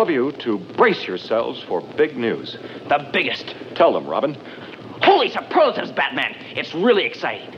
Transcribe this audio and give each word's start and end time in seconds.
All 0.00 0.04
of 0.04 0.10
you 0.10 0.32
to 0.32 0.56
brace 0.78 1.06
yourselves 1.06 1.62
for 1.68 1.82
big 1.82 2.16
news. 2.16 2.56
The 2.88 3.10
biggest. 3.12 3.54
Tell 3.74 3.92
them, 3.92 4.06
Robin. 4.06 4.34
Holy 5.02 5.28
superlatives, 5.28 5.92
Batman! 5.92 6.34
It's 6.56 6.74
really 6.74 7.04
exciting. 7.04 7.54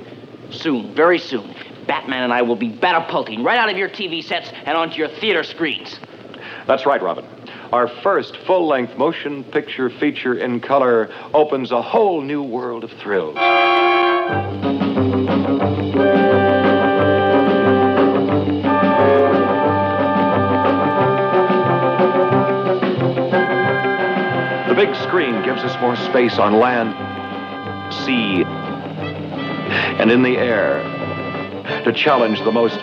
Soon, 0.51 0.93
very 0.93 1.21
soon, 1.21 1.55
Batman 1.87 2.25
and 2.25 2.33
I 2.33 2.43
will 2.43 2.57
be 2.57 2.69
batapulting 2.69 3.45
right 3.45 3.59
out 3.59 3.71
of 3.71 3.77
your 3.77 3.89
TV 3.89 4.25
sets 4.25 4.51
and 4.65 4.77
onto 4.77 4.97
your 4.97 5.07
theater 5.21 5.45
screens. 5.45 6.01
That's 6.67 6.85
right, 6.85 7.01
Robin. 7.01 7.25
Our 7.73 7.87
first 8.03 8.37
full 8.39 8.67
length 8.67 8.99
motion 8.99 9.45
picture 9.45 9.89
feature 9.89 10.35
in 10.35 10.59
color 10.59 11.15
opens 11.33 11.71
a 11.71 11.81
whole 11.81 12.23
new 12.23 12.43
world 12.43 12.83
of 12.83 12.91
thrills. 12.95 13.39
Screen 25.13 25.43
gives 25.43 25.61
us 25.61 25.79
more 25.83 25.95
space 25.95 26.39
on 26.39 26.59
land, 26.59 26.95
sea, 27.93 28.45
and 30.01 30.11
in 30.11 30.23
the 30.23 30.39
air 30.39 30.83
to 31.85 31.93
challenge 31.93 32.41
the 32.45 32.51
most 32.51 32.79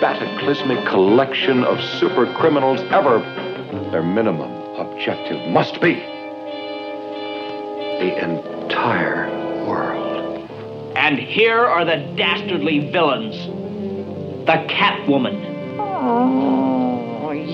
bataclysmic 0.00 0.88
collection 0.88 1.62
of 1.62 1.78
super 2.00 2.24
criminals 2.36 2.80
ever. 2.90 3.18
Their 3.90 4.02
minimum 4.02 4.50
objective 4.78 5.46
must 5.50 5.78
be 5.82 5.96
the 8.00 8.16
entire 8.18 9.28
world. 9.66 10.48
And 10.96 11.18
here 11.18 11.66
are 11.66 11.84
the 11.84 11.98
dastardly 12.16 12.90
villains 12.90 13.36
the 14.46 14.56
Catwoman. 14.72 15.76
Oh. 15.78 16.93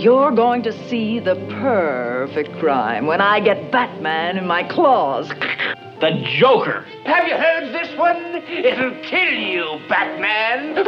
You're 0.00 0.30
going 0.30 0.62
to 0.62 0.72
see 0.88 1.20
the 1.20 1.34
perfect 1.60 2.58
crime 2.58 3.06
when 3.06 3.20
I 3.20 3.38
get 3.38 3.70
Batman 3.70 4.38
in 4.38 4.46
my 4.46 4.62
claws. 4.62 5.28
The 5.28 6.24
Joker. 6.38 6.86
Have 7.04 7.28
you 7.28 7.34
heard 7.34 7.74
this 7.74 7.94
one? 7.98 8.16
It'll 8.48 8.98
kill 9.02 9.30
you, 9.30 9.78
Batman. 9.90 10.76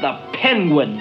the 0.00 0.12
Penguin. 0.34 0.98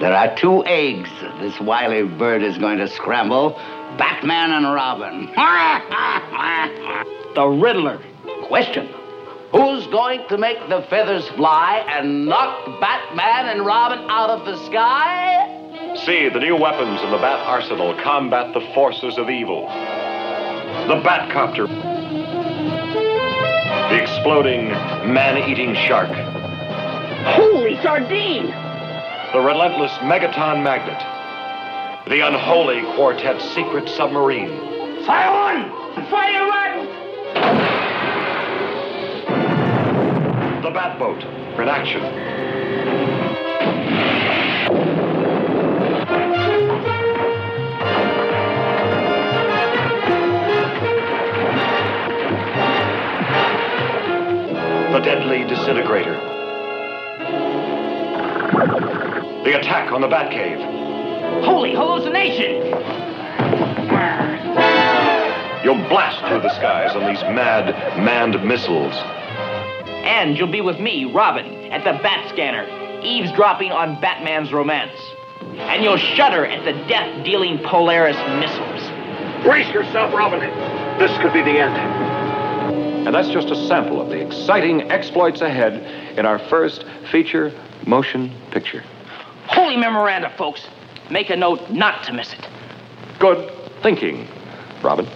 There 0.00 0.12
are 0.12 0.36
two 0.36 0.64
eggs 0.64 1.08
this 1.38 1.60
wily 1.60 2.02
bird 2.02 2.42
is 2.42 2.58
going 2.58 2.78
to 2.78 2.88
scramble 2.88 3.50
Batman 3.96 4.50
and 4.50 4.74
Robin. 4.74 5.26
the 7.36 7.46
Riddler. 7.46 8.02
Question 8.48 8.88
Who's 9.52 9.86
going 9.88 10.28
to 10.28 10.38
make 10.38 10.58
the 10.68 10.82
feathers 10.88 11.26
fly 11.30 11.84
and 11.88 12.26
knock 12.26 12.80
Batman 12.80 13.48
and 13.48 13.66
Robin 13.66 13.98
out 14.08 14.30
of 14.30 14.46
the 14.46 14.56
sky? 14.66 15.96
See, 16.06 16.28
the 16.28 16.38
new 16.38 16.56
weapons 16.56 17.00
in 17.02 17.10
the 17.10 17.16
Bat 17.16 17.46
Arsenal 17.48 18.00
combat 18.00 18.54
the 18.54 18.60
forces 18.74 19.18
of 19.18 19.28
evil. 19.28 19.66
The 19.66 21.02
Batcopter. 21.02 21.66
The 23.90 24.00
exploding, 24.00 24.68
man-eating 25.12 25.74
shark. 25.74 26.10
Holy 27.34 27.74
sardine! 27.82 28.46
The 29.32 29.40
relentless 29.40 29.90
Megaton 29.98 30.62
Magnet. 30.62 31.02
The 32.08 32.20
unholy 32.24 32.82
Quartet 32.94 33.42
Secret 33.52 33.88
Submarine. 33.88 35.04
Fire 35.04 35.32
one! 35.32 36.08
Fire 36.08 36.46
one! 36.46 37.69
The 40.72 40.78
Batboat 40.78 41.22
for 41.56 41.62
an 41.62 41.68
action. 41.68 42.00
The 54.92 55.00
deadly 55.00 55.44
disintegrator. 55.44 56.14
The 59.44 59.58
attack 59.58 59.92
on 59.92 60.00
the 60.00 60.08
Batcave. 60.08 61.44
Holy 61.44 61.72
hallucination! 61.72 62.66
You'll 65.64 65.88
blast 65.88 66.24
through 66.26 66.40
the 66.40 66.54
skies 66.54 66.94
on 66.94 67.06
these 67.06 67.22
mad, 67.22 67.74
manned 67.98 68.42
missiles. 68.44 68.94
And 70.04 70.36
you'll 70.36 70.50
be 70.50 70.60
with 70.60 70.80
me, 70.80 71.04
Robin, 71.04 71.46
at 71.72 71.84
the 71.84 72.02
Bat 72.02 72.30
Scanner, 72.30 73.02
eavesdropping 73.02 73.72
on 73.72 74.00
Batman's 74.00 74.52
romance. 74.52 74.98
And 75.56 75.82
you'll 75.82 75.96
shudder 75.96 76.46
at 76.46 76.64
the 76.64 76.72
death 76.88 77.24
dealing 77.24 77.58
Polaris 77.58 78.16
missiles. 78.38 79.44
Brace 79.44 79.72
yourself, 79.72 80.12
Robin. 80.14 80.40
This 80.98 81.16
could 81.18 81.32
be 81.32 81.42
the 81.42 81.58
end. 81.58 81.76
And 83.06 83.14
that's 83.14 83.28
just 83.28 83.48
a 83.48 83.56
sample 83.66 84.00
of 84.00 84.10
the 84.10 84.20
exciting 84.20 84.90
exploits 84.90 85.40
ahead 85.40 86.18
in 86.18 86.26
our 86.26 86.38
first 86.38 86.84
feature 87.10 87.52
motion 87.86 88.32
picture. 88.50 88.84
Holy 89.46 89.76
memoranda, 89.76 90.30
folks. 90.36 90.66
Make 91.10 91.30
a 91.30 91.36
note 91.36 91.70
not 91.70 92.04
to 92.04 92.12
miss 92.12 92.32
it. 92.32 92.46
Good 93.18 93.50
thinking, 93.82 94.28
Robin. 94.82 95.06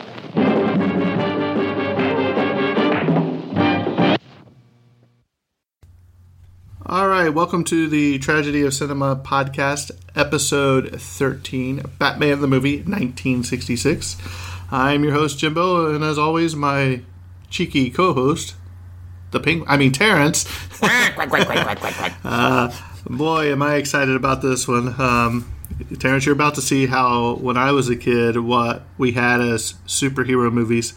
All 6.87 7.09
right, 7.09 7.31
welcome 7.31 7.65
to 7.65 7.89
the 7.89 8.19
Tragedy 8.19 8.61
of 8.61 8.75
Cinema 8.75 9.17
podcast, 9.17 9.91
episode 10.15 11.01
13, 11.01 11.83
Batman 11.99 12.33
of 12.33 12.41
the 12.43 12.47
Movie, 12.47 12.77
1966. 12.77 14.19
I'm 14.71 15.03
your 15.03 15.15
host, 15.15 15.39
Jimbo, 15.39 15.95
and 15.95 16.05
as 16.05 16.19
always, 16.19 16.55
my 16.55 17.01
cheeky 17.49 17.89
co 17.89 18.13
host, 18.13 18.55
the 19.31 19.41
pink, 19.41 19.65
I 19.67 19.79
mean, 19.79 19.93
Terrence. 19.93 20.45
uh, 22.23 22.71
boy, 23.09 23.51
am 23.51 23.63
I 23.63 23.77
excited 23.77 24.15
about 24.15 24.43
this 24.43 24.69
one. 24.69 25.01
Um, 25.01 25.51
Terrence, 25.99 26.27
you're 26.27 26.35
about 26.35 26.57
to 26.57 26.63
see 26.63 26.85
how, 26.85 27.37
when 27.37 27.57
I 27.57 27.73
was 27.73 27.89
a 27.89 27.97
kid, 27.97 28.37
what 28.37 28.83
we 28.99 29.13
had 29.13 29.41
as 29.41 29.73
superhero 29.87 30.53
movies. 30.53 30.93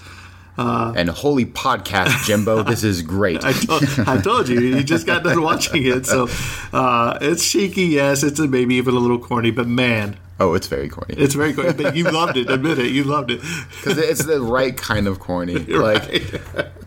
Uh, 0.58 0.94
and 0.96 1.10
holy 1.10 1.46
podcast, 1.46 2.26
Jimbo, 2.26 2.64
this 2.72 2.84
is 2.84 3.02
great. 3.02 3.44
I, 3.44 3.54
told, 3.54 3.84
I, 4.08 4.20
told, 4.22 4.50
you, 4.50 4.60
you 4.60 4.84
just 4.84 5.06
got 5.06 5.24
done 5.24 5.42
watching 5.42 5.86
it. 5.86 6.06
So 6.06 6.28
uh, 6.74 7.18
it's 7.22 7.50
cheeky, 7.50 7.84
yes. 7.84 8.24
It's 8.24 8.40
a, 8.40 8.48
maybe 8.48 8.76
even 8.76 8.96
a 8.96 9.00
little 9.00 9.20
corny, 9.20 9.52
but 9.52 9.68
man, 9.68 10.18
Oh, 10.40 10.54
it's 10.54 10.68
very 10.68 10.88
corny. 10.88 11.16
It's 11.18 11.34
very 11.34 11.54
corny, 11.54 11.74
but 11.74 11.96
you 11.96 12.04
loved 12.04 12.38
it. 12.38 12.50
Admit 12.50 12.78
it, 12.78 12.92
you 12.92 13.04
loved 13.04 13.32
it. 13.32 13.42
because 13.72 13.98
it's 13.98 14.24
the 14.24 14.40
right 14.40 14.78
kind 14.78 15.08
of 15.08 15.20
corny. 15.20 15.58
Like, 15.68 16.12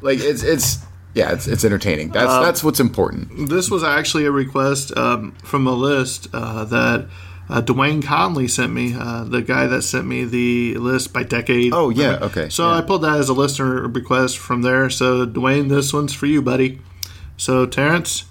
like 0.02 0.18
it's 0.20 0.42
it's 0.42 0.78
yeah, 1.14 1.32
it's 1.32 1.48
it's 1.48 1.64
entertaining. 1.64 2.10
That's 2.10 2.30
Um, 2.30 2.44
that's 2.44 2.62
what's 2.62 2.80
important. 2.80 3.48
This 3.48 3.70
was 3.70 3.82
actually 3.82 4.24
a 4.26 4.30
request 4.30 4.96
um, 4.96 5.32
from 5.42 5.66
a 5.66 5.72
list 5.72 6.28
uh, 6.32 6.64
that 6.66 7.08
uh, 7.50 7.60
Dwayne 7.60 8.02
Conley 8.04 8.46
sent 8.46 8.72
me, 8.72 8.94
uh, 8.96 9.24
the 9.24 9.42
guy 9.42 9.66
that 9.66 9.82
sent 9.82 10.06
me 10.06 10.24
the 10.24 10.76
list 10.76 11.12
by 11.12 11.24
decade. 11.24 11.72
Oh, 11.74 11.90
yeah, 11.90 12.18
okay, 12.22 12.48
So 12.48 12.68
yeah. 12.68 12.78
I 12.78 12.80
pulled 12.80 13.02
that 13.02 13.18
as 13.18 13.28
a 13.28 13.34
listener 13.34 13.88
request 13.88 14.38
from 14.38 14.62
there. 14.62 14.88
So 14.88 15.26
Dwayne, 15.26 15.68
this 15.68 15.92
one's 15.92 16.14
for 16.14 16.26
you, 16.26 16.42
buddy. 16.42 16.80
So 17.36 17.66
Terrence, 17.66 18.24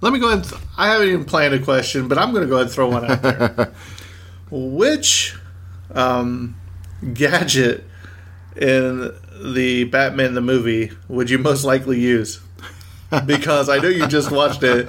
let 0.00 0.12
me 0.12 0.20
go 0.20 0.28
ahead. 0.28 0.44
Th- 0.44 0.60
I 0.78 0.88
haven't 0.88 1.08
even 1.08 1.24
planned 1.24 1.54
a 1.54 1.58
question, 1.58 2.06
but 2.06 2.18
I'm 2.18 2.30
going 2.32 2.42
to 2.44 2.48
go 2.48 2.54
ahead 2.56 2.66
and 2.66 2.74
throw 2.74 2.88
one 2.88 3.10
out 3.10 3.22
there. 3.22 3.72
Which 4.50 5.34
um, 5.90 6.54
gadget 7.14 7.84
in 8.56 9.12
the 9.42 9.84
Batman 9.84 10.34
the 10.34 10.40
movie 10.40 10.92
would 11.08 11.30
you 11.30 11.38
most 11.38 11.64
likely 11.64 11.98
use? 11.98 12.40
Because 13.26 13.68
I 13.68 13.78
know 13.78 13.88
you 13.88 14.06
just 14.06 14.30
watched 14.30 14.62
it. 14.62 14.88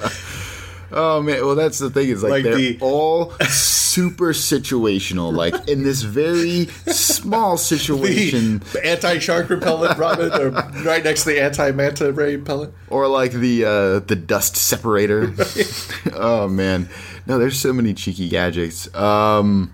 Oh 0.96 1.22
man, 1.22 1.44
well 1.46 1.56
that's 1.56 1.80
the 1.80 1.90
thing 1.90 2.10
is 2.10 2.22
like, 2.22 2.32
Like 2.32 2.44
they're 2.44 2.56
the- 2.56 2.78
all 2.82 3.32
super 3.50 4.32
situational. 4.34 5.34
Like 5.34 5.68
in 5.68 5.84
this 5.84 6.04
very 6.04 6.66
small 6.88 7.58
situation, 7.72 8.60
the 8.74 8.86
anti-shark 8.86 9.50
repellent 9.50 9.98
Robin, 10.06 10.32
or 10.32 10.50
right 10.84 11.04
next 11.04 11.24
to 11.24 11.30
the 11.30 11.42
anti-manta 11.42 12.12
ray 12.14 12.36
repellent. 12.36 12.74
or 12.90 13.08
like 13.08 13.32
the 13.32 13.66
uh, 13.66 14.00
the 14.00 14.16
dust 14.16 14.56
separator. 14.56 15.34
oh 16.14 16.48
man, 16.48 16.88
no, 17.26 17.40
there's 17.40 17.60
so 17.60 17.74
many 17.74 17.94
cheeky 17.94 18.30
gadgets. 18.30 18.94
Um, 18.96 19.74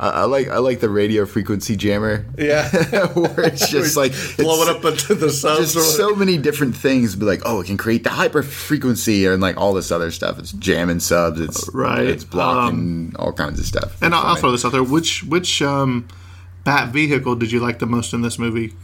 I, 0.00 0.08
I 0.08 0.24
like 0.24 0.48
I 0.48 0.58
like 0.58 0.80
the 0.80 0.88
radio 0.88 1.26
frequency 1.26 1.76
jammer. 1.76 2.24
Yeah, 2.38 2.68
where 3.12 3.40
it's 3.44 3.68
just 3.70 3.96
like 3.96 4.12
blowing 4.38 4.70
up 4.70 4.82
into 4.84 5.14
the 5.14 5.30
subs. 5.30 5.74
just 5.74 5.76
or 5.76 5.82
so 5.82 6.14
many 6.16 6.38
different 6.38 6.74
things. 6.74 7.14
Be 7.14 7.26
like, 7.26 7.42
oh, 7.44 7.60
it 7.60 7.66
can 7.66 7.76
create 7.76 8.02
the 8.02 8.10
hyper 8.10 8.42
frequency 8.42 9.26
and 9.26 9.42
like 9.42 9.58
all 9.58 9.74
this 9.74 9.92
other 9.92 10.10
stuff. 10.10 10.38
It's 10.38 10.52
jamming 10.52 11.00
subs. 11.00 11.38
It's 11.38 11.68
Right. 11.74 12.06
It's 12.06 12.24
blocking 12.24 13.14
all 13.18 13.32
kinds 13.34 13.60
of 13.60 13.66
stuff. 13.66 14.00
and 14.02 14.14
I'll, 14.14 14.28
I'll 14.28 14.36
throw 14.36 14.52
this 14.52 14.64
out 14.64 14.72
there. 14.72 14.82
Which 14.82 15.22
which 15.24 15.60
um, 15.60 16.08
bat 16.64 16.88
vehicle 16.88 17.34
did 17.36 17.52
you 17.52 17.60
like 17.60 17.78
the 17.78 17.86
most 17.86 18.14
in 18.14 18.22
this 18.22 18.38
movie? 18.38 18.74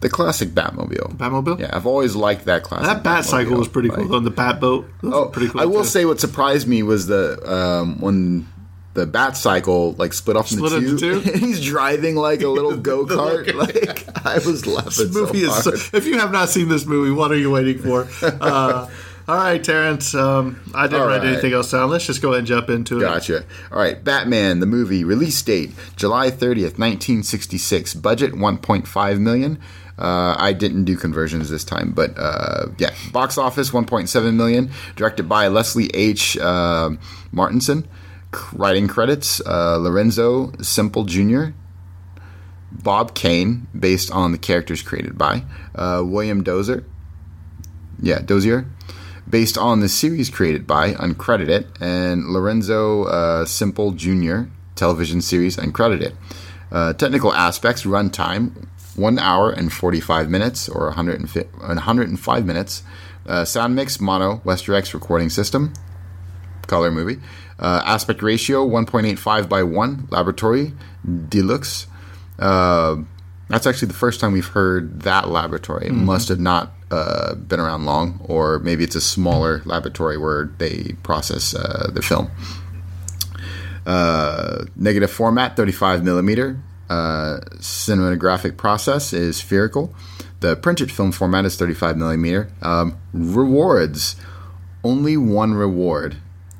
the 0.00 0.10
classic 0.10 0.50
Batmobile. 0.50 1.16
Batmobile. 1.16 1.58
Yeah, 1.58 1.70
I've 1.72 1.86
always 1.86 2.14
liked 2.14 2.44
that 2.44 2.62
classic. 2.62 2.86
That 2.86 3.02
bat 3.02 3.24
cycle 3.24 3.56
was 3.56 3.66
pretty 3.66 3.88
cool. 3.88 4.04
Like-. 4.04 4.16
And 4.18 4.26
the 4.26 4.30
bat 4.30 4.60
boat. 4.60 4.86
Oh, 5.02 5.26
pretty 5.26 5.48
cool. 5.48 5.62
I 5.62 5.64
will 5.64 5.84
too. 5.84 5.88
say 5.88 6.04
what 6.04 6.20
surprised 6.20 6.68
me 6.68 6.82
was 6.82 7.06
the 7.06 7.40
um, 7.50 7.98
when 7.98 8.46
the 8.96 9.06
bat 9.06 9.36
cycle 9.36 9.92
like 9.92 10.12
split 10.12 10.36
off 10.36 10.48
Split 10.48 10.72
into 10.72 10.88
into 10.90 10.98
two. 10.98 11.22
two? 11.22 11.30
and 11.32 11.40
he's 11.44 11.64
driving 11.64 12.16
like 12.16 12.42
a 12.42 12.48
little 12.48 12.76
go 12.90 13.06
kart. 13.06 13.54
like 13.54 14.04
I 14.26 14.38
was 14.38 14.66
laughing 14.66 15.06
this 15.06 15.14
movie 15.14 15.44
so 15.44 15.70
is. 15.72 15.84
So, 15.86 15.96
if 15.96 16.04
you 16.06 16.18
have 16.18 16.32
not 16.32 16.48
seen 16.48 16.68
this 16.68 16.84
movie, 16.86 17.12
what 17.12 17.30
are 17.30 17.36
you 17.36 17.50
waiting 17.52 17.78
for? 17.78 18.08
Uh, 18.22 18.88
all 19.28 19.36
right, 19.36 19.62
Terrence. 19.62 20.14
Um, 20.14 20.60
I 20.74 20.86
didn't 20.86 21.02
All 21.02 21.08
write 21.08 21.18
right. 21.22 21.26
anything 21.32 21.52
else 21.52 21.70
down. 21.72 21.90
Let's 21.90 22.06
just 22.06 22.22
go 22.22 22.28
ahead 22.28 22.38
and 22.40 22.46
jump 22.46 22.70
into 22.70 22.98
it. 22.98 23.00
Gotcha. 23.00 23.44
All 23.72 23.78
right, 23.78 24.02
Batman 24.02 24.60
the 24.60 24.66
movie 24.66 25.02
release 25.04 25.40
date 25.42 25.70
July 25.96 26.30
30th, 26.30 26.78
1966. 26.78 27.94
Budget 27.94 28.32
1.5 28.34 29.18
million. 29.20 29.58
Uh, 29.98 30.36
I 30.38 30.52
didn't 30.52 30.84
do 30.84 30.94
conversions 30.96 31.48
this 31.48 31.64
time, 31.64 31.90
but 31.92 32.12
uh, 32.18 32.66
yeah, 32.78 32.90
box 33.12 33.38
office 33.38 33.70
1.7 33.70 34.34
million. 34.34 34.70
Directed 34.94 35.28
by 35.28 35.48
Leslie 35.48 35.90
H. 35.94 36.36
Uh, 36.36 36.90
Martinson. 37.32 37.88
Writing 38.52 38.88
credits 38.88 39.40
uh, 39.46 39.76
Lorenzo 39.76 40.52
Semple 40.60 41.04
Jr., 41.04 41.46
Bob 42.70 43.14
Kane, 43.14 43.66
based 43.78 44.10
on 44.10 44.32
the 44.32 44.38
characters 44.38 44.82
created 44.82 45.16
by 45.16 45.44
uh, 45.74 46.02
William 46.04 46.44
Dozer. 46.44 46.84
Yeah, 48.00 48.20
Dozier. 48.20 48.66
Based 49.28 49.58
on 49.58 49.80
the 49.80 49.88
series 49.88 50.30
created 50.30 50.66
by, 50.66 50.92
uncredited, 50.94 51.66
and 51.80 52.26
Lorenzo 52.26 53.04
uh, 53.04 53.44
Semple 53.44 53.92
Jr. 53.92 54.42
television 54.76 55.20
series, 55.20 55.56
uncredited. 55.56 56.14
Uh, 56.70 56.92
technical 56.92 57.32
aspects, 57.32 57.84
runtime, 57.84 58.66
1 58.96 59.18
hour 59.18 59.50
and 59.50 59.72
45 59.72 60.30
minutes, 60.30 60.68
or 60.68 60.86
105 60.86 61.46
105 61.58 62.46
minutes. 62.46 62.82
Uh, 63.26 63.44
sound 63.44 63.74
mix, 63.74 64.00
mono, 64.00 64.40
Westrex 64.44 64.94
recording 64.94 65.28
system, 65.28 65.72
color 66.66 66.90
movie. 66.90 67.20
Uh, 67.58 67.82
aspect 67.84 68.22
ratio 68.22 68.66
1.85 68.66 69.48
by 69.48 69.62
1, 69.62 70.08
laboratory, 70.10 70.72
deluxe. 71.28 71.86
Uh, 72.38 72.96
that's 73.48 73.66
actually 73.66 73.88
the 73.88 73.94
first 73.94 74.20
time 74.20 74.32
we've 74.32 74.46
heard 74.48 75.02
that 75.02 75.28
laboratory. 75.28 75.86
It 75.86 75.92
must 75.92 76.28
have 76.28 76.40
not 76.40 76.72
uh, 76.90 77.34
been 77.34 77.60
around 77.60 77.84
long, 77.84 78.20
or 78.24 78.58
maybe 78.58 78.84
it's 78.84 78.96
a 78.96 79.00
smaller 79.00 79.62
laboratory 79.64 80.18
where 80.18 80.50
they 80.58 80.94
process 81.02 81.54
uh, 81.54 81.90
the 81.92 82.02
film. 82.02 82.30
Uh, 83.86 84.64
negative 84.74 85.10
format, 85.10 85.56
35 85.56 86.04
millimeter. 86.04 86.60
Uh, 86.90 87.40
cinematographic 87.56 88.56
process 88.56 89.12
is 89.12 89.38
spherical. 89.38 89.94
The 90.40 90.56
printed 90.56 90.92
film 90.92 91.12
format 91.12 91.44
is 91.44 91.56
35 91.56 91.96
millimeter. 91.96 92.50
Um, 92.62 92.98
rewards, 93.12 94.16
only 94.84 95.16
one 95.16 95.54
reward. 95.54 96.16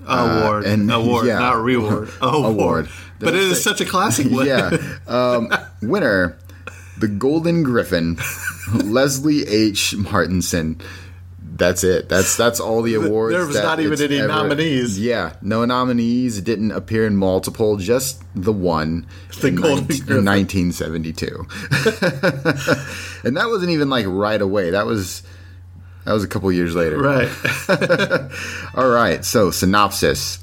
Award, 0.07 0.65
Uh, 0.65 0.69
and- 0.69 0.91
award, 0.91 1.27
yeah. 1.27 1.39
not 1.39 1.61
reward. 1.63 2.09
Award. 2.21 2.47
Award. 2.47 2.89
But 3.19 3.35
it 3.35 3.41
is 3.43 3.63
such 3.63 3.81
a 3.81 3.85
classic 3.85 4.27
one. 4.31 4.47
yeah. 4.47 4.77
Um, 5.07 5.49
winner, 5.83 6.37
the 6.99 7.09
Golden 7.09 7.63
Griffin, 7.63 8.19
Leslie 8.75 9.47
H. 9.47 9.95
Martinson. 9.97 10.81
That's 11.59 11.85
it. 11.85 12.11
That's 12.11 12.37
that's 12.37 12.61
all 12.61 12.83
the 12.83 12.95
awards. 12.97 13.35
There 13.35 13.47
was 13.47 13.57
not 13.57 13.81
even 13.81 13.99
any 14.03 14.21
nominees. 14.21 15.01
Yeah, 15.01 15.37
no 15.41 15.65
nominees. 15.65 16.43
Didn't 16.43 16.71
appear 16.73 17.07
in 17.07 17.17
multiple. 17.17 17.79
Just 17.79 18.23
the 18.35 18.53
one 18.53 19.07
The 19.41 19.49
in, 19.49 19.55
Golden 19.57 19.87
19 19.87 20.01
in 20.01 20.05
Griffin. 20.07 20.25
1972. 20.27 21.47
and 23.25 23.37
that 23.39 23.47
wasn't 23.49 23.71
even 23.71 23.89
like 23.89 24.05
right 24.07 24.43
away. 24.43 24.69
That 24.71 24.85
was 24.85 25.23
that 26.07 26.13
was 26.13 26.23
a 26.23 26.29
couple 26.29 26.51
years 26.53 26.77
later. 26.77 26.99
Right. 26.99 27.29
All 28.77 28.89
right, 28.89 29.25
so 29.25 29.51
synopsis. 29.51 30.39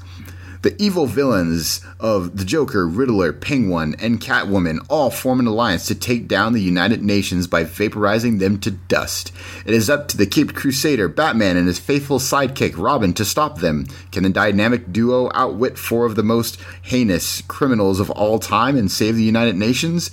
The 0.60 0.80
evil 0.80 1.06
villains 1.06 1.82
of 2.00 2.36
the 2.36 2.44
Joker, 2.44 2.86
Riddler, 2.86 3.32
Penguin, 3.32 3.96
and 3.98 4.20
Catwoman 4.20 4.84
all 4.88 5.10
form 5.10 5.40
an 5.40 5.46
alliance 5.46 5.86
to 5.88 5.94
take 5.94 6.26
down 6.26 6.52
the 6.52 6.60
United 6.60 7.02
Nations 7.02 7.46
by 7.46 7.64
vaporizing 7.64 8.38
them 8.38 8.58
to 8.60 8.70
dust. 8.70 9.32
It 9.66 9.74
is 9.74 9.90
up 9.90 10.08
to 10.08 10.16
the 10.16 10.26
Caped 10.26 10.54
Crusader, 10.54 11.08
Batman, 11.08 11.58
and 11.58 11.66
his 11.66 11.78
faithful 11.78 12.18
sidekick, 12.18 12.78
Robin, 12.78 13.12
to 13.14 13.26
stop 13.26 13.58
them. 13.58 13.86
Can 14.10 14.22
the 14.22 14.30
dynamic 14.30 14.90
duo 14.90 15.30
outwit 15.34 15.78
four 15.78 16.06
of 16.06 16.14
the 16.14 16.22
most 16.22 16.58
heinous 16.82 17.42
criminals 17.42 18.00
of 18.00 18.10
all 18.10 18.38
time 18.38 18.76
and 18.76 18.90
save 18.90 19.16
the 19.16 19.22
United 19.22 19.56
Nations? 19.56 20.10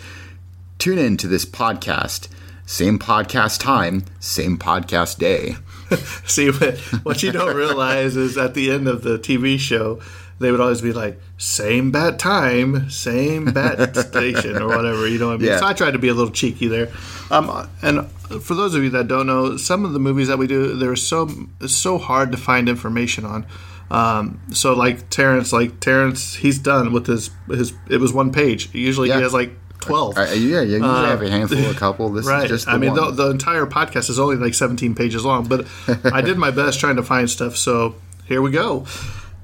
Tune 0.79 0.97
in 0.97 1.15
to 1.15 1.27
this 1.27 1.45
podcast. 1.45 2.27
Same 2.71 2.97
podcast 2.97 3.59
time, 3.59 4.05
same 4.21 4.57
podcast 4.57 5.17
day. 5.17 5.57
See, 6.25 6.49
what, 6.51 6.77
what 7.03 7.21
you 7.21 7.33
don't 7.33 7.53
realize 7.53 8.15
is 8.15 8.37
at 8.37 8.53
the 8.53 8.71
end 8.71 8.87
of 8.87 9.01
the 9.03 9.19
TV 9.19 9.59
show, 9.59 9.99
they 10.39 10.51
would 10.51 10.61
always 10.61 10.81
be 10.81 10.93
like, 10.93 11.19
same 11.37 11.91
bat 11.91 12.17
time, 12.17 12.89
same 12.89 13.51
bat 13.51 13.93
station, 14.07 14.55
or 14.55 14.69
whatever. 14.69 15.05
You 15.05 15.19
know 15.19 15.27
what 15.27 15.33
I 15.33 15.37
mean? 15.39 15.47
Yeah. 15.49 15.59
So 15.59 15.65
I 15.65 15.73
tried 15.73 15.91
to 15.91 15.99
be 15.99 16.07
a 16.07 16.13
little 16.13 16.31
cheeky 16.31 16.69
there. 16.69 16.89
Um, 17.29 17.67
and 17.81 18.09
for 18.41 18.55
those 18.55 18.73
of 18.73 18.83
you 18.83 18.89
that 18.91 19.09
don't 19.09 19.27
know, 19.27 19.57
some 19.57 19.83
of 19.83 19.91
the 19.91 19.99
movies 19.99 20.29
that 20.29 20.37
we 20.37 20.47
do, 20.47 20.73
they're 20.77 20.95
so 20.95 21.29
so 21.67 21.97
hard 21.97 22.31
to 22.31 22.37
find 22.37 22.69
information 22.69 23.25
on. 23.25 23.45
Um, 23.91 24.39
so 24.53 24.71
like 24.73 25.09
Terrence, 25.09 25.51
like 25.51 25.81
Terrence, 25.81 26.35
he's 26.35 26.57
done 26.57 26.93
with 26.93 27.07
his 27.07 27.31
his. 27.49 27.73
It 27.89 27.97
was 27.97 28.13
one 28.13 28.31
page. 28.31 28.73
Usually 28.73 29.09
Yeah. 29.09 29.17
he 29.17 29.23
has 29.23 29.33
like 29.33 29.51
twelve. 29.81 30.17
Uh, 30.17 30.21
yeah, 30.21 30.61
you 30.61 30.77
usually 30.77 30.79
have 30.81 31.21
a 31.21 31.29
handful, 31.29 31.57
of 31.57 31.75
a 31.75 31.79
couple. 31.79 32.09
This 32.09 32.25
right. 32.27 32.45
is 32.45 32.49
just 32.49 32.65
the 32.65 32.71
I 32.71 32.77
mean, 32.77 32.93
the, 32.93 33.11
the 33.11 33.29
entire 33.29 33.65
podcast 33.65 34.09
is 34.09 34.19
only 34.19 34.37
like 34.37 34.53
17 34.53 34.95
pages 34.95 35.25
long, 35.25 35.47
but 35.47 35.67
I 36.05 36.21
did 36.21 36.37
my 36.37 36.51
best 36.51 36.79
trying 36.79 36.95
to 36.95 37.03
find 37.03 37.29
stuff. 37.29 37.57
So 37.57 37.95
here 38.25 38.41
we 38.41 38.51
go. 38.51 38.85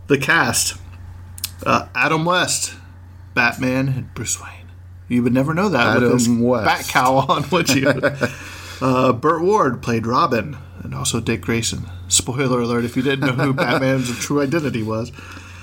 The 0.08 0.18
cast: 0.18 0.80
uh, 1.66 1.88
Adam 1.94 2.24
West, 2.24 2.76
Batman, 3.34 3.90
and 3.90 4.14
Bruce 4.14 4.42
Wayne. 4.42 4.54
You 5.10 5.24
would 5.24 5.34
never 5.34 5.54
know 5.54 5.70
that 5.70 5.96
with 5.96 6.04
Adam 6.04 6.18
his 6.18 6.30
West. 6.30 6.66
bat 6.66 6.88
cowl 6.88 7.26
on, 7.30 7.50
would 7.50 7.70
you? 7.70 7.90
uh, 8.82 9.14
Burt 9.14 9.42
Ward 9.42 9.82
played 9.82 10.06
Robin, 10.06 10.58
and 10.84 10.94
also 10.94 11.20
Dick 11.20 11.42
Grayson. 11.42 11.88
Spoiler 12.08 12.62
alert: 12.62 12.86
if 12.86 12.96
you 12.96 13.04
didn't 13.04 13.26
know 13.26 13.46
who 13.46 13.54
Batman's 13.54 14.18
true 14.20 14.42
identity 14.42 14.84
was. 14.84 15.12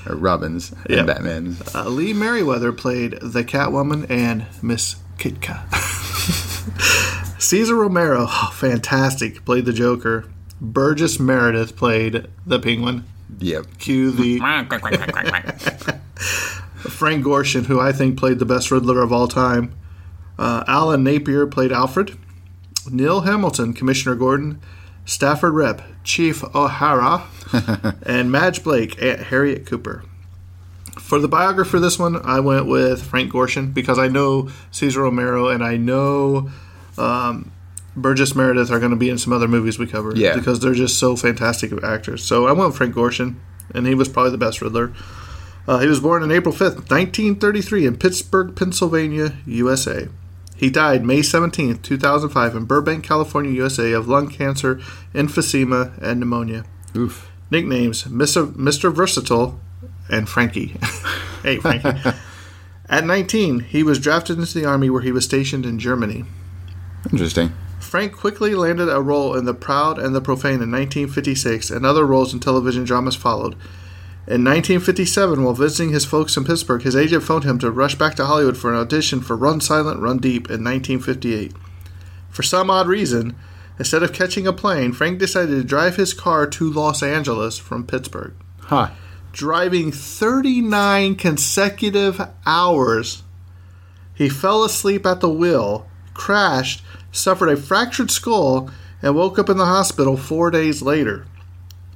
Uh, 0.08 0.16
Robins 0.16 0.72
Yeah. 0.88 0.98
and 0.98 1.06
Batman's. 1.06 1.74
Uh, 1.74 1.88
Lee 1.88 2.12
Meriwether 2.12 2.72
played 2.72 3.18
the 3.22 3.44
Catwoman 3.44 4.06
and 4.10 4.46
Miss 4.62 4.96
Kitka. 5.18 5.62
Cesar 7.40 7.74
Romero, 7.74 8.26
oh, 8.28 8.50
fantastic, 8.54 9.44
played 9.44 9.64
the 9.66 9.72
Joker. 9.72 10.24
Burgess 10.60 11.20
Meredith 11.20 11.76
played 11.76 12.26
the 12.46 12.58
Penguin. 12.58 13.04
Yep. 13.38 13.66
Cue 13.78 14.10
the 14.12 14.38
Frank 16.76 17.24
Gorshin, 17.24 17.66
who 17.66 17.80
I 17.80 17.92
think 17.92 18.18
played 18.18 18.38
the 18.38 18.44
best 18.46 18.70
Riddler 18.70 19.02
of 19.02 19.12
all 19.12 19.28
time. 19.28 19.74
Uh, 20.38 20.64
Alan 20.66 21.04
Napier 21.04 21.46
played 21.46 21.72
Alfred. 21.72 22.16
Neil 22.90 23.22
Hamilton, 23.22 23.72
Commissioner 23.72 24.14
Gordon. 24.14 24.60
Stafford 25.04 25.52
Repp, 25.52 25.84
Chief 26.02 26.42
O'Hara. 26.54 27.26
and 28.06 28.32
Madge 28.32 28.62
Blake, 28.62 29.00
Aunt 29.02 29.20
Harriet 29.20 29.66
Cooper. 29.66 30.04
For 30.98 31.18
the 31.18 31.28
biographer, 31.28 31.78
this 31.78 31.98
one, 31.98 32.16
I 32.24 32.40
went 32.40 32.66
with 32.66 33.02
Frank 33.02 33.32
Gorshin 33.32 33.74
because 33.74 33.98
I 33.98 34.08
know 34.08 34.50
Cesar 34.70 35.02
Romero 35.02 35.48
and 35.48 35.62
I 35.62 35.76
know 35.76 36.50
um, 36.96 37.52
Burgess 37.96 38.34
Meredith 38.34 38.70
are 38.70 38.78
going 38.78 38.90
to 38.90 38.96
be 38.96 39.10
in 39.10 39.18
some 39.18 39.32
other 39.32 39.48
movies 39.48 39.78
we 39.78 39.86
cover. 39.86 40.14
Yeah. 40.16 40.34
Because 40.34 40.60
they're 40.60 40.74
just 40.74 40.98
so 40.98 41.16
fantastic 41.16 41.72
of 41.72 41.84
actors. 41.84 42.24
So 42.24 42.46
I 42.46 42.52
went 42.52 42.68
with 42.68 42.76
Frank 42.76 42.94
Gorshin, 42.94 43.36
and 43.74 43.86
he 43.86 43.94
was 43.94 44.08
probably 44.08 44.30
the 44.30 44.38
best 44.38 44.62
Riddler. 44.62 44.92
Uh, 45.66 45.78
he 45.78 45.86
was 45.86 46.00
born 46.00 46.22
on 46.22 46.30
April 46.30 46.54
5th, 46.54 46.90
1933, 46.90 47.86
in 47.86 47.96
Pittsburgh, 47.96 48.54
Pennsylvania, 48.54 49.36
USA. 49.46 50.08
He 50.64 50.70
died 50.70 51.04
May 51.04 51.18
17th, 51.18 51.82
2005, 51.82 52.56
in 52.56 52.64
Burbank, 52.64 53.04
California, 53.04 53.52
USA, 53.52 53.92
of 53.92 54.08
lung 54.08 54.28
cancer, 54.28 54.76
emphysema, 55.12 55.92
and 56.00 56.18
pneumonia. 56.18 56.64
Oof. 56.96 57.30
Nicknames 57.50 58.04
Mr. 58.04 58.50
Mr. 58.50 58.90
Versatile 58.90 59.60
and 60.08 60.26
Frankie. 60.26 60.78
hey, 61.42 61.58
Frankie. 61.58 61.90
At 62.88 63.04
19, 63.04 63.60
he 63.60 63.82
was 63.82 63.98
drafted 63.98 64.38
into 64.38 64.58
the 64.58 64.64
Army 64.64 64.88
where 64.88 65.02
he 65.02 65.12
was 65.12 65.26
stationed 65.26 65.66
in 65.66 65.78
Germany. 65.78 66.24
Interesting. 67.12 67.52
Frank 67.78 68.16
quickly 68.16 68.54
landed 68.54 68.88
a 68.88 69.02
role 69.02 69.34
in 69.36 69.44
The 69.44 69.52
Proud 69.52 69.98
and 69.98 70.14
the 70.14 70.22
Profane 70.22 70.62
in 70.62 70.72
1956, 70.72 71.70
and 71.70 71.84
other 71.84 72.06
roles 72.06 72.32
in 72.32 72.40
television 72.40 72.84
dramas 72.84 73.16
followed. 73.16 73.54
In 74.26 74.42
1957, 74.42 75.44
while 75.44 75.52
visiting 75.52 75.92
his 75.92 76.06
folks 76.06 76.34
in 76.34 76.46
Pittsburgh, 76.46 76.80
his 76.80 76.96
agent 76.96 77.22
phoned 77.22 77.44
him 77.44 77.58
to 77.58 77.70
rush 77.70 77.94
back 77.94 78.14
to 78.14 78.24
Hollywood 78.24 78.56
for 78.56 78.72
an 78.72 78.80
audition 78.80 79.20
for 79.20 79.36
Run 79.36 79.60
Silent, 79.60 80.00
Run 80.00 80.16
Deep 80.16 80.48
in 80.48 80.64
1958. 80.64 81.52
For 82.30 82.42
some 82.42 82.70
odd 82.70 82.88
reason, 82.88 83.36
instead 83.78 84.02
of 84.02 84.14
catching 84.14 84.46
a 84.46 84.52
plane, 84.52 84.92
Frank 84.92 85.18
decided 85.18 85.50
to 85.50 85.62
drive 85.62 85.96
his 85.96 86.14
car 86.14 86.46
to 86.46 86.70
Los 86.70 87.02
Angeles 87.02 87.58
from 87.58 87.86
Pittsburgh. 87.86 88.32
Huh. 88.62 88.92
Driving 89.32 89.92
39 89.92 91.16
consecutive 91.16 92.18
hours, 92.46 93.24
he 94.14 94.30
fell 94.30 94.64
asleep 94.64 95.04
at 95.04 95.20
the 95.20 95.28
wheel, 95.28 95.86
crashed, 96.14 96.82
suffered 97.12 97.50
a 97.50 97.58
fractured 97.58 98.10
skull, 98.10 98.70
and 99.02 99.14
woke 99.14 99.38
up 99.38 99.50
in 99.50 99.58
the 99.58 99.66
hospital 99.66 100.16
four 100.16 100.50
days 100.50 100.80
later. 100.80 101.26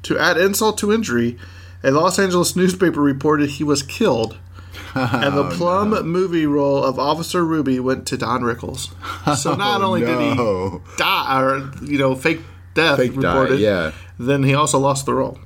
To 0.03 0.19
add 0.19 0.37
insult 0.37 0.77
to 0.79 0.93
injury, 0.93 1.39
a 1.83 1.91
Los 1.91 2.19
Angeles 2.19 2.57
newspaper 2.57 3.01
reported 3.01 3.51
he 3.51 3.65
was 3.65 3.83
killed, 3.83 4.39
and 4.95 5.37
the 5.37 5.45
oh, 5.49 5.57
Plum 5.57 5.91
movie 6.07 6.47
role 6.47 6.83
of 6.85 6.99
Officer 6.99 7.45
Ruby 7.45 7.81
went 7.81 8.07
to 8.09 8.17
Don 8.17 8.43
Rickles. 8.43 8.91
So 9.37 9.55
not 9.55 9.83
oh, 9.83 9.87
only 9.87 10.01
did 10.01 10.19
he 10.19 10.35
die, 10.97 11.41
or 11.41 11.71
you 11.83 11.99
know, 11.99 12.15
fake 12.15 12.41
death 12.75 12.99
Fake 12.99 13.15
die, 13.15 13.17
reported, 13.17 13.61
yeah. 13.61 13.93
then 14.19 14.43
he 14.43 14.55
also 14.55 14.79
lost 14.79 15.05
the 15.05 15.15
role. 15.15 15.39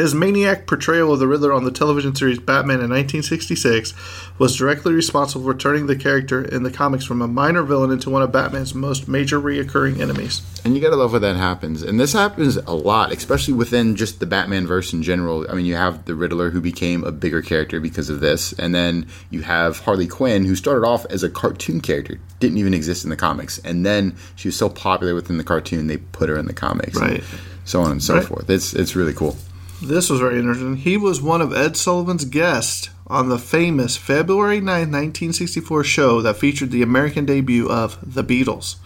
His 0.00 0.14
maniac 0.14 0.66
portrayal 0.66 1.12
of 1.12 1.18
the 1.18 1.26
Riddler 1.28 1.52
on 1.52 1.64
the 1.64 1.70
television 1.70 2.14
series 2.14 2.38
Batman 2.38 2.76
in 2.80 2.88
1966 2.88 3.92
was 4.38 4.56
directly 4.56 4.94
responsible 4.94 5.44
for 5.44 5.54
turning 5.54 5.88
the 5.88 5.94
character 5.94 6.42
in 6.42 6.62
the 6.62 6.70
comics 6.70 7.04
from 7.04 7.20
a 7.20 7.28
minor 7.28 7.62
villain 7.62 7.90
into 7.90 8.08
one 8.08 8.22
of 8.22 8.32
Batman's 8.32 8.74
most 8.74 9.08
major 9.08 9.38
reoccurring 9.38 10.00
enemies. 10.00 10.40
And 10.64 10.74
you 10.74 10.80
gotta 10.80 10.96
love 10.96 11.12
when 11.12 11.20
that 11.20 11.36
happens. 11.36 11.82
And 11.82 12.00
this 12.00 12.14
happens 12.14 12.56
a 12.56 12.72
lot, 12.72 13.12
especially 13.12 13.52
within 13.52 13.94
just 13.94 14.20
the 14.20 14.26
Batman 14.26 14.66
verse 14.66 14.94
in 14.94 15.02
general. 15.02 15.44
I 15.50 15.52
mean, 15.52 15.66
you 15.66 15.74
have 15.74 16.06
the 16.06 16.14
Riddler 16.14 16.48
who 16.48 16.62
became 16.62 17.04
a 17.04 17.12
bigger 17.12 17.42
character 17.42 17.78
because 17.78 18.08
of 18.08 18.20
this, 18.20 18.54
and 18.54 18.74
then 18.74 19.06
you 19.28 19.42
have 19.42 19.80
Harley 19.80 20.06
Quinn 20.06 20.46
who 20.46 20.56
started 20.56 20.86
off 20.86 21.04
as 21.10 21.22
a 21.22 21.28
cartoon 21.28 21.82
character, 21.82 22.18
didn't 22.38 22.56
even 22.56 22.72
exist 22.72 23.04
in 23.04 23.10
the 23.10 23.16
comics, 23.16 23.58
and 23.66 23.84
then 23.84 24.16
she 24.34 24.48
was 24.48 24.56
so 24.56 24.70
popular 24.70 25.14
within 25.14 25.36
the 25.36 25.44
cartoon 25.44 25.88
they 25.88 25.98
put 25.98 26.30
her 26.30 26.38
in 26.38 26.46
the 26.46 26.54
comics, 26.54 26.96
and 26.98 27.10
Right. 27.10 27.24
so 27.66 27.82
on 27.82 27.90
and 27.92 28.02
so 28.02 28.14
Right. 28.14 28.24
forth. 28.24 28.48
It's 28.48 28.72
it's 28.72 28.96
really 28.96 29.12
cool. 29.12 29.36
This 29.82 30.10
was 30.10 30.20
very 30.20 30.38
interesting. 30.38 30.76
He 30.76 30.96
was 30.96 31.22
one 31.22 31.40
of 31.40 31.54
Ed 31.54 31.76
Sullivan's 31.76 32.24
guests 32.24 32.90
on 33.06 33.28
the 33.28 33.38
famous 33.38 33.96
February 33.96 34.60
9, 34.60 34.66
1964 34.66 35.84
show 35.84 36.20
that 36.22 36.36
featured 36.36 36.70
the 36.70 36.82
American 36.82 37.24
debut 37.24 37.68
of 37.68 37.98
The 38.02 38.22
Beatles. 38.22 38.76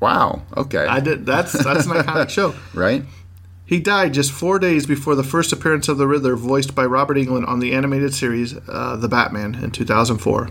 Wow. 0.00 0.42
Okay. 0.56 0.86
I 0.86 1.00
did 1.00 1.24
that's 1.24 1.52
that's 1.52 1.86
an 1.86 1.92
iconic 1.92 2.28
show. 2.28 2.54
right. 2.74 3.04
He 3.64 3.80
died 3.80 4.14
just 4.14 4.30
four 4.30 4.58
days 4.58 4.86
before 4.86 5.16
the 5.16 5.24
first 5.24 5.52
appearance 5.52 5.88
of 5.88 5.98
the 5.98 6.06
Riddler, 6.06 6.36
voiced 6.36 6.74
by 6.74 6.84
Robert 6.84 7.16
Englund 7.16 7.48
on 7.48 7.58
the 7.58 7.72
animated 7.72 8.14
series 8.14 8.54
uh, 8.68 8.96
The 8.96 9.08
Batman 9.08 9.56
in 9.56 9.72
2004. 9.72 10.50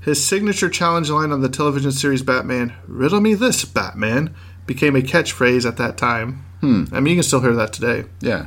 His 0.00 0.24
signature 0.24 0.68
challenge 0.68 1.10
line 1.10 1.30
on 1.30 1.42
the 1.42 1.48
television 1.48 1.92
series 1.92 2.22
Batman, 2.22 2.74
Riddle 2.88 3.20
me 3.20 3.34
this, 3.34 3.64
Batman, 3.64 4.34
became 4.66 4.96
a 4.96 5.00
catchphrase 5.00 5.66
at 5.66 5.76
that 5.76 5.96
time. 5.96 6.44
Hmm. 6.60 6.84
I 6.92 7.00
mean, 7.00 7.12
you 7.12 7.16
can 7.16 7.22
still 7.22 7.40
hear 7.40 7.54
that 7.54 7.72
today. 7.72 8.04
Yeah. 8.20 8.46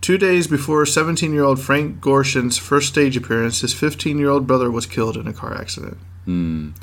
Two 0.00 0.16
days 0.16 0.46
before 0.46 0.86
17 0.86 1.32
year 1.32 1.44
old 1.44 1.60
Frank 1.60 2.00
Gorshin's 2.00 2.56
first 2.58 2.88
stage 2.88 3.16
appearance, 3.16 3.60
his 3.60 3.74
15 3.74 4.18
year 4.18 4.30
old 4.30 4.46
brother 4.46 4.70
was 4.70 4.86
killed 4.86 5.16
in 5.16 5.26
a 5.26 5.32
car 5.32 5.54
accident. 5.54 5.98
And 6.26 6.74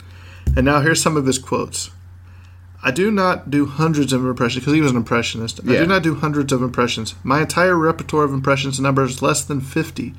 now 0.66 0.82
here's 0.82 1.02
some 1.02 1.18
of 1.18 1.26
his 1.26 1.40
quotes. 1.40 1.90
I 2.84 2.92
do 2.92 3.10
not 3.10 3.50
do 3.50 3.66
hundreds 3.66 4.14
of 4.14 4.24
impressions 4.26 4.62
because 4.64 4.74
he 4.76 4.82
was 4.82 4.92
an 4.92 4.98
impressionist. 4.98 5.60
I 5.68 5.72
Yeah. 5.74 5.80
do 5.82 5.88
not 5.88 6.04
do 6.04 6.16
hundreds 6.16 6.54
of 6.54 6.62
impressions. 6.62 7.16
My 7.24 7.42
entire 7.42 7.76
repertoire 7.76 8.24
of 8.24 8.34
impressions 8.34 8.80
numbers 8.80 9.22
less 9.22 9.44
than 9.44 9.62
50. 9.62 10.14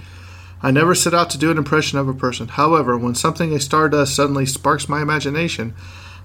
I 0.61 0.73
never 0.73 0.95
set 0.95 1.15
out 1.15 1.31
to 1.31 1.39
do 1.39 1.53
an 1.53 1.59
impression 1.59 1.99
of 1.99 2.09
a 2.09 2.13
person. 2.15 2.49
However, 2.49 2.99
when 2.99 3.15
something 3.15 3.53
a 3.55 3.61
star 3.61 3.89
does 3.89 4.13
suddenly 4.13 4.45
sparks 4.45 4.89
my 4.89 5.01
imagination, 5.01 5.73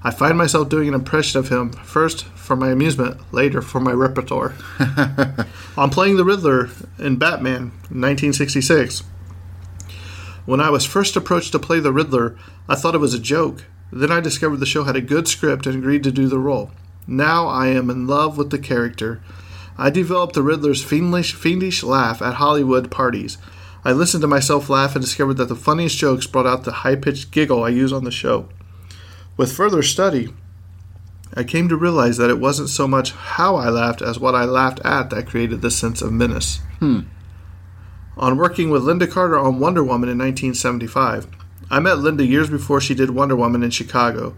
I 0.06 0.12
find 0.12 0.38
myself 0.38 0.68
doing 0.68 0.90
an 0.90 0.94
impression 0.94 1.40
of 1.40 1.50
him, 1.50 1.72
first 1.72 2.26
for 2.26 2.56
my 2.58 2.72
amusement, 2.72 3.22
later 3.32 3.62
for 3.62 3.80
my 3.80 3.92
repertoire. 3.92 4.54
On 5.78 5.90
playing 5.90 6.18
the 6.18 6.26
Riddler 6.26 6.70
in 7.00 7.16
Batman 7.16 7.72
1966, 7.90 9.04
when 10.46 10.60
I 10.60 10.70
was 10.70 10.86
first 10.86 11.16
approached 11.16 11.54
to 11.54 11.60
play 11.60 11.80
the 11.80 11.94
Riddler, 11.94 12.38
I 12.68 12.76
thought 12.76 12.96
it 12.96 13.00
was 13.00 13.14
a 13.14 13.20
joke. 13.20 13.64
Then 13.94 14.12
I 14.12 14.20
discovered 14.20 14.58
the 14.58 14.66
show 14.66 14.84
had 14.84 14.98
a 14.98 15.02
good 15.02 15.28
script 15.28 15.66
and 15.66 15.78
agreed 15.78 16.04
to 16.04 16.12
do 16.12 16.28
the 16.28 16.40
role. 16.40 16.72
Now 17.08 17.48
I 17.48 17.68
am 17.68 17.90
in 17.90 18.06
love 18.06 18.38
with 18.38 18.50
the 18.50 18.60
character. 18.60 19.22
I 19.78 19.90
developed 19.90 20.36
the 20.36 20.44
Riddler's 20.44 20.84
fiendish, 20.84 21.34
fiendish 21.34 21.82
laugh 21.82 22.22
at 22.22 22.36
Hollywood 22.36 22.92
parties. 22.92 23.38
I 23.86 23.94
listened 23.94 24.22
to 24.22 24.28
myself 24.28 24.70
laugh 24.70 24.96
and 24.96 25.04
discovered 25.04 25.36
that 25.36 25.50
the 25.50 25.56
funniest 25.56 25.98
jokes 25.98 26.28
brought 26.28 26.48
out 26.48 26.64
the 26.64 26.72
high 26.72 26.96
pitched 26.96 27.32
giggle 27.32 27.64
I 27.64 27.70
use 27.70 27.94
on 27.94 28.04
the 28.04 28.12
show. 28.12 28.50
With 29.36 29.52
further 29.52 29.82
study, 29.82 30.34
I 31.36 31.44
came 31.44 31.68
to 31.70 31.76
realize 31.76 32.18
that 32.18 32.30
it 32.30 32.40
wasn't 32.40 32.70
so 32.70 32.88
much 32.88 33.12
how 33.12 33.56
I 33.56 33.70
laughed 33.70 34.02
as 34.02 34.20
what 34.20 34.36
I 34.36 34.44
laughed 34.44 34.80
at 34.86 35.10
that 35.10 35.28
created 35.28 35.62
this 35.62 35.76
sense 35.76 36.02
of 36.02 36.12
menace. 36.12 36.60
Hmm. 36.80 37.02
On 38.16 38.38
working 38.38 38.70
with 38.70 38.84
Lynda 38.84 39.10
Carter 39.10 39.40
on 39.40 39.60
Wonder 39.60 39.84
Woman 39.84 40.10
in 40.10 40.20
1975, 40.20 41.28
I 41.72 41.80
met 41.80 41.98
Linda 41.98 42.24
years 42.24 42.50
before 42.50 42.80
she 42.80 42.94
did 42.94 43.10
Wonder 43.10 43.36
Woman 43.36 43.64
in 43.64 43.72
Chicago. 43.72 44.36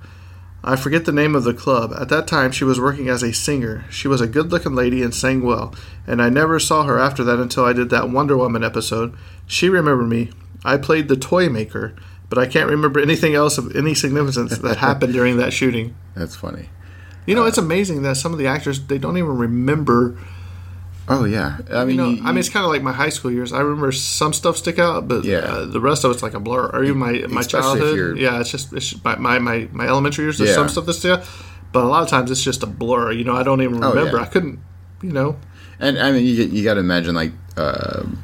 I 0.63 0.77
forget 0.77 1.03
the 1.03 1.11
name 1.11 1.35
of 1.35 1.43
the 1.43 1.53
club. 1.53 1.93
At 1.99 2.07
that 2.09 2.27
time, 2.27 2.53
she 2.53 2.63
was 2.63 2.79
working 2.79 3.09
as 3.09 3.21
a 3.21 3.33
singer. 3.33 3.83
She 3.89 4.07
was 4.07 4.21
a 4.21 4.27
good 4.27 4.51
looking 4.51 4.73
lady 4.73 5.03
and 5.03 5.13
sang 5.13 5.41
well, 5.41 5.75
and 6.07 6.21
I 6.21 6.29
never 6.29 6.57
saw 6.57 6.85
her 6.85 6.97
after 6.97 7.23
that 7.25 7.39
until 7.39 7.65
I 7.65 7.73
did 7.73 7.89
that 7.89 8.09
Wonder 8.09 8.37
Woman 8.37 8.63
episode. 8.63 9.13
She 9.45 9.67
remembered 9.67 10.07
me. 10.07 10.31
I 10.63 10.77
played 10.77 11.09
the 11.09 11.17
toy 11.17 11.49
maker, 11.49 11.95
but 12.35 12.47
I 12.47 12.51
can't 12.51 12.69
remember 12.69 12.99
anything 12.99 13.33
else 13.33 13.57
of 13.57 13.75
any 13.75 13.95
significance 13.95 14.57
that 14.59 14.77
happened 14.77 15.13
during 15.13 15.37
that 15.37 15.53
shooting. 15.53 15.95
That's 16.15 16.35
funny. 16.35 16.69
You 17.25 17.33
know, 17.33 17.45
it's 17.45 17.57
amazing 17.57 18.03
that 18.03 18.17
some 18.17 18.33
of 18.33 18.37
the 18.39 18.45
actors 18.47 18.79
they 18.85 18.97
don't 18.99 19.17
even 19.17 19.35
remember. 19.37 20.15
Oh 21.07 21.23
yeah. 21.25 21.57
I 21.71 21.81
You 21.81 21.87
mean, 21.87 21.97
know, 21.97 22.09
you- 22.09 22.21
I 22.23 22.27
mean, 22.27 22.39
it's 22.39 22.49
kind 22.49 22.65
of 22.65 22.71
like 22.71 22.81
my 22.83 22.91
high 22.93 23.09
school 23.09 23.31
years. 23.31 23.53
I 23.53 23.59
remember 23.61 23.91
some 23.91 24.33
stuff 24.33 24.57
stick 24.57 24.77
out, 24.79 25.07
but 25.07 25.23
Yeah. 25.23 25.37
uh, 25.39 25.65
the 25.65 25.79
rest 25.79 26.03
of 26.03 26.11
it's 26.11 26.21
like 26.23 26.33
a 26.33 26.39
blur. 26.39 26.65
Or 26.73 26.83
even 26.83 26.97
my 26.97 27.13
my 27.29 27.41
childhood. 27.43 28.17
Yeah, 28.17 28.39
it's 28.41 28.51
just 28.51 28.73
it's 28.73 28.89
just 28.91 29.03
my, 29.05 29.15
my 29.15 29.39
my 29.39 29.67
my 29.71 29.87
elementary 29.87 30.25
years. 30.25 30.37
There's 30.37 30.49
Yeah. 30.51 30.55
some 30.55 30.69
stuff 30.69 30.85
that's 30.87 31.01
there, 31.01 31.23
but 31.71 31.83
a 31.83 31.87
lot 31.87 32.03
of 32.03 32.09
times 32.09 32.29
it's 32.31 32.43
just 32.43 32.61
a 32.63 32.67
blur. 32.67 33.11
You 33.11 33.23
know, 33.23 33.35
I 33.35 33.43
don't 33.43 33.61
even 33.61 33.83
Oh, 33.83 33.89
remember. 33.89 34.17
yeah. 34.17 34.23
I 34.23 34.25
couldn't. 34.27 34.59
You 35.01 35.11
know, 35.11 35.35
And 35.79 35.99
I 35.99 36.11
mean, 36.11 36.25
you 36.25 36.33
you 36.45 36.63
got 36.63 36.75
to 36.75 36.79
imagine 36.79 37.13
like 37.15 37.31
um 37.57 38.17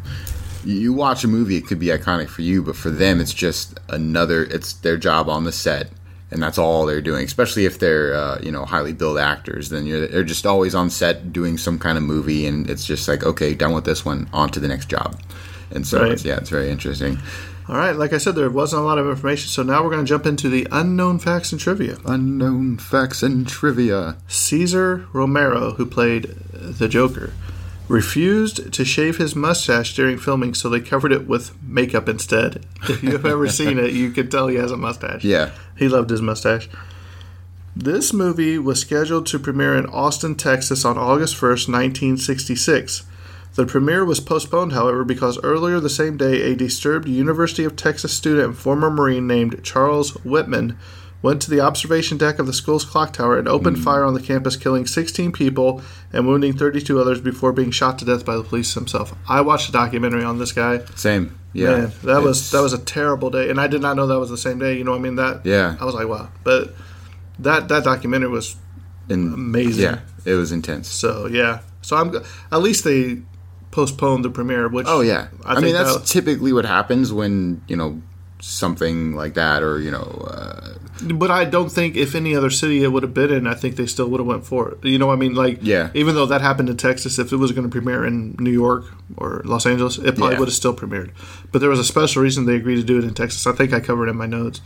you 0.63 0.93
watch 0.93 1.23
a 1.23 1.27
movie, 1.27 1.57
it 1.57 1.67
could 1.67 1.79
be 1.79 1.87
iconic 1.87 2.27
for 2.29 2.41
you, 2.41 2.61
but 2.63 2.75
for 2.75 2.89
them, 2.89 3.19
it's 3.19 3.33
just 3.33 3.79
another. 3.89 4.43
It's 4.43 4.73
their 4.73 4.97
job 4.97 5.29
on 5.29 5.43
the 5.43 5.51
set, 5.51 5.89
and 6.29 6.41
that's 6.41 6.57
all 6.57 6.85
they're 6.85 7.01
doing. 7.01 7.23
Especially 7.25 7.65
if 7.65 7.79
they're 7.79 8.13
uh, 8.13 8.39
you 8.41 8.51
know 8.51 8.65
highly 8.65 8.93
billed 8.93 9.17
actors, 9.17 9.69
then 9.69 9.85
you're 9.85 10.07
they're 10.07 10.23
just 10.23 10.45
always 10.45 10.75
on 10.75 10.89
set 10.89 11.31
doing 11.33 11.57
some 11.57 11.79
kind 11.79 11.97
of 11.97 12.03
movie, 12.03 12.45
and 12.45 12.69
it's 12.69 12.85
just 12.85 13.07
like 13.07 13.23
okay, 13.23 13.53
done 13.53 13.73
with 13.73 13.85
this 13.85 14.03
one, 14.05 14.29
on 14.33 14.49
to 14.49 14.59
the 14.59 14.67
next 14.67 14.89
job. 14.89 15.19
And 15.73 15.87
so 15.87 16.01
Right. 16.01 16.11
it's, 16.11 16.25
yeah, 16.25 16.35
it's 16.37 16.49
very 16.49 16.69
interesting. 16.69 17.17
all 17.69 17.77
right. 17.77 17.95
Like 17.95 18.11
I 18.11 18.17
said, 18.17 18.35
there 18.35 18.49
wasn't 18.49 18.81
a 18.81 18.85
lot 18.85 18.97
of 18.97 19.07
information, 19.07 19.47
so 19.47 19.63
now 19.63 19.81
we're 19.81 19.89
going 19.89 20.03
to 20.03 20.09
jump 20.09 20.25
into 20.25 20.49
the 20.49 20.67
unknown 20.69 21.17
facts 21.17 21.53
and 21.53 21.61
trivia. 21.61 21.97
Unknown 22.05 22.77
facts 22.77 23.23
and 23.23 23.47
trivia. 23.47 24.17
Cesar 24.27 25.05
Romero, 25.13 25.71
who 25.75 25.85
played 25.85 26.23
the 26.51 26.89
Joker, 26.89 27.31
refused 27.87 28.71
to 28.73 28.85
shave 28.85 29.17
his 29.17 29.35
mustache 29.35 29.95
during 29.95 30.17
filming, 30.17 30.53
so 30.53 30.69
they 30.69 30.79
covered 30.79 31.11
it 31.11 31.27
with 31.27 31.61
makeup 31.61 32.07
instead. 32.07 32.65
If 32.83 33.03
you've 33.03 33.25
ever 33.25 33.49
seen 33.49 33.77
it, 33.77 33.91
you 33.91 34.11
can 34.11 34.29
tell 34.29 34.47
he 34.47 34.55
has 34.55 34.71
a 34.71 34.77
mustache. 34.77 35.23
Yeah. 35.23 35.51
He 35.77 35.87
loved 35.87 36.09
his 36.09 36.21
mustache. 36.21 36.69
This 37.75 38.11
movie 38.13 38.57
was 38.57 38.81
scheduled 38.81 39.25
to 39.27 39.39
premiere 39.39 39.77
in 39.77 39.85
Austin, 39.85 40.35
Texas 40.35 40.83
on 40.83 40.97
August 40.97 41.35
1st, 41.35 41.69
1966. 41.69 43.03
The 43.55 43.65
premiere 43.65 44.05
was 44.05 44.19
postponed, 44.19 44.73
however, 44.73 45.03
because 45.03 45.41
earlier 45.43 45.79
the 45.79 45.89
same 45.89 46.15
day, 46.15 46.41
a 46.41 46.55
disturbed 46.55 47.07
University 47.07 47.65
of 47.65 47.75
Texas 47.75 48.13
student 48.13 48.45
and 48.45 48.57
former 48.57 48.89
Marine 48.89 49.27
named 49.27 49.63
Charles 49.63 50.11
Whitman 50.23 50.77
went 51.21 51.41
to 51.43 51.49
the 51.49 51.59
observation 51.59 52.17
deck 52.17 52.39
of 52.39 52.47
the 52.47 52.53
school's 52.53 52.85
clock 52.85 53.13
tower 53.13 53.37
and 53.37 53.47
opened 53.47 53.77
hmm. 53.77 53.83
fire 53.83 54.03
on 54.03 54.13
the 54.13 54.21
campus, 54.21 54.55
killing 54.55 54.85
16 54.85 55.31
people 55.31 55.81
and 56.11 56.27
wounding 56.27 56.53
32 56.53 56.99
others 56.99 57.21
before 57.21 57.53
being 57.53 57.71
shot 57.71 57.99
to 57.99 58.05
death 58.05 58.25
by 58.25 58.35
the 58.35 58.43
police 58.43 58.73
himself. 58.73 59.13
I 59.27 59.41
watched 59.41 59.69
a 59.69 59.71
documentary 59.71 60.23
on 60.23 60.39
this 60.39 60.51
guy. 60.51 60.83
Same. 60.95 61.37
Yeah. 61.53 61.69
Man, 61.69 61.91
that 62.03 62.21
was 62.21 62.51
that 62.51 62.61
was 62.61 62.71
a 62.71 62.77
terrible 62.77 63.29
day, 63.29 63.49
and 63.49 63.59
I 63.59 63.67
did 63.67 63.81
not 63.81 63.97
know 63.97 64.07
that 64.07 64.19
was 64.19 64.29
the 64.29 64.37
same 64.37 64.57
day. 64.57 64.77
You 64.77 64.85
know, 64.85 64.91
what 64.91 64.99
I 64.99 65.01
mean 65.01 65.15
that. 65.15 65.45
Yeah. 65.45 65.75
I 65.79 65.85
was 65.85 65.93
like, 65.93 66.07
wow, 66.07 66.29
but 66.43 66.73
that 67.39 67.67
that 67.67 67.83
documentary 67.83 68.29
was 68.29 68.55
and- 69.09 69.33
amazing. 69.33 69.83
Yeah, 69.83 69.99
it 70.25 70.35
was 70.35 70.51
intense. 70.51 70.87
so 70.87 71.27
yeah. 71.27 71.59
So 71.81 71.97
I'm 71.97 72.15
at 72.51 72.61
least 72.61 72.83
they 72.83 73.21
postponed 73.71 74.23
the 74.23 74.29
premiere. 74.29 74.69
Which 74.69 74.87
Oh 74.87 75.01
yeah, 75.01 75.27
I, 75.45 75.55
I, 75.55 75.59
mean 75.59 75.73
that's 75.73 75.97
that- 75.97 76.05
typically 76.05 76.53
what 76.53 76.65
happens 76.65 77.11
when 77.11 77.61
you 77.67 77.75
know 77.75 78.01
something 78.41 79.13
like 79.15 79.35
that, 79.35 79.63
or 79.63 79.79
you 79.79 79.91
know, 79.91 80.27
uh, 80.29 80.73
but 81.13 81.31
I 81.31 81.45
don't 81.45 81.71
think 81.71 81.95
if 81.95 82.15
any 82.15 82.35
other 82.35 82.49
city 82.49 82.83
it 82.83 82.89
would 82.89 83.03
have 83.03 83.13
been 83.13 83.31
in, 83.31 83.47
I 83.47 83.53
think 83.53 83.75
they 83.75 83.85
still 83.85 84.07
would 84.09 84.19
have 84.19 84.27
went 84.27 84.45
for 84.45 84.71
it. 84.71 84.83
You 84.85 84.97
know, 84.97 85.09
I 85.11 85.15
mean, 85.15 85.33
like 85.35 85.59
Yeah. 85.61 85.89
Even 85.93 86.15
though 86.15 86.25
that 86.25 86.41
happened 86.41 86.69
in 86.69 86.77
Texas, 86.77 87.17
if 87.19 87.31
it 87.31 87.37
was 87.37 87.51
going 87.51 87.63
to 87.63 87.69
premiere 87.71 88.05
in 88.05 88.35
New 88.39 88.51
York 88.51 88.85
or 89.17 89.41
Los 89.45 89.65
Angeles, 89.65 89.97
it 89.97 90.15
probably 90.15 90.33
Yeah. 90.33 90.39
would 90.39 90.47
have 90.47 90.55
still 90.55 90.73
premiered. 90.75 91.11
But 91.51 91.59
there 91.59 91.69
was 91.69 91.79
a 91.79 91.83
special 91.83 92.21
reason 92.21 92.45
they 92.45 92.55
agreed 92.55 92.75
to 92.75 92.83
do 92.83 92.97
it 92.97 93.03
in 93.03 93.13
Texas. 93.13 93.45
I 93.47 93.51
think 93.53 93.73
I 93.73 93.79
covered 93.79 94.07
it 94.07 94.11
in 94.11 94.17
my 94.17 94.25
notes. 94.27 94.61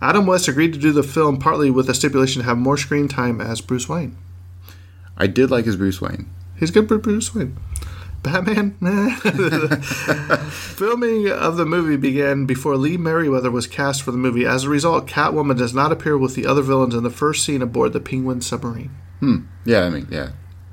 Adam 0.00 0.26
West 0.26 0.46
agreed 0.48 0.72
to 0.74 0.78
do 0.78 0.92
the 0.92 1.02
film 1.02 1.38
partly 1.38 1.70
with 1.70 1.88
a 1.88 1.94
stipulation 1.94 2.42
to 2.42 2.46
have 2.48 2.58
more 2.58 2.76
screen 2.76 3.08
time 3.08 3.40
as 3.40 3.60
Bruce 3.60 3.88
Wayne. 3.88 4.16
I 5.16 5.26
did 5.26 5.50
like 5.50 5.64
his 5.64 5.76
Bruce 5.76 6.00
Wayne. 6.00 6.28
He's 6.58 6.70
good 6.70 6.86
for 6.88 6.98
Bruce 6.98 7.34
Wayne. 7.34 7.56
Batman? 8.26 8.72
Filming 10.50 11.28
of 11.30 11.56
the 11.56 11.64
movie 11.66 11.96
began 11.96 12.44
before 12.46 12.76
Lee 12.76 12.96
Meriwether 12.96 13.50
was 13.50 13.66
cast 13.66 14.02
for 14.02 14.10
the 14.10 14.18
movie. 14.18 14.44
As 14.46 14.64
a 14.64 14.68
result, 14.68 15.06
Catwoman 15.06 15.56
does 15.56 15.74
not 15.74 15.92
appear 15.92 16.18
with 16.18 16.34
the 16.34 16.46
other 16.46 16.62
villains 16.62 16.94
in 16.94 17.02
the 17.02 17.10
first 17.10 17.44
scene 17.44 17.62
aboard 17.62 17.92
the 17.92 18.00
Penguin 18.00 18.40
submarine. 18.40 18.90
Hmm. 19.20 19.36
Yeah, 19.64 19.84
I 19.84 19.90
mean, 19.90 20.06
yeah, 20.10 20.30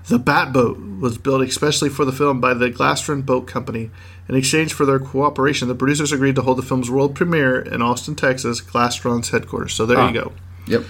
The 0.10 0.20
Batboat 0.20 1.00
was 1.00 1.18
built 1.18 1.42
especially 1.44 1.90
for 1.90 2.04
the 2.06 2.12
film 2.12 2.42
by 2.42 2.54
the 2.54 2.70
Glastron 2.70 3.26
Boat 3.26 3.48
Company. 3.48 3.90
In 4.28 4.36
exchange 4.36 4.74
for 4.74 4.86
their 4.86 5.00
cooperation, 5.00 5.68
the 5.68 5.76
producers 5.76 6.12
agreed 6.12 6.36
to 6.36 6.42
hold 6.42 6.58
the 6.58 6.62
film's 6.64 6.90
world 6.92 7.16
premiere 7.16 7.60
in 7.62 7.82
Austin, 7.82 8.16
Texas, 8.16 8.62
Glastron's 8.62 9.30
headquarters. 9.30 9.74
So 9.74 9.86
there 9.86 9.98
Ah. 9.98 10.08
you 10.10 10.14
go. 10.14 10.32
yep. 10.68 10.84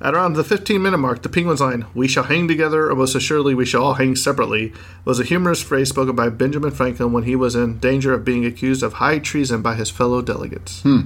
At 0.00 0.14
around 0.14 0.34
the 0.34 0.44
15 0.44 0.82
minute 0.82 0.98
mark, 0.98 1.22
the 1.22 1.28
Penguins 1.28 1.60
line, 1.60 1.86
We 1.94 2.06
shall 2.06 2.24
hang 2.24 2.48
together, 2.48 2.90
or 2.90 2.96
most 2.96 3.14
assuredly 3.14 3.54
we 3.54 3.64
shall 3.64 3.82
all 3.82 3.94
hang 3.94 4.14
separately, 4.14 4.72
was 5.04 5.18
a 5.18 5.24
humorous 5.24 5.62
phrase 5.62 5.88
spoken 5.88 6.14
by 6.14 6.28
Benjamin 6.28 6.70
Franklin 6.70 7.12
when 7.12 7.24
he 7.24 7.34
was 7.34 7.56
in 7.56 7.78
danger 7.78 8.12
of 8.12 8.24
being 8.24 8.44
accused 8.44 8.82
of 8.82 8.94
high 8.94 9.18
treason 9.18 9.62
by 9.62 9.74
his 9.74 9.90
fellow 9.90 10.20
delegates. 10.20 10.82
Hmm. 10.82 11.02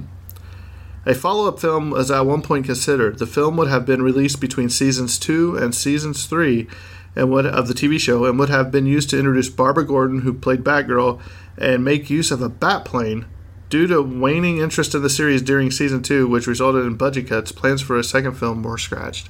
A 1.05 1.15
follow 1.15 1.47
up 1.47 1.59
film 1.59 1.89
was 1.89 2.11
at 2.11 2.25
one 2.25 2.41
point 2.41 2.65
considered. 2.65 3.17
The 3.17 3.25
film 3.25 3.57
would 3.57 3.69
have 3.69 3.85
been 3.85 4.03
released 4.03 4.39
between 4.39 4.69
seasons 4.69 5.17
two 5.17 5.55
and 5.55 5.73
seasons 5.73 6.25
three 6.25 6.67
and 7.15 7.31
would, 7.31 7.45
of 7.45 7.67
the 7.67 7.73
TV 7.73 7.99
show 7.99 8.25
and 8.25 8.37
would 8.37 8.49
have 8.49 8.71
been 8.71 8.85
used 8.85 9.09
to 9.09 9.17
introduce 9.17 9.49
Barbara 9.49 9.85
Gordon, 9.85 10.21
who 10.21 10.33
played 10.33 10.63
Batgirl, 10.63 11.19
and 11.57 11.83
make 11.83 12.09
use 12.09 12.29
of 12.29 12.41
a 12.41 12.49
bat 12.49 12.85
plane. 12.85 13.25
Due 13.71 13.87
to 13.87 14.01
waning 14.01 14.57
interest 14.59 14.93
in 14.93 15.01
the 15.01 15.09
series 15.09 15.41
during 15.41 15.71
season 15.71 16.03
two, 16.03 16.27
which 16.27 16.45
resulted 16.45 16.85
in 16.85 16.95
budget 16.95 17.27
cuts, 17.27 17.51
plans 17.51 17.81
for 17.81 17.97
a 17.97 18.03
second 18.03 18.33
film 18.33 18.61
were 18.61 18.77
scratched. 18.77 19.29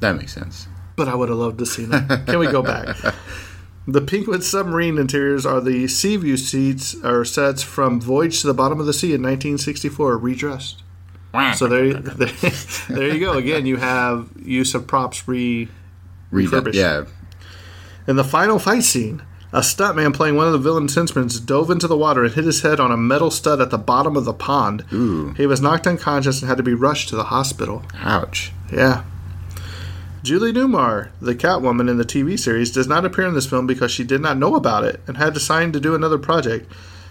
That 0.00 0.16
makes 0.16 0.32
sense. 0.32 0.66
But 0.96 1.06
I 1.06 1.14
would 1.14 1.28
have 1.28 1.38
loved 1.38 1.58
to 1.58 1.66
see 1.66 1.84
that. 1.84 2.24
Can 2.26 2.38
we 2.38 2.46
go 2.46 2.62
back? 2.72 2.96
The 3.86 4.00
Penguin 4.00 4.40
submarine 4.40 4.96
interiors 4.96 5.44
are 5.44 5.60
the 5.60 5.86
sea 5.88 6.16
view 6.16 6.38
seats 6.38 6.94
or 7.04 7.24
sets 7.26 7.62
from 7.62 8.00
Voyage 8.00 8.40
to 8.40 8.46
the 8.46 8.54
Bottom 8.54 8.80
of 8.80 8.86
the 8.86 8.94
Sea 8.94 9.08
in 9.08 9.20
1964, 9.22 10.16
redressed. 10.16 10.82
So 11.56 11.66
there, 11.66 11.84
you- 11.84 11.92
there, 11.98 12.30
there 12.88 13.08
you 13.14 13.20
go. 13.20 13.34
Again, 13.34 13.66
you 13.66 13.76
have 13.76 14.30
use 14.42 14.74
of 14.74 14.86
props 14.86 15.28
re. 15.28 15.68
Refurbished. 16.30 16.78
Yeah, 16.78 17.04
In 18.08 18.16
the 18.16 18.24
final 18.24 18.58
fight 18.58 18.82
scene, 18.84 19.22
a 19.54 19.60
stuntman 19.60 20.12
playing 20.12 20.34
one 20.34 20.48
of 20.48 20.52
the 20.52 20.58
villain's 20.58 20.96
henchmen 20.96 21.28
dove 21.44 21.70
into 21.70 21.86
the 21.86 21.96
water 21.96 22.24
and 22.24 22.34
hit 22.34 22.44
his 22.44 22.62
head 22.62 22.80
on 22.80 22.90
a 22.90 22.96
metal 22.96 23.30
stud 23.30 23.60
at 23.60 23.70
the 23.70 23.78
bottom 23.78 24.16
of 24.16 24.24
the 24.24 24.34
pond. 24.34 24.84
He 25.36 25.46
was 25.46 25.60
knocked 25.60 25.86
unconscious 25.86 26.42
and 26.42 26.48
had 26.48 26.56
to 26.56 26.64
be 26.64 26.74
rushed 26.74 27.08
to 27.10 27.16
the 27.16 27.24
hospital. 27.24 27.84
ouch. 27.94 28.50
Yeah. 28.72 29.04
Julie 30.24 30.52
Newmar, 30.52 31.10
the 31.20 31.36
Catwoman 31.36 31.88
in 31.88 31.98
the 31.98 32.04
TV 32.04 32.36
series, 32.36 32.72
does 32.72 32.88
not 32.88 33.04
appear 33.04 33.26
in 33.28 33.34
this 33.34 33.46
film 33.46 33.66
because 33.66 33.92
she 33.92 34.02
did 34.02 34.20
not 34.20 34.38
know 34.38 34.56
about 34.56 34.82
it 34.82 35.00
and 35.06 35.18
had 35.18 35.34
to 35.34 35.40
sign 35.40 35.70
to 35.70 35.78
do 35.78 35.94
another 35.94 36.18
project. 36.18 36.68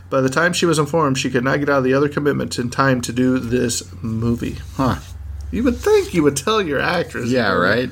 By 0.10 0.20
the 0.20 0.30
time 0.30 0.52
she 0.52 0.66
was 0.66 0.78
informed, 0.78 1.18
she 1.18 1.30
could 1.30 1.46
not 1.46 1.60
get 1.60 1.70
out 1.70 1.78
of 1.78 1.84
the 1.86 1.94
other 1.94 2.10
commitments 2.10 2.60
in 2.60 2.70
time 2.70 3.00
to 3.02 3.14
do 3.14 3.40
this 3.40 3.84
movie. 4.04 4.58
Huh? 4.76 4.98
You 5.50 5.64
would 5.64 5.78
think 5.78 6.14
you 6.14 6.24
would 6.24 6.36
tell 6.36 6.62
your 6.62 6.82
actress. 6.82 7.30
Yeah, 7.30 7.54
right. 7.54 7.90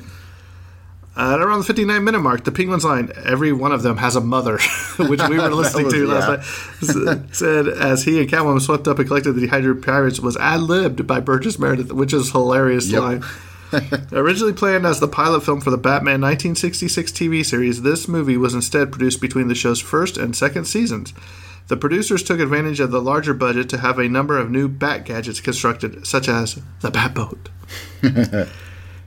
At 1.14 1.40
around 1.40 1.58
the 1.58 1.64
59 1.64 2.02
minute 2.04 2.20
mark, 2.20 2.44
the 2.44 2.52
Penguins 2.52 2.84
line, 2.86 3.12
every 3.24 3.52
one 3.52 3.70
of 3.72 3.82
them 3.82 3.98
has 3.98 4.16
a 4.16 4.20
mother, 4.20 4.58
which 4.98 5.20
we 5.28 5.38
were 5.38 5.50
listening 5.54 5.84
was- 5.86 5.94
to 5.94 6.06
yeah. 6.06 6.14
last 6.14 6.94
night, 6.96 7.34
said 7.34 7.68
as 7.68 8.04
he 8.04 8.18
and 8.20 8.30
Catwoman 8.30 8.60
swept 8.62 8.88
up 8.88 8.98
and 8.98 9.06
collected 9.06 9.32
the 9.32 9.42
dehydrated 9.42 9.82
pirates 9.82 10.20
was 10.20 10.36
ad 10.38 10.60
libbed 10.62 11.06
by 11.06 11.20
Burgess 11.20 11.58
Meredith, 11.58 11.92
which 11.92 12.12
is 12.14 12.30
hilarious 12.32 12.88
Yep. 12.90 13.00
line. 13.02 13.22
Originally 14.12 14.52
planned 14.52 14.86
as 14.86 15.00
the 15.00 15.08
pilot 15.08 15.42
film 15.44 15.60
for 15.60 15.70
the 15.70 15.78
Batman 15.78 16.20
1966 16.20 17.12
TV 17.12 17.44
series, 17.44 17.82
this 17.82 18.06
movie 18.08 18.36
was 18.36 18.54
instead 18.54 18.90
produced 18.92 19.20
between 19.20 19.48
the 19.48 19.54
show's 19.54 19.80
first 19.80 20.16
and 20.18 20.36
second 20.36 20.64
seasons. 20.66 21.14
The 21.68 21.76
producers 21.78 22.22
took 22.22 22.40
advantage 22.40 22.80
of 22.80 22.90
the 22.90 23.00
larger 23.00 23.32
budget 23.32 23.68
to 23.70 23.78
have 23.78 23.98
a 23.98 24.08
number 24.08 24.36
of 24.38 24.50
new 24.50 24.68
Bat 24.68 25.04
gadgets 25.06 25.40
constructed, 25.40 26.06
such 26.06 26.28
as 26.28 26.58
the 26.80 26.90
Batboat. 26.90 27.48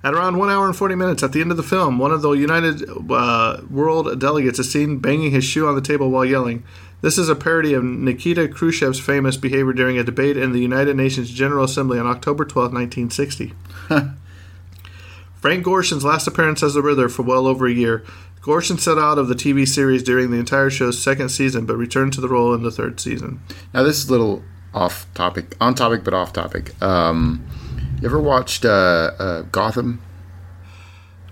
At 0.06 0.14
around 0.14 0.38
one 0.38 0.52
hour 0.52 0.68
and 0.68 0.76
40 0.76 0.94
minutes 0.94 1.24
at 1.24 1.32
the 1.32 1.42
end 1.42 1.50
of 1.50 1.58
the 1.58 1.64
film, 1.64 1.98
one 1.98 2.12
of 2.12 2.22
the 2.22 2.30
United 2.34 2.88
uh, 3.10 3.62
World 3.72 4.20
delegates 4.20 4.60
is 4.60 4.72
seen 4.72 5.00
banging 5.00 5.32
his 5.32 5.44
shoe 5.44 5.68
on 5.68 5.74
the 5.74 5.82
table 5.82 6.12
while 6.12 6.24
yelling. 6.24 6.64
This 7.02 7.18
is 7.18 7.28
a 7.28 7.36
parody 7.36 7.74
of 7.74 7.84
Nikita 7.84 8.48
Khrushchev's 8.50 9.00
famous 9.00 9.36
behavior 9.36 9.74
during 9.74 9.98
a 9.98 10.04
debate 10.04 10.38
in 10.38 10.52
the 10.52 10.60
United 10.60 10.96
Nations 10.96 11.32
General 11.32 11.64
Assembly 11.64 11.98
on 11.98 12.06
October 12.06 12.46
12, 12.46 12.72
1960. 12.72 13.54
Frank 15.42 15.66
Gorshin's 15.66 16.06
last 16.06 16.28
appearance 16.28 16.62
as 16.62 16.76
the 16.76 16.84
Riddler 16.84 17.10
for 17.10 17.24
well 17.24 17.48
over 17.48 17.66
a 17.66 17.74
year. 17.74 18.06
Gorshin 18.42 18.80
set 18.80 19.00
out 19.00 19.18
of 19.18 19.28
the 19.28 19.34
TV 19.34 19.68
series 19.68 20.04
during 20.04 20.30
the 20.30 20.38
entire 20.38 20.70
show's 20.70 21.02
second 21.02 21.30
season, 21.30 21.66
but 21.66 21.78
returned 21.78 22.14
to 22.14 22.22
the 22.22 22.30
role 22.30 22.54
in 22.54 22.62
the 22.62 22.70
third 22.70 23.00
season. 23.00 23.42
Now 23.74 23.82
this 23.82 23.98
is 23.98 24.08
a 24.08 24.12
little 24.12 24.44
off 24.72 25.12
topic, 25.16 25.56
on 25.60 25.74
topic 25.74 26.04
but 26.04 26.14
off 26.14 26.32
topic. 26.32 26.80
Um, 26.80 27.44
you 28.02 28.06
ever 28.08 28.20
watched 28.20 28.66
uh, 28.66 29.12
uh, 29.20 29.42
Gotham? 29.52 30.02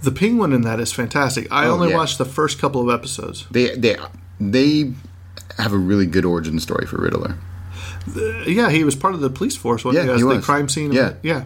The 0.01 0.11
Penguin 0.11 0.51
in 0.53 0.61
that 0.61 0.79
is 0.79 0.91
fantastic. 0.91 1.47
I 1.51 1.65
Oh, 1.65 1.73
only 1.73 1.89
yeah. 1.89 1.95
watched 1.97 2.17
the 2.17 2.25
first 2.25 2.59
couple 2.59 2.81
of 2.81 2.93
episodes. 2.93 3.45
They 3.51 3.75
they 3.75 3.95
they 4.39 4.91
have 5.57 5.71
a 5.73 5.77
really 5.77 6.05
good 6.05 6.25
origin 6.25 6.59
story 6.59 6.85
for 6.85 6.97
Riddler. 7.01 7.37
Yeah, 8.45 8.69
he 8.69 8.83
was 8.83 8.95
part 8.95 9.13
of 9.13 9.21
the 9.21 9.29
police 9.29 9.55
force. 9.55 9.85
Wasn't 9.85 10.05
Yeah, 10.05 10.11
he? 10.13 10.17
He 10.17 10.23
the 10.23 10.35
was. 10.35 10.45
crime 10.45 10.67
scene. 10.67 10.91
Yeah. 10.91 11.13
yeah. 11.23 11.45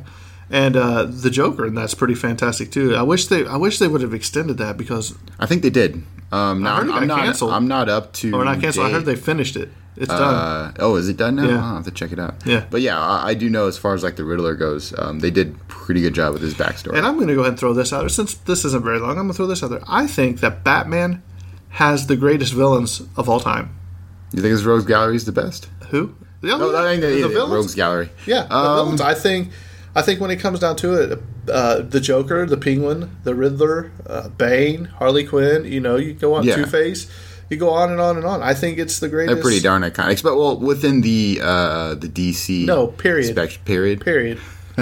And 0.50 0.76
uh, 0.76 1.04
the 1.04 1.30
Joker, 1.30 1.66
and 1.66 1.78
that's 1.78 1.94
pretty 1.94 2.16
fantastic 2.16 2.72
too. 2.72 2.96
I 2.96 3.04
wish 3.04 3.28
they, 3.28 3.46
I 3.46 3.58
wish 3.58 3.80
they 3.80 3.88
would 3.88 4.02
have 4.02 4.14
extended 4.14 4.58
that 4.58 4.78
because, 4.78 5.14
I 5.40 5.46
think 5.46 5.62
they 5.62 5.70
did. 5.70 6.04
Um, 6.32 6.64
now, 6.64 6.78
heard 6.78 6.88
it 6.88 6.94
I'm 6.94 7.06
not. 7.08 7.20
canceled. 7.20 7.52
I'm 7.52 7.68
not 7.68 7.90
up 7.90 8.14
to. 8.14 8.34
or 8.34 8.46
not 8.46 8.60
canceled. 8.62 8.88
I 8.88 8.92
heard 8.92 9.06
they 9.06 9.16
finished 9.18 9.56
it. 9.58 9.70
It's 9.98 10.10
done. 10.10 10.22
Uh, 10.34 10.72
oh, 10.80 10.96
is 10.96 11.10
it 11.10 11.18
done 11.18 11.36
now? 11.38 11.48
Yeah. 11.48 11.56
I'll 11.66 11.76
have 11.78 11.86
to 11.86 11.92
check 11.92 12.12
it 12.12 12.20
out. 12.20 12.36
Yeah. 12.46 12.66
But 12.70 12.82
yeah, 12.82 13.00
I, 13.00 13.30
I 13.30 13.34
do 13.34 13.50
know 13.50 13.68
as 13.68 13.78
far 13.78 13.94
as 13.96 14.04
like 14.04 14.16
the 14.16 14.24
Riddler 14.24 14.56
goes, 14.56 14.94
um, 14.98 15.20
they 15.20 15.32
did 15.32 15.58
pretty 15.68 16.02
good 16.02 16.14
job 16.14 16.34
with 16.34 16.42
his 16.44 16.54
backstory. 16.54 16.96
And 16.98 17.06
I'm 17.06 17.16
going 17.16 17.28
to 17.30 17.34
go 17.36 17.42
ahead 17.42 17.54
and 17.54 17.60
throw 17.60 17.74
this 17.74 17.92
out 17.92 18.02
there. 18.02 18.10
Since 18.10 18.36
this 18.36 18.64
isn't 18.66 18.84
very 18.84 19.00
long, 19.00 19.12
I'm 19.12 19.16
going 19.16 19.28
to 19.30 19.34
throw 19.34 19.48
this 19.48 19.64
out 19.64 19.72
there. 19.72 19.82
I 19.88 20.06
think 20.08 20.40
that 20.42 20.64
Batman 20.64 21.24
has 21.70 22.08
the 22.08 22.16
greatest 22.16 22.54
villains 22.54 23.02
of 23.18 23.28
all 23.28 23.40
time. 23.40 23.76
you 24.34 24.42
think 24.42 24.52
his 24.52 24.66
Rogues 24.66 24.86
Gallery 24.86 25.16
is 25.16 25.26
the 25.26 25.32
best? 25.32 25.68
Who? 25.90 26.16
The, 26.42 26.52
Oh, 26.52 26.76
I 26.76 26.84
think 26.92 27.02
the 27.02 27.22
the, 27.24 27.28
villains. 27.30 27.54
Rogues 27.54 27.76
Gallery. 27.76 28.10
Yeah, 28.28 28.44
the 28.44 28.56
Um, 28.56 28.76
villains. 28.86 29.02
I 29.02 29.14
think. 29.16 29.50
I 29.96 30.04
think 30.04 30.22
when 30.22 30.30
it 30.30 30.36
comes 30.36 30.60
down 30.60 30.76
to 30.76 30.94
it, 30.94 31.20
uh, 31.52 31.82
the 31.82 32.00
Joker, 32.00 32.46
the 32.46 32.58
Penguin, 32.58 33.18
the 33.24 33.34
Riddler, 33.34 33.92
uh, 34.06 34.30
Bane, 34.30 34.86
Harley 34.86 35.26
Quinn. 35.26 35.66
You 35.66 35.80
know, 35.80 35.96
you 35.96 36.14
go 36.14 36.36
on 36.36 36.44
Yeah. 36.44 36.56
Two 36.58 36.66
Face. 36.68 37.10
You 37.50 37.58
go 37.58 37.70
on 37.70 37.92
and 37.92 38.02
on 38.02 38.18
and 38.18 38.26
on. 38.26 38.42
I 38.44 38.54
think 38.54 38.78
it's 38.78 39.00
the 39.00 39.08
greatest. 39.08 39.36
They're 39.36 39.42
pretty 39.42 39.62
darn 39.62 39.82
iconic, 39.82 40.22
but 40.22 40.36
well, 40.36 40.60
within 40.60 41.02
the 41.02 41.40
uh, 41.42 41.96
the 41.96 42.08
DC 42.10 42.66
No, 42.66 42.88
period. 42.88 43.28
spec- 43.36 43.64
period. 43.64 44.02
Period. 44.02 44.40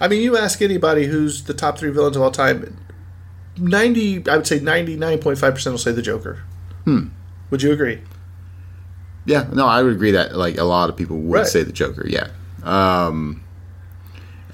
I 0.00 0.08
mean, 0.08 0.22
you 0.22 0.36
ask 0.38 0.62
anybody 0.62 1.06
who's 1.06 1.44
the 1.44 1.54
top 1.54 1.78
three 1.78 1.90
villains 1.90 2.16
of 2.16 2.22
all 2.22 2.30
time. 2.30 2.76
ninety, 3.58 4.26
I 4.28 4.36
would 4.36 4.46
say 4.46 4.60
ninety 4.60 4.96
nine 4.96 5.18
point 5.18 5.38
five 5.38 5.54
percent 5.54 5.72
will 5.74 5.78
say 5.78 5.92
the 5.92 6.02
Joker. 6.02 6.42
Hmm. 6.84 7.08
Would 7.50 7.62
you 7.62 7.72
agree? 7.72 8.00
Yeah, 9.26 9.46
no, 9.52 9.66
I 9.66 9.82
would 9.82 9.92
agree 9.92 10.12
that 10.12 10.34
like 10.36 10.56
a 10.56 10.64
lot 10.64 10.88
of 10.88 10.96
people 10.96 11.18
would 11.18 11.38
Right. 11.40 11.46
say 11.46 11.62
the 11.64 11.72
Joker. 11.72 12.06
Yeah. 12.08 12.28
Um, 12.62 13.42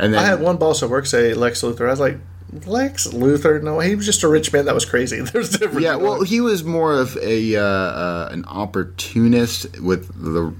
and 0.00 0.12
then 0.12 0.20
I 0.20 0.26
had 0.26 0.40
one 0.40 0.56
boss 0.56 0.82
at 0.82 0.90
work 0.90 1.06
say 1.06 1.32
Lex 1.34 1.62
Luthor. 1.62 1.86
I 1.86 1.90
was 1.90 2.00
like, 2.00 2.18
Lex 2.66 3.08
Luthor? 3.08 3.62
No, 3.62 3.80
he 3.80 3.94
was 3.94 4.06
just 4.06 4.22
a 4.22 4.28
rich 4.28 4.52
man 4.52 4.66
that 4.66 4.74
was 4.74 4.84
crazy. 4.84 5.20
There's 5.32 5.54
a 5.54 5.58
difference. 5.58 5.82
Yeah, 5.82 5.96
well, 5.96 6.22
he 6.22 6.40
was 6.40 6.64
more 6.64 6.94
of 6.94 7.16
a 7.18 7.56
uh, 7.56 7.62
uh, 7.62 8.28
an 8.30 8.44
opportunist 8.46 9.80
with 9.80 10.08
the 10.22 10.54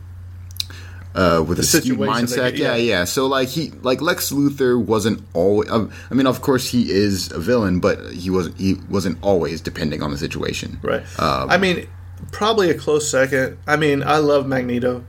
uh, 1.15 1.45
with 1.47 1.59
a 1.59 1.63
skewed 1.63 1.99
mindset. 1.99 2.57
yeah. 2.59 2.75
yeah. 2.75 2.77
yeah, 2.77 3.05
So 3.05 3.27
like 3.27 3.49
he 3.49 3.71
like 3.83 4.01
Lex 4.01 4.33
Luthor 4.33 4.83
wasn't 4.83 5.23
always. 5.33 5.71
Um, 5.71 5.93
I 6.11 6.15
mean, 6.15 6.27
of 6.27 6.43
course 6.43 6.69
he 6.69 6.91
is 6.91 7.31
a 7.31 7.39
villain, 7.39 7.81
but 7.81 8.13
he 8.13 8.31
wasn't 8.31 8.59
he 8.59 8.75
wasn't 8.89 9.19
always 9.23 9.61
depending 9.61 10.03
on 10.03 10.11
the 10.11 10.19
situation. 10.19 10.79
Right. 10.83 11.03
Um, 11.19 11.51
I 11.51 11.59
mean, 11.59 11.89
probably 12.33 12.71
a 12.71 12.75
close 12.75 13.09
second. 13.09 13.59
I 13.67 13.77
mean, 13.77 14.03
I 14.03 14.19
love 14.19 14.47
Magneto, 14.47 15.05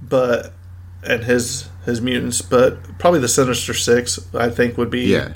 but 0.00 0.52
and 1.02 1.24
his 1.24 1.68
his 1.84 2.00
mutants, 2.00 2.42
but 2.42 2.98
probably 2.98 3.20
the 3.20 3.28
Sinister 3.28 3.74
Six. 3.74 4.20
I 4.34 4.50
think 4.50 4.76
would 4.78 4.90
be 4.90 5.02
Yeah. 5.02 5.32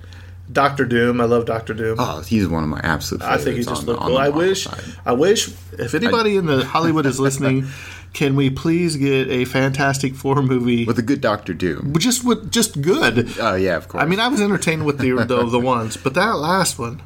Doctor 0.52 0.84
Doom. 0.84 1.20
I 1.20 1.24
love 1.24 1.46
Doctor 1.46 1.74
Doom. 1.74 1.96
Oh, 1.98 2.20
he's 2.20 2.46
one 2.46 2.62
of 2.62 2.68
my 2.68 2.80
absolute. 2.82 3.22
I 3.22 3.38
think 3.38 3.56
he 3.56 3.64
just 3.64 3.82
on- 3.82 3.86
looked 3.86 4.02
on 4.02 4.08
cool. 4.08 4.18
I 4.18 4.28
wish, 4.28 4.64
side. 4.64 4.82
I 5.04 5.12
wish, 5.12 5.48
if 5.78 5.94
anybody 5.94 6.36
in 6.36 6.46
the 6.46 6.64
Hollywood 6.64 7.06
is 7.06 7.18
listening, 7.18 7.66
can 8.12 8.36
we 8.36 8.50
please 8.50 8.96
get 8.96 9.28
a 9.28 9.44
Fantastic 9.46 10.14
Four 10.14 10.42
movie 10.42 10.84
with 10.84 10.98
a 10.98 11.02
good 11.02 11.20
Doctor 11.20 11.54
Doom. 11.54 11.94
just 11.98 12.24
with 12.24 12.50
just 12.50 12.82
good? 12.82 13.38
Oh 13.40 13.54
yeah, 13.54 13.76
of 13.76 13.88
course. 13.88 14.02
I 14.02 14.06
mean, 14.06 14.20
I 14.20 14.28
was 14.28 14.40
entertained 14.40 14.84
with 14.84 14.98
the 14.98 15.12
the, 15.26 15.46
the 15.46 15.60
ones, 15.60 15.96
but 15.96 16.14
that 16.14 16.36
last 16.36 16.78
one, 16.78 17.02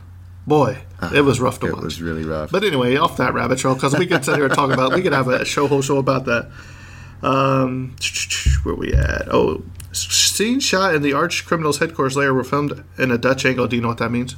boy, 0.46 0.78
it 1.14 1.20
was 1.20 1.40
rough 1.40 1.60
to 1.60 1.66
it 1.66 1.72
watch. 1.72 1.82
It 1.82 1.84
was 1.84 2.02
really 2.02 2.24
rough. 2.24 2.50
But 2.50 2.64
anyway, 2.64 2.96
off 2.96 3.16
that 3.18 3.34
rabbit 3.34 3.58
trail 3.58 3.74
because 3.74 3.96
we 3.96 4.06
could 4.06 4.24
sit 4.24 4.34
here 4.34 4.46
and 4.46 4.54
talk 4.54 4.72
about. 4.72 4.92
We 4.94 5.02
could 5.02 5.12
have 5.12 5.28
a 5.28 5.44
show 5.44 5.68
whole 5.68 5.82
show 5.82 5.98
about 5.98 6.24
that. 6.24 6.50
Um, 7.22 7.96
where 8.64 8.74
we 8.74 8.92
at? 8.92 9.28
Oh, 9.32 9.62
scenes 9.92 10.64
shot 10.64 10.94
in 10.94 11.02
the 11.02 11.12
arch 11.12 11.46
criminal's 11.46 11.78
headquarters 11.78 12.16
layer 12.16 12.34
were 12.34 12.44
filmed 12.44 12.84
in 12.98 13.10
a 13.10 13.18
Dutch 13.18 13.44
angle. 13.44 13.66
Do 13.66 13.76
you 13.76 13.82
know 13.82 13.88
what 13.88 13.98
that 13.98 14.10
means? 14.10 14.36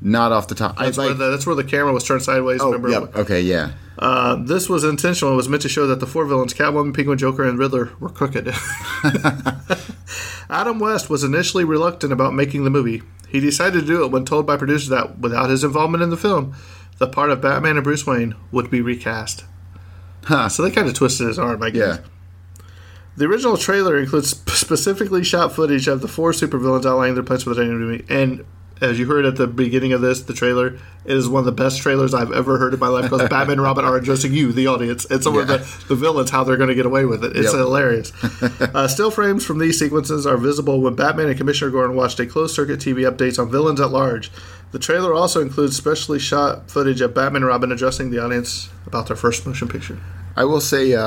Not 0.00 0.30
off 0.30 0.48
the 0.48 0.54
top. 0.54 0.78
That's, 0.78 0.98
I 0.98 1.06
where 1.06 1.14
the, 1.14 1.30
that's 1.30 1.46
where 1.46 1.56
the 1.56 1.64
camera 1.64 1.92
was 1.92 2.04
turned 2.04 2.22
sideways. 2.22 2.60
oh, 2.60 2.72
remember? 2.72 2.90
yep. 2.90 3.16
Okay, 3.16 3.40
yeah. 3.40 3.72
Uh, 3.98 4.36
this 4.36 4.68
was 4.68 4.84
intentional. 4.84 5.32
It 5.32 5.36
was 5.36 5.48
meant 5.48 5.62
to 5.62 5.70
show 5.70 5.86
that 5.86 6.00
the 6.00 6.06
four 6.06 6.26
villains, 6.26 6.52
Catwoman, 6.52 6.94
Penguin, 6.94 7.16
Joker, 7.16 7.48
and 7.48 7.58
Riddler, 7.58 7.92
were 7.98 8.10
crooked. 8.10 8.48
Adam 10.50 10.78
West 10.78 11.08
was 11.08 11.24
initially 11.24 11.64
reluctant 11.64 12.12
about 12.12 12.34
making 12.34 12.64
the 12.64 12.70
movie. 12.70 13.02
He 13.28 13.40
decided 13.40 13.80
to 13.80 13.86
do 13.86 14.04
it 14.04 14.12
when 14.12 14.24
told 14.24 14.46
by 14.46 14.58
producers 14.58 14.90
that 14.90 15.18
without 15.18 15.50
his 15.50 15.64
involvement 15.64 16.02
in 16.02 16.10
the 16.10 16.16
film, 16.16 16.54
the 16.98 17.08
part 17.08 17.30
of 17.30 17.40
Batman 17.40 17.76
and 17.76 17.84
Bruce 17.84 18.06
Wayne 18.06 18.34
would 18.52 18.70
be 18.70 18.80
recast. 18.80 19.44
Huh, 20.24 20.48
so 20.48 20.62
they 20.62 20.70
kind 20.70 20.88
of 20.88 20.94
twisted 20.94 21.26
his 21.26 21.38
arm, 21.38 21.62
I 21.62 21.70
guess. 21.70 21.98
Yeah. 21.98 22.04
The 23.16 23.24
original 23.24 23.56
trailer 23.56 23.96
includes 23.98 24.30
specifically 24.52 25.24
shot 25.24 25.52
footage 25.54 25.88
of 25.88 26.00
the 26.02 26.08
four 26.08 26.32
supervillains 26.32 26.84
outlining 26.84 27.14
their 27.14 27.24
plans 27.24 27.44
for 27.44 27.54
the 27.54 27.64
movie. 27.64 28.04
And 28.10 28.44
as 28.82 28.98
you 28.98 29.06
heard 29.06 29.24
at 29.24 29.36
the 29.36 29.46
beginning 29.46 29.94
of 29.94 30.02
this, 30.02 30.20
the 30.20 30.34
trailer, 30.34 30.66
it 31.06 31.16
is 31.16 31.26
one 31.26 31.38
of 31.40 31.46
the 31.46 31.52
best 31.52 31.80
trailers 31.80 32.12
I've 32.12 32.30
ever 32.30 32.58
heard 32.58 32.74
in 32.74 32.80
my 32.80 32.88
life 32.88 33.04
because 33.10 33.26
Batman 33.30 33.52
and 33.52 33.62
Robin 33.62 33.86
are 33.86 33.96
addressing 33.96 34.34
you, 34.34 34.52
the 34.52 34.66
audience, 34.66 35.06
and 35.06 35.22
some 35.22 35.36
of 35.38 35.46
the, 35.46 35.58
the 35.88 35.94
villains, 35.94 36.28
how 36.28 36.44
they're 36.44 36.58
going 36.58 36.68
to 36.68 36.74
get 36.74 36.84
away 36.84 37.06
with 37.06 37.24
it. 37.24 37.34
It's 37.36 37.52
Yep. 37.52 37.54
hilarious. 37.54 38.12
uh, 38.60 38.86
still 38.86 39.10
frames 39.10 39.46
from 39.46 39.58
these 39.60 39.78
sequences 39.78 40.26
are 40.26 40.36
visible 40.36 40.82
when 40.82 40.94
Batman 40.94 41.28
and 41.28 41.38
Commissioner 41.38 41.70
Gordon 41.70 41.96
watched 41.96 42.20
a 42.20 42.26
closed 42.26 42.54
circuit 42.54 42.80
TV 42.80 43.10
updates 43.10 43.38
on 43.38 43.50
villains 43.50 43.80
at 43.80 43.90
large. 43.90 44.30
The 44.72 44.78
trailer 44.78 45.14
also 45.14 45.40
includes 45.40 45.74
specially 45.74 46.18
shot 46.18 46.70
footage 46.70 47.00
of 47.00 47.14
Batman 47.14 47.42
and 47.42 47.46
Robin 47.46 47.72
addressing 47.72 48.10
the 48.10 48.22
audience 48.22 48.68
about 48.86 49.06
their 49.06 49.16
first 49.16 49.46
motion 49.46 49.68
picture. 49.68 49.98
I 50.36 50.44
will 50.44 50.60
say, 50.60 50.92
uh, 50.92 51.02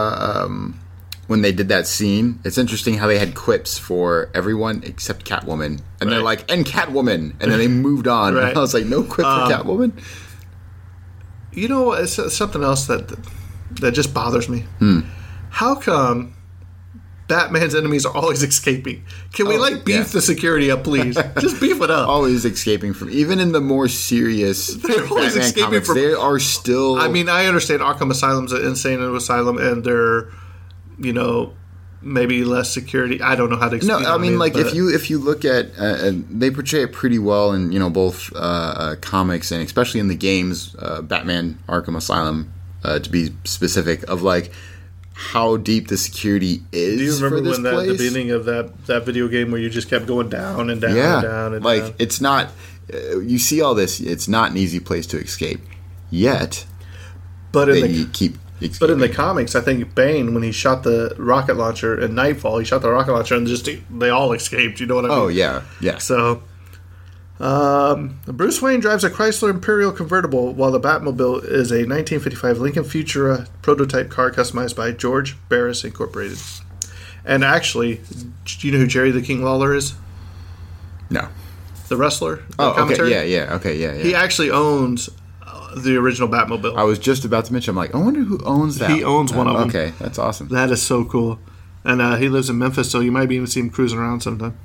um, 0.45 0.79
when 1.29 1.41
they 1.43 1.51
did 1.51 1.69
that 1.69 1.85
scene, 1.85 2.39
it's 2.43 2.57
interesting 2.57 2.95
how 2.97 3.05
they 3.07 3.19
had 3.19 3.35
quips 3.35 3.77
for 3.77 4.29
everyone 4.33 4.81
except 4.83 5.25
Catwoman, 5.25 5.79
and 6.01 6.11
they're 6.11 6.23
like, 6.23 6.51
"And 6.51 6.65
Catwoman," 6.65 7.35
and 7.39 7.51
then 7.51 7.59
they 7.59 7.67
moved 7.67 8.07
on. 8.07 8.33
Right. 8.33 8.41
Um, 8.43 8.49
And 8.49 8.57
I 8.57 8.61
was 8.61 8.73
like, 8.73 8.85
"No 8.85 9.03
quip 9.03 9.25
for 9.27 9.47
Catwoman." 9.53 9.91
You 11.53 11.67
know, 11.67 11.93
it's 11.93 12.17
uh, 12.19 12.29
something 12.29 12.63
else 12.63 12.87
that 12.87 13.15
that 13.81 13.91
just 13.91 14.13
bothers 14.13 14.49
me. 14.49 14.61
Hmm. 14.79 15.01
How 15.49 15.75
come 15.75 16.33
Batman's 17.27 17.75
enemies 17.75 18.05
are 18.07 18.15
always 18.15 18.41
escaping? 18.43 19.03
Can 19.33 19.47
we 19.47 19.55
Oh, 19.57 19.61
like 19.61 19.85
beef 19.85 19.95
yeah. 19.95 20.03
the 20.03 20.21
security 20.21 20.71
up, 20.71 20.83
please? 20.83 21.15
just 21.39 21.59
beef 21.61 21.79
it 21.81 21.91
up. 21.91 22.07
Always 22.09 22.43
escaping 22.45 22.93
from, 22.93 23.09
even 23.11 23.39
in 23.39 23.51
the 23.51 23.61
more 23.61 23.87
serious 23.87 24.73
They're 24.81 25.05
always 25.07 25.33
Batman 25.33 25.43
escaping 25.43 25.63
comics, 25.65 25.87
from- 25.87 25.95
they 25.97 26.13
are 26.13 26.39
still. 26.39 26.97
I 26.97 27.07
mean, 27.07 27.29
I 27.29 27.45
understand 27.45 27.81
Arkham 27.81 28.09
Asylum's 28.09 28.51
an 28.51 28.65
insane 28.65 28.99
asylum, 29.01 29.57
and 29.59 29.83
they're, 29.83 30.29
you 30.99 31.13
know, 31.13 31.53
maybe 32.01 32.43
less 32.43 32.73
security. 32.73 33.21
I 33.21 33.35
don't 33.35 33.49
know 33.49 33.57
how 33.57 33.69
to 33.69 33.71
No, 33.85 33.97
explain. 33.97 34.05
I 34.05 34.17
mean, 34.17 34.37
like 34.39 34.53
but- 34.53 34.67
if 34.67 34.73
you 34.73 34.89
if 34.93 35.09
you 35.09 35.17
look 35.17 35.43
at, 35.45 35.71
uh, 35.77 36.11
they 36.29 36.51
portray 36.51 36.83
it 36.83 36.91
pretty 36.93 37.19
well 37.19 37.51
in 37.53 37.71
you 37.71 37.79
know 37.79 37.89
both 37.89 38.31
uh, 38.35 38.37
uh, 38.39 38.95
comics 39.01 39.51
and 39.51 39.61
especially 39.63 39.99
in 39.99 40.07
the 40.07 40.15
games, 40.15 40.75
uh, 40.79 41.01
Batman 41.01 41.59
Arkham 41.67 41.95
Asylum, 41.97 42.51
uh, 42.83 42.99
to 42.99 43.09
be 43.09 43.31
specific, 43.45 44.03
of 44.09 44.21
like 44.21 44.51
how 45.13 45.57
deep 45.57 45.87
the 45.89 45.97
security 45.97 46.63
is. 46.71 46.97
Do 46.97 47.03
you 47.03 47.11
for 47.17 47.23
remember 47.25 47.49
this 47.49 47.57
when 47.57 47.63
that 47.63 47.85
the 47.85 47.91
beginning 47.93 48.31
of 48.31 48.45
that 48.45 48.85
that 48.85 49.05
video 49.05 49.27
game 49.27 49.51
where 49.51 49.59
you 49.59 49.69
just 49.69 49.89
kept 49.89 50.05
going 50.07 50.29
down 50.29 50.69
and 50.69 50.79
down 50.79 50.95
Yeah, 50.95 51.15
and 51.15 51.23
down 51.23 51.53
and 51.55 51.65
like 51.65 51.81
down? 51.83 51.93
it's 51.99 52.21
not. 52.21 52.49
Uh, 52.93 53.19
you 53.19 53.37
see 53.37 53.61
all 53.61 53.75
this. 53.75 53.99
It's 53.99 54.27
not 54.27 54.51
an 54.51 54.57
easy 54.57 54.79
place 54.79 55.05
to 55.07 55.17
escape. 55.19 55.59
Yet 56.09 56.65
But 57.51 57.69
in 57.69 57.75
they 57.81 57.87
the 57.87 58.05
keep. 58.11 58.37
But 58.79 58.89
in 58.89 58.99
the 58.99 59.09
comics, 59.09 59.55
I 59.55 59.61
think 59.61 59.95
Bane, 59.95 60.33
when 60.33 60.43
he 60.43 60.51
shot 60.51 60.83
the 60.83 61.15
rocket 61.17 61.55
launcher 61.55 61.99
in 61.99 62.13
Knightfall, 62.13 62.59
he 62.59 62.65
shot 62.65 62.81
the 62.81 62.91
rocket 62.91 63.13
launcher 63.13 63.35
and 63.35 63.47
just 63.47 63.69
they 63.89 64.09
all 64.09 64.33
escaped. 64.33 64.79
You 64.79 64.85
know 64.85 64.95
what 64.95 65.05
I 65.05 65.07
mean? 65.09 65.17
oh 65.17 65.27
yeah, 65.27 65.63
yeah. 65.79 65.97
So, 65.97 66.43
um, 67.39 68.19
Bruce 68.25 68.61
Wayne 68.61 68.81
drives 68.81 69.03
a 69.03 69.09
Chrysler 69.09 69.49
Imperial 69.49 69.91
convertible, 69.91 70.53
while 70.53 70.71
the 70.71 70.79
Batmobile 70.79 71.43
is 71.43 71.71
a 71.71 71.85
1955 71.85 72.59
Lincoln 72.59 72.83
Futura 72.83 73.47
prototype 73.61 74.09
car 74.09 74.29
customized 74.31 74.75
by 74.75 74.91
George 74.91 75.37
Barris 75.47 75.83
Incorporated. 75.83 76.39
And 77.23 77.43
actually, 77.43 78.01
do 78.45 78.67
you 78.67 78.73
know 78.73 78.79
who 78.79 78.87
Jerry 78.87 79.11
the 79.11 79.21
King 79.21 79.43
Lawler 79.43 79.73
is? 79.73 79.93
no. 81.09 81.29
The 81.87 81.97
wrestler. 81.97 82.35
The 82.35 82.55
Oh, 82.59 82.85
okay. 82.85 83.09
Yeah, 83.09 83.23
yeah. 83.23 83.55
Okay, 83.55 83.75
yeah, 83.75 83.93
yeah. 83.93 84.03
He 84.03 84.13
actually 84.13 84.51
owns 84.51 85.09
the 85.77 85.95
original 85.97 86.27
Batmobile. 86.27 86.77
I 86.77 86.83
was 86.83 86.99
just 86.99 87.25
about 87.25 87.45
to 87.45 87.53
mention. 87.53 87.71
I'm 87.71 87.75
like, 87.75 87.93
I 87.93 87.97
wonder 87.97 88.21
who 88.21 88.43
owns 88.43 88.77
that. 88.79 88.91
He 88.91 89.03
owns 89.03 89.33
one 89.33 89.47
of 89.47 89.57
them. 89.57 89.69
Okay, 89.69 89.93
that's 89.99 90.19
awesome. 90.19 90.47
That 90.49 90.71
is 90.71 90.81
so 90.81 91.05
cool. 91.05 91.39
And 91.83 92.01
uh, 92.01 92.17
he 92.17 92.29
lives 92.29 92.49
in 92.49 92.57
Memphis, 92.57 92.91
so 92.91 92.99
you 92.99 93.11
might 93.11 93.31
even 93.31 93.47
see 93.47 93.59
him 93.61 93.69
cruising 93.69 93.99
around 93.99 94.21
sometime. 94.21 94.57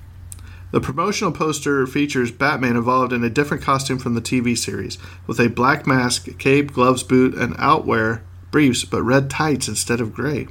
The 0.72 0.80
promotional 0.80 1.30
poster 1.30 1.86
features 1.86 2.32
Batman 2.32 2.76
involved 2.76 3.12
in 3.12 3.22
a 3.22 3.30
different 3.30 3.62
costume 3.62 3.98
from 4.00 4.14
the 4.14 4.20
TV 4.20 4.58
series, 4.58 4.98
with 5.26 5.38
a 5.38 5.48
black 5.48 5.86
mask, 5.86 6.36
cape, 6.38 6.72
gloves, 6.72 7.04
boot, 7.04 7.34
and 7.34 7.54
outwear 7.58 8.24
briefs, 8.50 8.84
but 8.84 9.02
red 9.02 9.30
tights 9.30 9.68
instead 9.68 10.00
of 10.00 10.12
gray. 10.12 10.48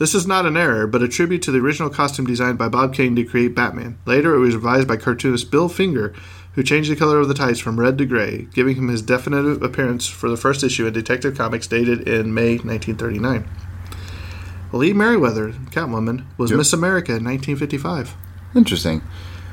This 0.00 0.14
is 0.14 0.26
not 0.26 0.46
an 0.46 0.56
error, 0.56 0.86
but 0.86 1.02
a 1.02 1.08
tribute 1.08 1.42
to 1.42 1.52
the 1.52 1.58
original 1.58 1.90
costume 1.90 2.24
designed 2.24 2.56
by 2.56 2.70
Bob 2.70 2.94
Kane 2.94 3.14
to 3.16 3.22
create 3.22 3.54
Batman. 3.54 3.98
Later, 4.06 4.34
it 4.34 4.38
was 4.38 4.54
revised 4.54 4.88
by 4.88 4.96
cartoonist 4.96 5.50
Bill 5.50 5.68
Finger, 5.68 6.14
who 6.54 6.62
changed 6.62 6.90
the 6.90 6.96
color 6.96 7.18
of 7.18 7.28
the 7.28 7.34
tights 7.34 7.58
from 7.58 7.78
red 7.78 7.98
to 7.98 8.06
gray, 8.06 8.48
giving 8.54 8.76
him 8.76 8.88
his 8.88 9.02
definitive 9.02 9.62
appearance 9.62 10.06
for 10.06 10.30
the 10.30 10.38
first 10.38 10.64
issue 10.64 10.86
in 10.86 10.94
Detective 10.94 11.36
Comics 11.36 11.66
dated 11.66 12.08
in 12.08 12.32
May 12.32 12.52
1939. 12.52 13.46
Lee 14.72 14.94
Meriwether, 14.94 15.52
Catwoman, 15.70 16.24
was 16.38 16.50
Yep. 16.50 16.56
Miss 16.56 16.72
America 16.72 17.12
in 17.12 17.22
1955, 17.22 18.16
Interesting. 18.54 19.02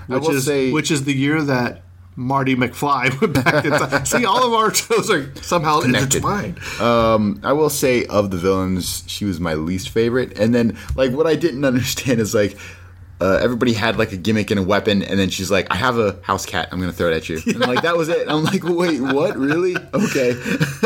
Which 0.07 0.29
is 0.29 0.45
say, 0.45 0.71
which 0.71 0.91
is 0.91 1.03
the 1.03 1.13
year 1.13 1.41
that 1.41 1.83
Marty 2.19 2.55
McFly 2.55 3.21
went 3.21 3.33
back 3.43 3.63
in 3.63 3.71
time. 3.71 4.05
See, 4.05 4.25
all 4.25 4.45
of 4.45 4.51
our 4.53 4.73
shows 4.73 5.09
are 5.11 5.31
somehow 5.43 5.81
Connected. 5.81 6.15
intertwined. 6.15 6.59
um, 6.81 7.39
I 7.43 7.53
will 7.53 7.69
say 7.69 8.05
of 8.07 8.31
the 8.31 8.37
villains, 8.37 9.03
she 9.07 9.23
was 9.23 9.39
my 9.39 9.53
least 9.53 9.89
favorite. 9.89 10.37
And 10.39 10.53
then, 10.53 10.77
like, 10.95 11.11
what 11.11 11.27
I 11.27 11.35
didn't 11.35 11.63
understand 11.71 12.19
is 12.19 12.33
like. 12.35 12.57
Uh, 13.19 13.39
everybody 13.41 13.73
had 13.73 13.97
like 13.97 14.11
a 14.11 14.15
gimmick 14.15 14.51
and 14.51 14.59
a 14.59 14.63
weapon, 14.63 15.01
and 15.01 15.19
then 15.19 15.31
she's 15.31 15.49
like, 15.49 15.65
"I 15.71 15.75
have 15.75 15.97
a 15.97 16.19
house 16.21 16.45
cat. 16.45 16.69
I'm 16.71 16.79
gonna 16.79 16.91
throw 16.93 17.09
it 17.11 17.15
at 17.15 17.27
you." 17.27 17.41
And 17.47 17.61
like 17.61 17.81
that 17.81 17.97
was 17.97 18.09
it. 18.09 18.29
I'm 18.29 18.43
like, 18.43 18.63
"Wait, 18.63 19.01
what? 19.01 19.35
Really? 19.35 19.75
Okay." 19.91 20.33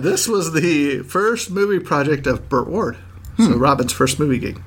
This 0.00 0.26
was 0.26 0.54
the 0.54 1.02
first 1.02 1.50
movie 1.50 1.78
project 1.78 2.26
of 2.26 2.48
Burt 2.48 2.66
Ward, 2.68 2.96
so 3.36 3.44
Hmm. 3.52 3.58
Robin's 3.58 3.92
first 3.92 4.18
movie 4.18 4.38
gig. 4.38 4.62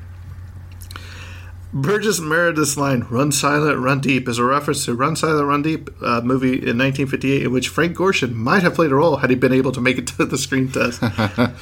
Burgess 1.71 2.19
Meredith's 2.19 2.77
line 2.77 3.05
"Run 3.11 3.31
Silent, 3.31 3.79
Run 3.79 3.99
Deep" 3.99 4.27
is 4.27 4.39
a 4.39 4.43
reference 4.43 4.85
to 4.85 4.95
"Run 4.95 5.15
Silent, 5.15 5.47
Run 5.47 5.61
Deep" 5.61 5.89
uh, 6.01 6.21
movie 6.21 6.53
in 6.53 6.77
1958, 6.77 7.43
in 7.43 7.51
which 7.51 7.69
Frank 7.69 7.95
Gorshin 7.95 8.33
might 8.33 8.63
have 8.63 8.73
played 8.73 8.91
a 8.91 8.95
role 8.95 9.17
had 9.17 9.29
he 9.29 9.35
been 9.35 9.53
able 9.53 9.71
to 9.73 9.81
make 9.81 9.97
it 9.97 10.07
to 10.07 10.25
the 10.25 10.37
screen 10.37 10.71
test. 10.71 11.01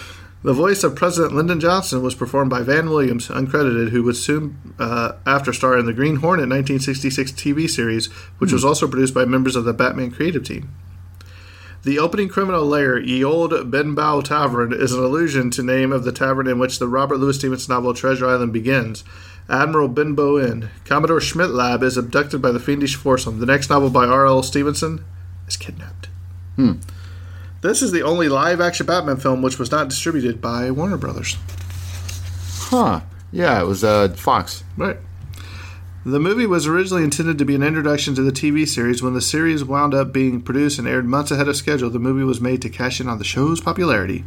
The 0.44 0.54
voice 0.54 0.84
of 0.84 0.96
President 0.96 1.34
Lyndon 1.34 1.60
Johnson 1.60 2.04
was 2.04 2.14
performed 2.14 2.52
by 2.52 2.62
Van 2.62 2.90
Williams, 2.90 3.28
uncredited, 3.28 3.90
who 3.90 4.04
would 4.04 4.16
soon 4.16 4.76
uh, 4.78 5.14
after 5.26 5.52
star 5.52 5.78
in 5.78 5.88
the 5.88 5.94
Green 5.94 6.18
Hornet 6.18 6.48
1966 6.48 7.32
TV 7.32 7.68
series, 7.68 8.06
which 8.38 8.54
was 8.54 8.64
also 8.64 8.88
produced 8.88 9.16
by 9.16 9.26
members 9.26 9.56
of 9.56 9.66
the 9.66 9.74
Batman 9.74 10.12
creative 10.12 10.44
team. 10.44 10.70
The 11.84 12.00
opening 12.00 12.30
criminal 12.30 12.66
lair, 12.66 13.00
Ye 13.00 13.24
Old 13.24 13.72
Benbow 13.72 14.22
Tavern, 14.22 14.74
is 14.74 14.94
an 14.94 15.04
allusion 15.04 15.50
to 15.52 15.64
name 15.64 15.92
of 15.92 16.04
the 16.04 16.12
tavern 16.12 16.48
in 16.48 16.60
which 16.60 16.80
the 16.80 16.88
Robert 16.88 17.18
Louis 17.18 17.38
Stevenson 17.38 17.74
novel 17.74 17.94
Treasure 17.94 18.28
Island 18.28 18.54
begins. 18.54 19.04
Admiral 19.50 19.88
Benbow 19.88 20.40
Inn. 20.40 20.70
Commodore 20.86 21.20
Schmidlapp 21.20 21.82
is 21.84 21.96
abducted 21.98 22.42
by 22.42 22.52
the 22.52 22.60
fiendish 22.60 22.96
foursome. 22.96 23.40
The 23.40 23.46
next 23.46 23.70
novel 23.70 23.90
by 23.90 24.06
R.L. 24.06 24.44
Stevenson 24.44 25.04
is 25.48 25.56
kidnapped. 25.56 26.10
This 27.62 27.82
is 27.82 27.92
the 27.92 28.04
only 28.04 28.30
live-action 28.30 28.86
Batman 28.86 29.18
film 29.18 29.42
which 29.42 29.58
was 29.58 29.72
not 29.72 29.90
distributed 29.90 30.42
by 30.42 30.70
Warner 30.72 30.98
Brothers. 30.98 31.38
Huh. 32.70 33.02
Yeah, 33.32 33.62
it 33.62 33.66
was 33.66 33.84
uh, 33.84 34.10
Fox. 34.10 34.64
Right. 34.76 34.98
The 36.06 36.20
movie 36.20 36.46
was 36.46 36.68
originally 36.68 37.04
intended 37.04 37.38
to 37.38 37.46
be 37.46 37.56
an 37.56 37.64
introduction 37.64 38.16
to 38.16 38.22
the 38.22 38.32
TV 38.32 38.68
series. 38.68 39.04
When 39.04 39.14
the 39.14 39.22
series 39.22 39.64
wound 39.64 39.94
up 39.94 40.14
being 40.14 40.42
produced 40.42 40.80
and 40.80 40.88
aired 40.88 41.06
months 41.06 41.32
ahead 41.32 41.50
of 41.50 41.58
schedule, 41.58 41.90
the 41.90 42.00
movie 42.00 42.24
was 42.24 42.40
made 42.40 42.62
to 42.62 42.70
cash 42.70 43.02
in 43.02 43.10
on 43.10 43.18
the 43.18 43.26
show's 43.26 43.60
popularity. 43.60 44.24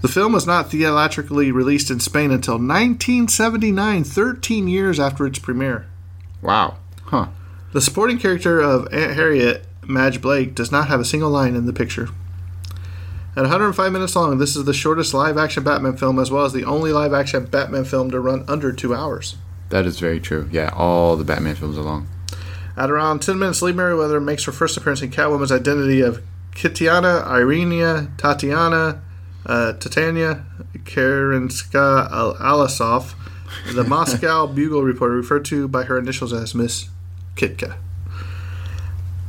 The 0.00 0.08
film 0.08 0.32
was 0.32 0.46
not 0.46 0.70
theatrically 0.70 1.50
released 1.50 1.90
in 1.90 1.98
Spain 1.98 2.30
until 2.30 2.54
1979, 2.54 4.04
13 4.04 4.68
years 4.68 5.00
after 5.00 5.26
its 5.26 5.40
premiere. 5.40 5.86
Wow. 6.40 6.76
Huh. 7.04 7.28
The 7.72 7.80
supporting 7.80 8.18
character 8.18 8.60
of 8.60 8.92
Aunt 8.92 9.14
Harriet, 9.14 9.66
Madge 9.82 10.20
Blake, 10.20 10.54
does 10.54 10.70
not 10.70 10.88
have 10.88 11.00
a 11.00 11.04
single 11.04 11.30
line 11.30 11.56
in 11.56 11.66
the 11.66 11.72
picture. 11.72 12.08
At 13.36 13.42
105 13.42 13.92
minutes 13.92 14.16
long, 14.16 14.38
this 14.38 14.56
is 14.56 14.64
the 14.64 14.74
shortest 14.74 15.14
live 15.14 15.36
action 15.36 15.64
Batman 15.64 15.96
film, 15.96 16.18
as 16.18 16.30
well 16.30 16.44
as 16.44 16.52
the 16.52 16.64
only 16.64 16.92
live 16.92 17.12
action 17.12 17.44
Batman 17.46 17.84
film 17.84 18.10
to 18.10 18.20
run 18.20 18.44
under 18.48 18.72
two 18.72 18.94
hours. 18.94 19.36
That 19.70 19.84
is 19.84 19.98
very 19.98 20.20
true. 20.20 20.48
Yeah, 20.50 20.72
all 20.74 21.16
the 21.16 21.24
Batman 21.24 21.56
films 21.56 21.76
are 21.76 21.82
long. 21.82 22.08
At 22.76 22.90
around 22.90 23.20
10 23.20 23.38
minutes, 23.38 23.62
Lee 23.62 23.72
Meriwether 23.72 24.20
makes 24.20 24.44
her 24.44 24.52
first 24.52 24.76
appearance 24.76 25.02
in 25.02 25.10
Catwoman's 25.10 25.52
identity 25.52 26.00
of 26.00 26.22
Kitiana, 26.52 27.26
Irenia, 27.26 28.10
Tatiana, 28.16 29.02
uh, 29.46 29.72
Titania, 29.74 30.44
Karenska 30.78 32.10
Al- 32.10 32.34
Alasov, 32.36 33.14
the 33.72 33.84
Moscow 33.88 34.46
Bugle 34.46 34.82
reporter, 34.82 35.14
referred 35.14 35.44
to 35.46 35.68
by 35.68 35.84
her 35.84 35.98
initials 35.98 36.32
as 36.32 36.54
Miss 36.54 36.88
Kitka. 37.36 37.76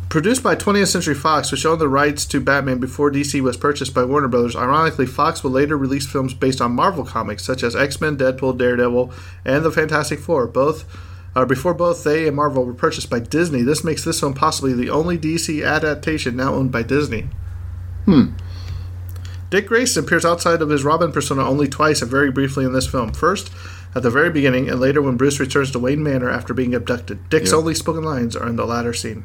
Produced 0.10 0.42
by 0.42 0.56
20th 0.56 0.88
Century 0.88 1.14
Fox, 1.14 1.52
which 1.52 1.64
owned 1.68 1.80
the 1.80 1.88
rights 1.88 2.26
to 2.26 2.42
Batman 2.42 2.80
before 2.80 3.12
DC 3.12 3.40
was 3.42 3.58
purchased 3.58 3.94
by 3.94 4.04
Warner 4.04 4.28
Brothers, 4.28 4.56
ironically, 4.56 5.06
Fox 5.06 5.44
would 5.44 5.54
later 5.54 5.78
release 5.78 6.08
films 6.08 6.34
based 6.34 6.62
on 6.62 6.72
Marvel 6.72 7.06
comics 7.06 7.46
such 7.46 7.62
as 7.62 7.76
X 7.76 8.02
Men, 8.02 8.18
Deadpool, 8.18 8.58
Daredevil, 8.58 9.14
and 9.46 9.64
the 9.64 9.72
Fantastic 9.72 10.20
Four. 10.20 10.48
Both 10.48 10.86
uh, 11.36 11.46
before 11.46 11.76
both 11.76 12.04
they 12.04 12.28
and 12.28 12.36
Marvel 12.36 12.66
were 12.66 12.74
purchased 12.74 13.10
by 13.10 13.20
Disney. 13.20 13.62
This 13.62 13.84
makes 13.84 14.04
this 14.04 14.20
film 14.20 14.34
possibly 14.34 14.74
the 14.74 14.90
only 14.90 15.16
DC 15.16 15.64
adaptation 15.64 16.36
now 16.36 16.56
owned 16.56 16.72
by 16.72 16.82
Disney. 16.82 17.30
Hmm. 18.06 18.32
Dick 19.50 19.68
Grayson 19.68 20.04
appears 20.04 20.26
outside 20.26 20.62
of 20.62 20.70
his 20.70 20.84
Robin 20.84 21.12
persona 21.12 21.48
only 21.48 21.68
twice 21.68 22.02
and 22.02 22.12
very 22.12 22.32
briefly 22.32 22.66
in 22.66 22.74
this 22.74 22.88
film. 22.88 23.12
First, 23.14 23.52
at 23.96 24.04
the 24.04 24.12
very 24.12 24.30
beginning, 24.30 24.70
and 24.70 24.80
later 24.80 25.02
when 25.02 25.18
Bruce 25.18 25.40
returns 25.40 25.72
to 25.72 25.80
Wayne 25.80 26.04
Manor 26.04 26.30
after 26.30 26.54
being 26.54 26.76
abducted. 26.76 27.28
Dick's 27.30 27.52
Yeah. 27.52 27.58
only 27.58 27.74
spoken 27.74 28.04
lines 28.04 28.36
are 28.36 28.48
in 28.48 28.56
the 28.56 28.66
latter 28.66 28.94
scene. 28.94 29.24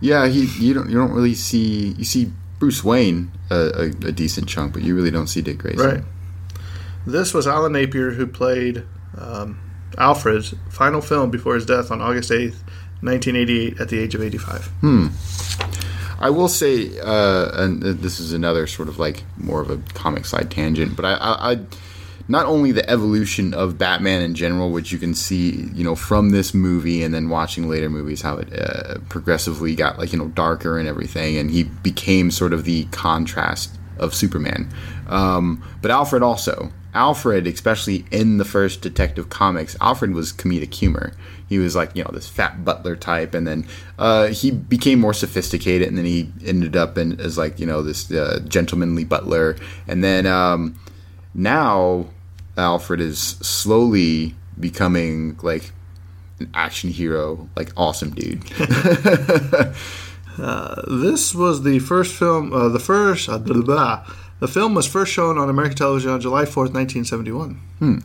Yeah, 0.00 0.26
he 0.28 0.44
you 0.64 0.74
don't 0.74 0.88
you 0.90 0.96
don't 0.96 1.12
really 1.12 1.34
see 1.34 1.94
you 1.98 2.04
see 2.04 2.32
Bruce 2.60 2.84
Wayne 2.84 3.32
a, 3.50 3.56
a, 3.56 3.84
a 4.08 4.12
decent 4.12 4.48
chunk, 4.48 4.72
but 4.72 4.82
you 4.82 4.94
really 4.94 5.10
don't 5.10 5.26
see 5.28 5.42
Dick 5.42 5.58
Grayson. 5.58 5.84
Right. 5.86 6.04
This 7.04 7.34
was 7.34 7.46
Alan 7.48 7.72
Napier 7.72 8.12
who 8.12 8.26
played 8.28 8.84
um, 9.18 9.58
Alfred's 9.98 10.54
final 10.70 11.00
film 11.00 11.30
before 11.32 11.56
his 11.56 11.66
death 11.66 11.90
on 11.90 12.00
August 12.00 12.30
8th, 12.30 12.62
1988, 13.00 13.80
at 13.80 13.88
the 13.88 13.98
age 13.98 14.14
of 14.14 14.22
85. 14.22 14.70
I 16.22 16.30
will 16.30 16.48
say, 16.48 16.98
uh, 17.00 17.50
and 17.64 17.82
this 17.82 18.20
is 18.20 18.32
another 18.32 18.68
sort 18.68 18.88
of 18.88 19.00
like 19.00 19.24
more 19.36 19.60
of 19.60 19.70
a 19.70 19.78
comic 19.94 20.24
side 20.24 20.52
tangent, 20.52 20.94
but 20.94 21.04
I, 21.04 21.14
I, 21.14 21.52
I 21.52 21.60
not 22.28 22.46
only 22.46 22.70
the 22.70 22.88
evolution 22.88 23.52
of 23.52 23.76
Batman 23.76 24.22
in 24.22 24.36
general, 24.36 24.70
which 24.70 24.92
you 24.92 24.98
can 24.98 25.14
see, 25.14 25.68
you 25.74 25.82
know, 25.82 25.96
from 25.96 26.30
this 26.30 26.54
movie 26.54 27.02
and 27.02 27.12
then 27.12 27.28
watching 27.28 27.68
later 27.68 27.90
movies, 27.90 28.22
how 28.22 28.38
it 28.38 28.56
uh, 28.56 28.98
progressively 29.08 29.74
got 29.74 29.98
like 29.98 30.12
you 30.12 30.18
know 30.18 30.28
darker 30.28 30.78
and 30.78 30.86
everything, 30.86 31.36
and 31.38 31.50
he 31.50 31.64
became 31.64 32.30
sort 32.30 32.52
of 32.52 32.62
the 32.62 32.84
contrast 32.86 33.76
of 33.98 34.14
Superman. 34.14 34.72
Um, 35.08 35.60
but 35.82 35.90
Alfred 35.90 36.22
also, 36.22 36.70
Alfred, 36.94 37.46
especially 37.46 38.04
in 38.10 38.38
the 38.38 38.44
first 38.44 38.82
Detective 38.82 39.28
Comics, 39.28 39.76
Alfred 39.80 40.12
was 40.12 40.32
comedic 40.32 40.74
humor. 40.74 41.12
He 41.48 41.58
was 41.58 41.74
like 41.74 41.94
you 41.94 42.04
know 42.04 42.10
this 42.12 42.28
fat 42.28 42.64
butler 42.64 42.96
type, 42.96 43.34
and 43.34 43.46
then 43.46 43.66
uh, 43.98 44.28
he 44.28 44.50
became 44.50 45.00
more 45.00 45.14
sophisticated, 45.14 45.88
and 45.88 45.96
then 45.96 46.04
he 46.04 46.30
ended 46.44 46.76
up 46.76 46.98
in, 46.98 47.20
as 47.20 47.38
like 47.38 47.58
you 47.58 47.66
know 47.66 47.82
this 47.82 48.10
uh, 48.10 48.40
gentlemanly 48.46 49.04
butler, 49.04 49.56
and 49.86 50.02
then 50.02 50.26
um, 50.26 50.78
now 51.34 52.06
Alfred 52.56 53.00
is 53.00 53.18
slowly 53.18 54.34
becoming 54.58 55.38
like 55.42 55.72
an 56.40 56.50
action 56.54 56.90
hero, 56.90 57.48
like 57.56 57.72
awesome 57.76 58.10
dude. 58.10 58.44
This 60.38 61.34
was 61.34 61.62
the 61.62 61.78
first 61.78 62.14
film, 62.14 62.52
uh, 62.52 62.68
the 62.68 62.78
first, 62.78 63.28
uh, 63.28 63.38
blah, 63.38 63.54
blah, 63.54 63.64
blah. 63.64 64.06
The 64.42 64.48
film 64.48 64.74
was 64.74 64.88
first 64.88 65.12
shown 65.12 65.38
on 65.38 65.48
American 65.48 65.76
television 65.76 66.10
on 66.10 66.20
July 66.20 66.42
4th, 66.42 66.74
1971. 66.74 67.60
Hmm. 67.78 67.98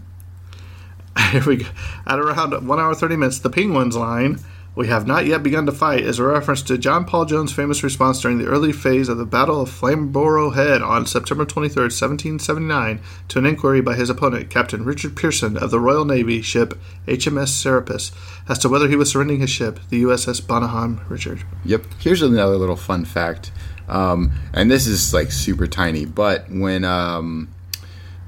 Here 1.31 1.43
we 1.43 1.55
go. 1.55 1.65
At 2.05 2.19
around 2.19 2.67
1 2.67 2.79
hour 2.79 2.93
30 2.93 3.15
minutes, 3.15 3.39
the 3.39 3.49
Penguins 3.49 3.97
line, 3.97 4.39
We 4.75 4.85
have 4.85 5.07
not 5.07 5.25
yet 5.25 5.41
begun 5.41 5.65
to 5.65 5.71
fight, 5.71 6.01
is 6.01 6.19
a 6.19 6.23
reference 6.23 6.61
to 6.61 6.77
John 6.77 7.05
Paul 7.05 7.25
Jones' 7.25 7.51
famous 7.51 7.81
response 7.81 8.21
during 8.21 8.37
the 8.37 8.45
early 8.45 8.71
phase 8.71 9.09
of 9.09 9.17
the 9.17 9.25
Battle 9.25 9.59
of 9.59 9.71
Flamborough 9.71 10.51
Head 10.51 10.83
on 10.83 11.07
September 11.07 11.43
23, 11.43 11.85
1779, 11.85 12.99
to 13.29 13.39
an 13.39 13.47
inquiry 13.47 13.81
by 13.81 13.95
his 13.95 14.11
opponent, 14.11 14.51
Captain 14.51 14.85
Richard 14.85 15.15
Pearson 15.15 15.57
of 15.57 15.71
the 15.71 15.79
Royal 15.79 16.05
Navy 16.05 16.43
ship 16.43 16.79
HMS 17.07 17.47
Serapis, 17.47 18.11
as 18.47 18.59
to 18.59 18.69
whether 18.69 18.87
he 18.87 18.95
was 18.95 19.09
surrendering 19.09 19.39
his 19.39 19.49
ship, 19.49 19.79
the 19.89 20.03
USS 20.03 20.45
Bonhomme 20.45 21.01
Richard. 21.09 21.43
Yep. 21.65 21.87
Here's 21.97 22.21
another 22.21 22.57
little 22.57 22.75
fun 22.75 23.05
fact, 23.05 23.51
um, 23.87 24.31
and 24.53 24.69
this 24.69 24.87
is 24.87 25.13
like 25.13 25.31
super 25.31 25.67
tiny. 25.67 26.05
But 26.05 26.49
when 26.49 26.83
um, 26.83 27.53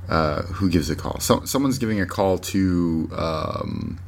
uh, 0.07 0.43
who 0.43 0.69
gives 0.69 0.89
a 0.89 0.95
call? 0.95 1.19
So, 1.19 1.45
someone's 1.45 1.77
giving 1.77 1.99
a 2.01 2.05
call 2.05 2.37
to 2.39 3.09
um, 3.13 3.99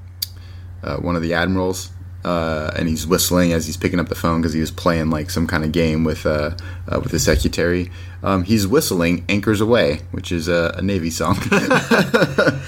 uh, 0.84 0.98
one 0.98 1.16
of 1.16 1.22
the 1.22 1.34
admirals, 1.34 1.92
uh, 2.24 2.72
and 2.76 2.88
he's 2.88 3.06
whistling 3.06 3.54
as 3.54 3.66
he's 3.66 3.78
picking 3.78 4.00
up 4.00 4.10
the 4.10 4.16
phone 4.16 4.42
because 4.42 4.54
he 4.54 4.60
was 4.60 4.72
playing 4.72 5.10
like 5.10 5.30
some 5.30 5.48
kind 5.48 5.64
of 5.64 5.72
game 5.72 6.04
with 6.04 6.26
uh, 6.26 6.52
uh, 6.88 7.00
with 7.00 7.12
his 7.12 7.24
secretary. 7.24 7.92
Um, 8.24 8.44
he's 8.44 8.68
whistling 8.68 9.26
"Anchors 9.30 9.62
Aweigh," 9.62 10.02
which 10.12 10.32
is 10.32 10.48
a, 10.48 10.76
a 10.78 10.82
Navy 10.82 11.10
song. 11.10 11.38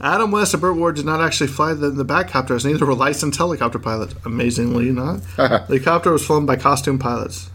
Adam 0.00 0.30
West 0.30 0.52
and 0.52 0.60
Burt 0.60 0.76
Ward 0.76 0.96
did 0.96 1.06
not 1.06 1.22
actually 1.22 1.46
fly 1.46 1.72
the, 1.72 1.90
the 1.90 2.04
Batcopters, 2.04 2.64
neither 2.64 2.84
were 2.84 2.94
licensed 2.94 3.38
helicopter 3.38 3.78
pilots. 3.78 4.14
Amazingly 4.24 4.92
not. 4.92 5.22
the 5.36 5.64
helicopter 5.66 6.12
was 6.12 6.24
flown 6.24 6.44
by 6.44 6.56
costume 6.56 6.98
pilots. 6.98 7.50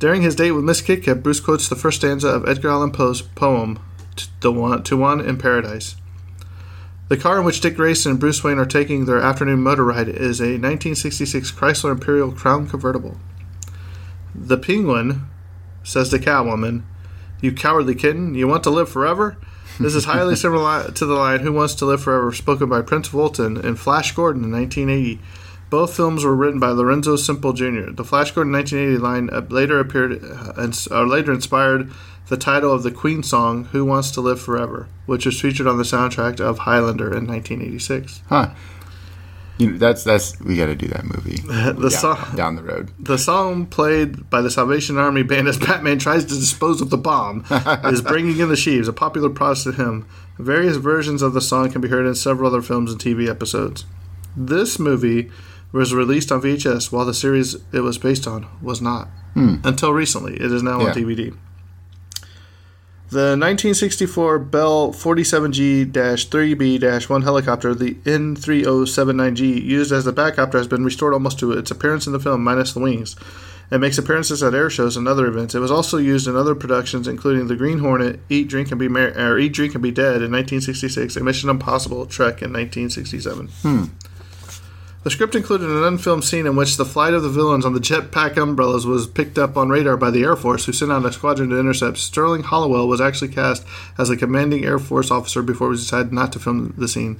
During 0.00 0.22
his 0.22 0.34
date 0.34 0.52
with 0.52 0.64
Miss 0.64 0.80
Kit 0.80 1.02
Kat, 1.02 1.22
Bruce 1.22 1.40
quotes 1.40 1.68
the 1.68 1.76
first 1.76 1.98
stanza 1.98 2.28
of 2.28 2.48
Edgar 2.48 2.70
Allan 2.70 2.90
Poe's 2.90 3.20
poem, 3.20 3.78
"To 4.16 4.28
the 4.40 4.50
one, 4.50 4.82
to 4.84 4.96
one 4.96 5.20
in 5.20 5.36
Paradise. 5.36 5.94
The 7.08 7.18
car 7.18 7.38
in 7.38 7.44
which 7.44 7.60
Dick 7.60 7.76
Grayson 7.76 8.12
and 8.12 8.18
Bruce 8.18 8.42
Wayne 8.42 8.58
are 8.58 8.64
taking 8.64 9.04
their 9.04 9.20
afternoon 9.20 9.60
motor 9.62 9.84
ride 9.84 10.08
is 10.08 10.40
a 10.40 10.56
1966 10.56 11.52
Chrysler 11.52 11.90
Imperial 11.90 12.32
Crown 12.32 12.66
convertible. 12.66 13.18
The 14.34 14.56
Penguin 14.56 15.26
says 15.82 16.08
to 16.08 16.18
Catwoman, 16.18 16.84
You 17.42 17.52
cowardly 17.52 17.94
kitten, 17.94 18.34
you 18.34 18.48
want 18.48 18.62
to 18.62 18.70
live 18.70 18.88
forever? 18.88 19.36
This 19.78 19.94
is 19.94 20.06
highly 20.06 20.34
similar 20.44 20.90
to 20.92 21.04
the 21.04 21.14
line 21.14 21.40
Who 21.40 21.52
Wants 21.52 21.74
to 21.74 21.84
Live 21.84 22.02
Forever, 22.02 22.32
spoken 22.32 22.70
by 22.70 22.80
Prince 22.80 23.10
Vultan 23.10 23.62
in 23.62 23.76
Flash 23.76 24.12
Gordon 24.12 24.44
in 24.44 24.52
1980. 24.52 25.20
Both 25.70 25.94
films 25.96 26.24
were 26.24 26.34
written 26.34 26.58
by 26.58 26.70
Lorenzo 26.70 27.14
Semple 27.16 27.52
Jr. 27.52 27.90
The 27.92 28.04
Flash 28.04 28.32
Gordon 28.32 28.52
1980 28.52 28.98
line 28.98 29.30
uh, 29.30 29.46
later 29.48 29.78
appeared, 29.78 30.22
uh, 30.22 30.52
and, 30.56 30.76
or 30.90 31.06
later 31.06 31.32
inspired 31.32 31.90
the 32.28 32.36
title 32.36 32.72
of 32.72 32.82
the 32.82 32.90
Queen 32.90 33.22
song 33.22 33.64
"Who 33.66 33.84
Wants 33.84 34.10
to 34.12 34.20
Live 34.20 34.40
Forever," 34.40 34.88
which 35.06 35.26
was 35.26 35.40
featured 35.40 35.66
on 35.68 35.78
the 35.78 35.84
soundtrack 35.84 36.40
of 36.40 36.58
Highlander 36.60 37.06
in 37.16 37.26
1986. 37.26 38.22
huh. 38.28 38.50
You 39.58 39.72
know, 39.72 39.78
that's 39.78 40.04
that's 40.04 40.40
we 40.40 40.56
got 40.56 40.66
to 40.66 40.74
do 40.74 40.88
that 40.88 41.04
movie. 41.04 41.36
The 41.46 41.90
down, 41.90 41.90
song- 41.90 42.34
down 42.34 42.56
the 42.56 42.62
road. 42.62 42.90
The 42.98 43.18
song 43.18 43.66
played 43.66 44.30
by 44.30 44.40
the 44.40 44.50
Salvation 44.50 44.96
Army 44.96 45.22
band 45.22 45.48
as 45.48 45.58
Batman 45.58 45.98
tries 45.98 46.24
to 46.24 46.34
dispose 46.34 46.80
of 46.80 46.88
the 46.88 46.96
bomb 46.96 47.44
is 47.84 48.00
Bringing 48.00 48.38
in 48.38 48.48
the 48.48 48.56
Sheaves, 48.56 48.88
a 48.88 48.92
popular 48.92 49.28
Protestant 49.28 49.76
hymn. 49.76 50.06
Various 50.38 50.78
versions 50.78 51.20
of 51.20 51.34
the 51.34 51.42
song 51.42 51.70
can 51.70 51.82
be 51.82 51.88
heard 51.88 52.06
in 52.06 52.14
several 52.14 52.48
other 52.48 52.62
films 52.62 52.90
and 52.90 52.98
TV 53.00 53.28
episodes. 53.28 53.84
This 54.34 54.78
movie 54.78 55.30
was 55.72 55.94
released 55.94 56.32
on 56.32 56.40
VHS 56.42 56.90
while 56.92 57.04
the 57.04 57.14
series 57.14 57.56
it 57.72 57.80
was 57.80 57.98
based 57.98 58.26
on 58.26 58.46
was 58.62 58.80
not. 58.82 59.08
Hmm. 59.34 59.56
Until 59.62 59.92
recently. 59.92 60.34
It 60.34 60.50
is 60.52 60.62
now 60.62 60.80
Yeah. 60.80 60.88
on 60.88 60.94
DVD. 60.94 61.32
The 63.10 63.36
1964 63.36 64.38
Bell 64.38 64.92
47G-3B-1 64.92 67.22
helicopter, 67.22 67.74
the 67.74 67.94
N3079G, 68.04 69.64
used 69.64 69.92
as 69.92 70.04
the 70.04 70.12
Batcopter, 70.12 70.54
has 70.54 70.68
been 70.68 70.84
restored 70.84 71.12
almost 71.14 71.38
to 71.40 71.52
its 71.52 71.70
appearance 71.70 72.06
in 72.06 72.12
the 72.12 72.20
film, 72.20 72.42
minus 72.44 72.72
the 72.72 72.80
wings. 72.80 73.16
It 73.72 73.78
makes 73.78 73.98
appearances 73.98 74.42
at 74.42 74.52
air 74.54 74.68
shows 74.68 74.96
and 74.96 75.06
other 75.06 75.26
events. 75.26 75.54
It 75.54 75.60
was 75.60 75.70
also 75.70 75.96
used 75.98 76.26
in 76.26 76.34
other 76.34 76.56
productions, 76.56 77.06
including 77.06 77.46
The 77.46 77.54
Green 77.56 77.78
Hornet, 77.78 78.18
Eat, 78.28 78.48
Drink, 78.48 78.70
and 78.72 78.80
Be 78.80 78.88
Mer- 78.88 79.14
or 79.16 79.38
Eat, 79.38 79.52
Drink, 79.52 79.74
and 79.74 79.82
Be 79.82 79.92
Dead 79.92 80.22
in 80.22 80.30
1966, 80.32 81.14
and 81.16 81.24
Mission 81.24 81.48
Impossible 81.50 82.04
Trek 82.06 82.42
in 82.42 82.52
1967. 82.52 83.48
Hmm. 83.62 83.84
The 85.02 85.10
script 85.10 85.34
included 85.34 85.70
an 85.70 85.82
unfilmed 85.82 86.24
scene 86.24 86.44
in 86.46 86.56
which 86.56 86.76
the 86.76 86.84
flight 86.84 87.14
of 87.14 87.22
the 87.22 87.30
villains 87.30 87.64
on 87.64 87.72
the 87.72 87.80
jetpack 87.80 88.36
umbrellas 88.36 88.84
was 88.86 89.06
picked 89.06 89.38
up 89.38 89.56
on 89.56 89.70
radar 89.70 89.96
by 89.96 90.10
the 90.10 90.22
Air 90.24 90.36
Force, 90.36 90.66
who 90.66 90.72
sent 90.72 90.92
out 90.92 91.06
a 91.06 91.12
squadron 91.12 91.48
to 91.50 91.58
intercept. 91.58 91.96
Sterling 91.96 92.42
Holloway 92.42 92.86
was 92.86 93.00
actually 93.00 93.28
cast 93.28 93.64
as 93.96 94.10
a 94.10 94.16
commanding 94.16 94.62
Air 94.64 94.78
Force 94.78 95.10
officer 95.10 95.40
before 95.42 95.68
it 95.68 95.70
was 95.70 95.82
decided 95.84 96.12
not 96.12 96.32
to 96.34 96.38
film 96.38 96.74
the 96.76 96.86
scene. 96.86 97.18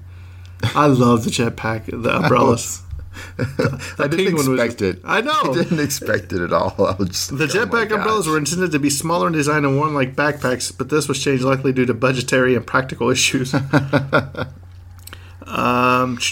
I 0.75 0.89
love 0.89 1.25
the 1.25 1.31
jetpack, 1.31 1.87
the 2.03 2.17
umbrellas. 2.23 2.83
I 3.39 4.07
didn't 4.09 4.27
penguin 4.27 4.35
was- 4.37 4.49
expect 4.61 4.83
it. 4.83 5.01
I 5.03 5.21
know. 5.23 5.33
I 5.43 5.53
didn't 5.55 5.81
expect 5.81 6.35
it 6.35 6.43
at 6.43 6.53
all. 6.53 6.75
I 6.79 6.93
was 6.97 7.09
just 7.09 7.31
The 7.31 7.47
like, 7.47 7.55
oh 7.55 7.59
jetpack 7.67 7.91
umbrellas 7.97 8.27
were 8.29 8.37
intended 8.37 8.73
to 8.73 8.79
be 8.79 8.91
smaller 8.91 9.27
in 9.27 9.33
design 9.33 9.65
and 9.65 9.79
worn 9.79 9.95
like 9.95 10.15
backpacks, 10.15 10.71
but 10.77 10.91
this 10.91 11.09
was 11.09 11.23
changed 11.25 11.45
likely 11.45 11.73
due 11.73 11.87
to 11.87 11.95
budgetary 11.95 12.55
and 12.55 12.67
practical 12.67 13.09
issues. 13.09 13.55
um, 15.47 16.19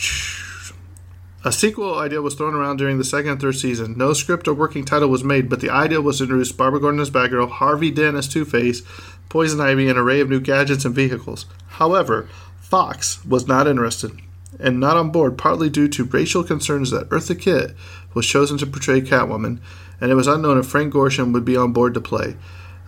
a 1.44 1.52
sequel 1.52 1.98
idea 1.98 2.20
was 2.20 2.34
thrown 2.34 2.54
around 2.54 2.78
during 2.78 2.98
the 2.98 3.04
second 3.04 3.32
and 3.32 3.40
third 3.40 3.54
season. 3.54 3.96
No 3.96 4.12
script 4.12 4.48
or 4.48 4.54
working 4.54 4.84
title 4.84 5.08
was 5.08 5.22
made, 5.22 5.48
but 5.48 5.60
the 5.60 5.70
idea 5.70 6.00
was 6.00 6.18
to 6.18 6.24
introduce 6.24 6.50
Barbara 6.50 6.80
Gordon 6.80 7.00
as 7.00 7.10
Batgirl, 7.10 7.50
Harvey 7.50 7.90
Dent 7.90 8.16
as 8.16 8.28
Two 8.28 8.44
Face, 8.44 8.82
Poison 9.28 9.60
Ivy, 9.60 9.88
an 9.88 9.96
array 9.96 10.20
of 10.20 10.28
new 10.28 10.40
gadgets 10.40 10.84
and 10.84 10.94
vehicles. 10.94 11.46
However, 11.68 12.28
Fox 12.60 13.24
was 13.24 13.46
not 13.46 13.66
interested 13.68 14.18
and 14.58 14.80
not 14.80 14.96
on 14.96 15.10
board, 15.10 15.38
partly 15.38 15.70
due 15.70 15.88
to 15.88 16.04
racial 16.04 16.42
concerns 16.42 16.90
that 16.90 17.08
Eartha 17.10 17.38
Kitt 17.38 17.76
was 18.14 18.26
chosen 18.26 18.58
to 18.58 18.66
portray 18.66 19.00
Catwoman, 19.00 19.60
and 20.00 20.10
it 20.10 20.14
was 20.14 20.26
unknown 20.26 20.58
if 20.58 20.66
Frank 20.66 20.92
Gorshin 20.92 21.32
would 21.32 21.44
be 21.44 21.56
on 21.56 21.72
board 21.72 21.94
to 21.94 22.00
play 22.00 22.36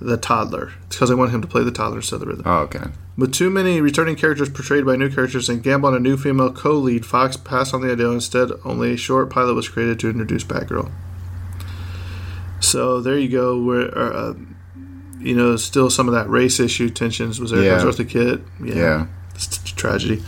the 0.01 0.17
toddler. 0.17 0.73
It's 0.87 0.97
because 0.97 1.11
I 1.11 1.15
want 1.15 1.31
him 1.31 1.43
to 1.43 1.49
play 1.49 1.63
the 1.63 1.71
toddler 1.71 1.99
instead 1.99 2.17
of 2.17 2.21
the 2.21 2.27
rhythm. 2.27 2.45
Oh, 2.47 2.61
okay. 2.61 2.85
With 3.17 3.35
too 3.35 3.51
many 3.51 3.81
returning 3.81 4.17
characters 4.17 4.49
portrayed 4.49 4.87
by 4.87 4.97
new 4.97 5.11
characters 5.11 5.49
and 5.49 5.63
gamble 5.63 5.89
on 5.89 5.95
a 5.95 6.01
new 6.01 6.17
female 6.17 6.53
co-lead, 6.53 7.05
Fox 7.05 7.37
passed 7.37 7.75
on 7.75 7.83
the 7.83 7.93
idea. 7.93 8.09
Instead, 8.09 8.51
only 8.65 8.95
a 8.95 8.97
short 8.97 9.31
pilot 9.31 9.55
was 9.55 9.69
created 9.69 10.01
to 10.01 10.09
introduce 10.09 10.45
Batgirl. 10.45 10.91
So 12.61 13.01
there 13.01 13.19
you 13.19 13.29
go. 13.29 13.63
Where 13.63 13.97
uh, 13.97 14.35
you 15.19 15.35
know, 15.35 15.57
still 15.57 15.91
some 15.91 16.09
of 16.09 16.15
that 16.15 16.29
race 16.29 16.59
issue 16.61 16.89
tensions 16.89 17.39
was 17.39 17.51
there. 17.51 17.63
Yeah. 17.63 17.85
Was 17.85 17.97
Eartha 17.97 18.09
Kitt? 18.09 18.41
Yeah. 18.63 19.07
It's 19.35 19.57
a 19.59 19.75
tragedy. 19.75 20.23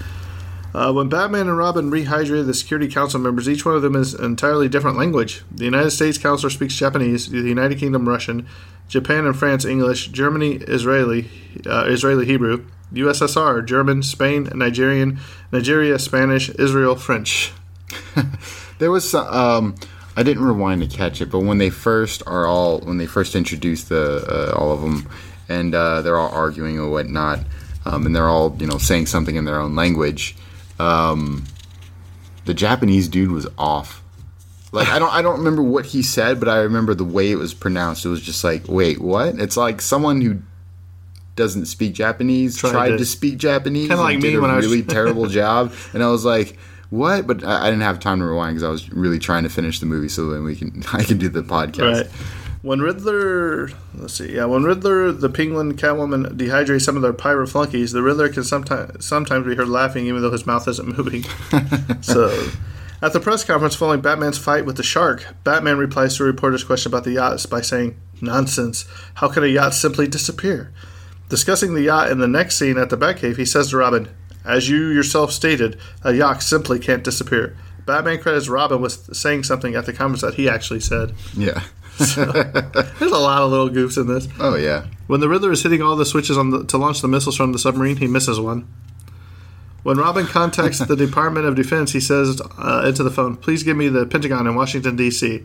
Uh, 0.74 0.92
when 0.92 1.08
Batman 1.08 1.48
and 1.48 1.58
Robin 1.58 1.90
rehydrated 1.90 2.46
the 2.46 2.54
Security 2.54 2.88
Council 2.88 3.20
members, 3.20 3.48
each 3.48 3.64
one 3.64 3.74
of 3.74 3.82
them 3.82 3.94
is 3.94 4.14
an 4.14 4.24
entirely 4.24 4.68
different 4.68 4.96
language. 4.96 5.42
The 5.50 5.64
United 5.64 5.90
States 5.90 6.16
counselor 6.16 6.50
speaks 6.50 6.74
Japanese, 6.74 7.30
the 7.30 7.40
United 7.40 7.78
Kingdom 7.78 8.08
Russian, 8.08 8.46
Japan 8.88 9.26
and 9.26 9.36
France 9.36 9.64
English, 9.64 10.08
Germany 10.08 10.56
Israeli, 10.56 11.28
uh, 11.66 11.84
Israeli 11.88 12.24
Hebrew, 12.24 12.64
USSR 12.92 13.64
German, 13.66 14.02
Spain 14.02 14.48
Nigerian, 14.54 15.18
Nigeria 15.50 15.98
Spanish, 15.98 16.48
Israel 16.50 16.96
French. 16.96 17.52
There 18.82 18.90
was 18.90 19.08
some, 19.08 19.28
um, 19.28 19.74
I 20.16 20.24
didn't 20.24 20.42
rewind 20.42 20.82
to 20.82 20.88
catch 20.88 21.20
it, 21.20 21.30
but 21.30 21.38
when 21.38 21.58
they 21.58 21.70
first 21.70 22.20
are 22.26 22.46
all 22.46 22.80
when 22.80 22.98
they 22.98 23.06
first 23.06 23.36
introduced 23.36 23.90
the 23.90 24.26
uh, 24.28 24.58
all 24.58 24.72
of 24.72 24.80
them, 24.80 25.08
and 25.48 25.72
uh, 25.72 26.02
they're 26.02 26.18
all 26.18 26.32
arguing 26.32 26.80
or 26.80 26.90
whatnot, 26.90 27.38
um, 27.86 28.06
and 28.06 28.16
they're 28.16 28.28
all 28.28 28.56
you 28.58 28.66
know 28.66 28.78
saying 28.78 29.06
something 29.06 29.36
in 29.36 29.44
their 29.44 29.60
own 29.60 29.76
language. 29.76 30.34
Um, 30.82 31.44
the 32.44 32.54
Japanese 32.54 33.08
dude 33.08 33.30
was 33.30 33.46
off. 33.56 34.02
Like 34.72 34.88
I 34.88 34.98
don't 34.98 35.12
I 35.12 35.20
don't 35.22 35.38
remember 35.38 35.62
what 35.62 35.86
he 35.86 36.02
said, 36.02 36.40
but 36.40 36.48
I 36.48 36.58
remember 36.60 36.94
the 36.94 37.04
way 37.04 37.30
it 37.30 37.36
was 37.36 37.52
pronounced. 37.54 38.04
It 38.04 38.08
was 38.08 38.22
just 38.22 38.42
like, 38.42 38.68
wait, 38.68 39.00
what? 39.00 39.38
It's 39.38 39.56
like 39.56 39.80
someone 39.82 40.20
who 40.22 40.40
doesn't 41.36 41.66
speak 41.66 41.92
Japanese 41.94 42.56
Tried 42.56 42.70
tried, 42.72 42.88
to- 42.90 42.98
to, 42.98 43.06
speak 43.06 43.36
Japanese. 43.38 43.88
Kinda 43.88 44.02
like 44.02 44.14
and 44.14 44.22
me 44.22 44.38
when 44.38 44.50
I 44.50 44.56
was- 44.56 44.66
really 44.66 44.82
terrible 44.98 45.26
job, 45.26 45.72
and 45.92 46.02
I 46.02 46.08
was 46.08 46.24
like, 46.24 46.56
"What?" 46.90 47.26
But 47.26 47.44
I, 47.44 47.62
I 47.66 47.70
didn't 47.70 47.82
have 47.82 48.00
time 48.00 48.18
to 48.20 48.24
rewind 48.24 48.54
because 48.54 48.64
I 48.64 48.70
was 48.70 48.90
really 48.90 49.18
trying 49.18 49.42
to 49.44 49.50
finish 49.50 49.78
the 49.78 49.86
movie 49.86 50.08
so 50.08 50.30
then 50.30 50.42
we 50.42 50.56
can 50.56 50.82
I 50.92 51.04
can 51.04 51.18
do 51.18 51.28
the 51.28 51.42
podcast. 51.42 52.02
Right. 52.04 52.10
When 52.62 52.80
Riddler, 52.80 53.70
let's 53.92 54.14
see, 54.14 54.36
yeah, 54.36 54.44
when 54.44 54.62
Riddler, 54.62 55.10
the 55.10 55.28
Penguin, 55.28 55.76
Catwoman 55.76 56.36
dehydrate 56.36 56.80
some 56.80 56.94
of 56.94 57.02
their 57.02 57.12
pirate 57.12 57.48
flunkies, 57.48 57.90
the 57.90 58.02
Riddler 58.02 58.28
can 58.28 58.44
sometimes 58.44 59.04
sometimes 59.04 59.44
be 59.44 59.56
heard 59.56 59.68
laughing 59.68 60.06
even 60.06 60.22
though 60.22 60.30
his 60.30 60.46
mouth 60.46 60.68
isn't 60.68 60.96
moving. 60.96 61.24
so, 62.02 62.50
at 63.02 63.12
the 63.12 63.18
press 63.18 63.42
conference 63.42 63.74
following 63.74 64.00
Batman's 64.00 64.38
fight 64.38 64.64
with 64.64 64.76
the 64.76 64.84
shark, 64.84 65.26
Batman 65.42 65.76
replies 65.76 66.16
to 66.16 66.22
a 66.22 66.26
reporter's 66.26 66.62
question 66.62 66.92
about 66.92 67.02
the 67.02 67.10
yachts 67.10 67.46
by 67.46 67.62
saying, 67.62 67.96
"Nonsense! 68.20 68.84
How 69.14 69.26
can 69.26 69.42
a 69.42 69.48
yacht 69.48 69.74
simply 69.74 70.06
disappear?" 70.06 70.72
Discussing 71.28 71.74
the 71.74 71.82
yacht 71.82 72.12
in 72.12 72.20
the 72.20 72.28
next 72.28 72.58
scene 72.58 72.78
at 72.78 72.90
the 72.90 72.96
Batcave, 72.96 73.38
he 73.38 73.44
says 73.44 73.70
to 73.70 73.78
Robin, 73.78 74.08
"As 74.44 74.68
you 74.68 74.86
yourself 74.86 75.32
stated, 75.32 75.80
a 76.04 76.14
yacht 76.14 76.44
simply 76.44 76.78
can't 76.78 77.02
disappear." 77.02 77.56
Batman 77.86 78.20
credits 78.20 78.48
Robin 78.48 78.80
with 78.80 79.16
saying 79.16 79.42
something 79.42 79.74
at 79.74 79.86
the 79.86 79.92
conference 79.92 80.22
that 80.22 80.34
he 80.34 80.48
actually 80.48 80.78
said. 80.78 81.12
Yeah. 81.36 81.62
There's 81.98 82.16
a 82.16 83.18
lot 83.18 83.42
of 83.42 83.50
little 83.50 83.70
goofs 83.70 83.98
in 83.98 84.06
this. 84.06 84.28
Oh 84.40 84.56
yeah. 84.56 84.86
When 85.06 85.20
the 85.20 85.28
Riddler 85.28 85.52
is 85.52 85.62
hitting 85.62 85.82
all 85.82 85.96
the 85.96 86.06
switches 86.06 86.38
on 86.38 86.50
the, 86.50 86.64
to 86.64 86.78
launch 86.78 87.00
the 87.00 87.08
missiles 87.08 87.36
from 87.36 87.52
the 87.52 87.58
submarine, 87.58 87.96
he 87.96 88.06
misses 88.06 88.40
one. 88.40 88.66
When 89.82 89.98
Robin 89.98 90.26
contacts 90.26 90.78
the 90.78 90.96
Department 91.06 91.46
of 91.46 91.54
Defense, 91.54 91.92
he 91.92 92.00
says 92.00 92.40
uh, 92.58 92.84
into 92.86 93.02
the 93.02 93.10
phone, 93.10 93.36
"Please 93.36 93.62
give 93.62 93.76
me 93.76 93.88
the 93.88 94.06
Pentagon 94.06 94.46
in 94.46 94.54
Washington 94.54 94.96
D.C." 94.96 95.44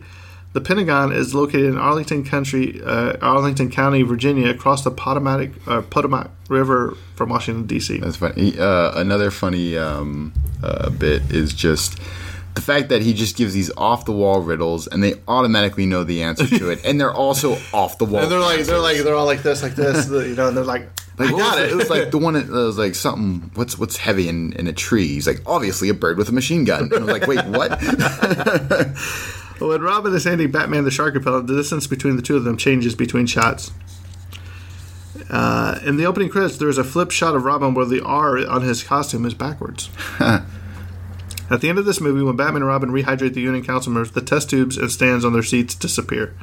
The 0.54 0.60
Pentagon 0.62 1.12
is 1.12 1.34
located 1.34 1.66
in 1.66 1.76
Arlington 1.76 2.24
Country, 2.24 2.80
uh, 2.82 3.18
Arlington 3.20 3.70
County, 3.70 4.02
Virginia, 4.02 4.48
across 4.48 4.82
the 4.82 4.90
Potomac, 4.90 5.50
uh, 5.66 5.82
Potomac 5.82 6.30
River 6.48 6.96
from 7.16 7.28
Washington 7.28 7.66
D.C. 7.66 7.98
That's 7.98 8.16
funny. 8.16 8.58
Uh, 8.58 8.98
another 8.98 9.30
funny 9.30 9.76
um, 9.76 10.32
uh, 10.62 10.88
bit 10.88 11.22
is 11.30 11.52
just 11.52 12.00
the 12.58 12.62
fact 12.62 12.88
that 12.88 13.02
he 13.02 13.14
just 13.14 13.36
gives 13.36 13.54
these 13.54 13.70
off 13.76 14.04
the 14.04 14.10
wall 14.10 14.40
riddles 14.40 14.88
and 14.88 15.00
they 15.00 15.14
automatically 15.28 15.86
know 15.86 16.02
the 16.02 16.24
answer 16.24 16.44
to 16.58 16.70
it, 16.70 16.84
and 16.84 17.00
they're 17.00 17.14
also 17.14 17.56
off 17.72 17.98
the 17.98 18.04
wall. 18.04 18.24
And 18.24 18.32
they're 18.32 18.40
like, 18.40 18.62
they're 18.62 18.80
like, 18.80 18.96
they're 18.98 19.14
all 19.14 19.26
like 19.26 19.44
this, 19.44 19.62
like 19.62 19.76
this, 19.76 20.08
you 20.10 20.34
know, 20.34 20.48
and 20.48 20.56
they're 20.56 20.64
like, 20.64 20.88
Like, 21.20 21.28
I 21.28 21.38
got 21.38 21.60
it. 21.60 21.70
It 21.70 21.76
was 21.76 21.88
like 21.88 22.10
the 22.10 22.18
one 22.18 22.34
that 22.34 22.48
was 22.50 22.76
like 22.76 22.96
something. 22.96 23.52
What's 23.54 23.78
what's 23.78 23.96
heavy 23.96 24.28
in, 24.28 24.54
in 24.54 24.66
a 24.66 24.72
tree? 24.72 25.06
He's 25.06 25.28
like 25.28 25.40
obviously 25.46 25.88
a 25.88 25.94
bird 25.94 26.18
with 26.18 26.28
a 26.28 26.32
machine 26.32 26.64
gun. 26.64 26.90
And 26.92 26.94
I 26.94 26.98
was 26.98 27.20
like, 27.20 27.28
wait, 27.28 27.44
what? 27.46 27.80
When 29.60 29.80
Robin 29.80 30.12
is 30.12 30.24
handing 30.24 30.50
Batman 30.50 30.82
the 30.82 30.90
shark 30.90 31.14
repellent, 31.14 31.46
the 31.46 31.54
distance 31.54 31.86
between 31.86 32.16
the 32.16 32.22
two 32.22 32.36
of 32.36 32.42
them 32.42 32.56
changes 32.56 32.96
between 32.96 33.26
shots. 33.26 33.70
Uh, 35.30 35.78
in 35.84 35.96
the 35.96 36.06
opening 36.06 36.28
credits, 36.28 36.58
there 36.58 36.68
is 36.68 36.78
a 36.78 36.84
flip 36.84 37.12
shot 37.12 37.36
of 37.36 37.44
Robin 37.44 37.74
where 37.74 37.84
the 37.84 38.00
R 38.00 38.44
on 38.48 38.62
his 38.62 38.82
costume 38.82 39.26
is 39.26 39.34
backwards. 39.34 39.90
At 41.50 41.60
the 41.60 41.68
end 41.68 41.78
of 41.78 41.86
this 41.86 42.00
movie, 42.00 42.22
when 42.22 42.36
Batman 42.36 42.62
and 42.62 42.66
Robin 42.66 42.90
rehydrate 42.90 43.34
the 43.34 43.40
Union 43.40 43.64
Council 43.64 43.92
members, 43.92 44.12
the 44.12 44.20
test 44.20 44.50
tubes 44.50 44.76
and 44.76 44.90
stands 44.90 45.24
on 45.24 45.32
their 45.32 45.42
seats 45.42 45.74
disappear. 45.74 46.34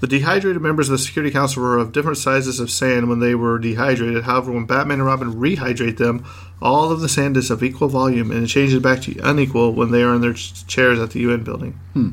The 0.00 0.18
dehydrated 0.18 0.60
members 0.60 0.88
of 0.88 0.92
the 0.92 0.98
Security 0.98 1.32
Council 1.32 1.62
were 1.62 1.78
of 1.78 1.92
different 1.92 2.18
sizes 2.18 2.60
of 2.60 2.70
sand 2.70 3.08
when 3.08 3.20
they 3.20 3.34
were 3.34 3.58
dehydrated. 3.58 4.24
However, 4.24 4.52
when 4.52 4.66
Batman 4.66 4.98
and 4.98 5.06
Robin 5.06 5.32
rehydrate 5.32 5.96
them, 5.96 6.26
all 6.60 6.92
of 6.92 7.00
the 7.00 7.08
sand 7.08 7.36
is 7.36 7.50
of 7.50 7.62
equal 7.62 7.88
volume 7.88 8.30
and 8.30 8.44
it 8.44 8.48
changes 8.48 8.80
back 8.80 9.00
to 9.02 9.18
unequal 9.22 9.72
when 9.72 9.92
they 9.92 10.02
are 10.02 10.14
in 10.14 10.20
their 10.20 10.34
chairs 10.34 10.98
at 10.98 11.12
the 11.12 11.20
UN 11.20 11.42
building. 11.42 11.80
Hmm. 11.94 12.10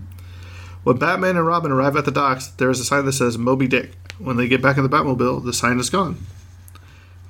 When 0.83 0.97
Batman 0.97 1.37
and 1.37 1.45
Robin 1.45 1.71
arrive 1.71 1.95
at 1.95 2.05
the 2.05 2.11
docks, 2.11 2.47
there 2.47 2.69
is 2.69 2.79
a 2.79 2.85
sign 2.85 3.05
that 3.05 3.13
says 3.13 3.37
Moby 3.37 3.67
Dick. 3.67 3.91
When 4.17 4.37
they 4.37 4.47
get 4.47 4.61
back 4.61 4.77
in 4.77 4.83
the 4.83 4.89
Batmobile, 4.89 5.43
the 5.43 5.53
sign 5.53 5.79
is 5.79 5.89
gone. 5.89 6.17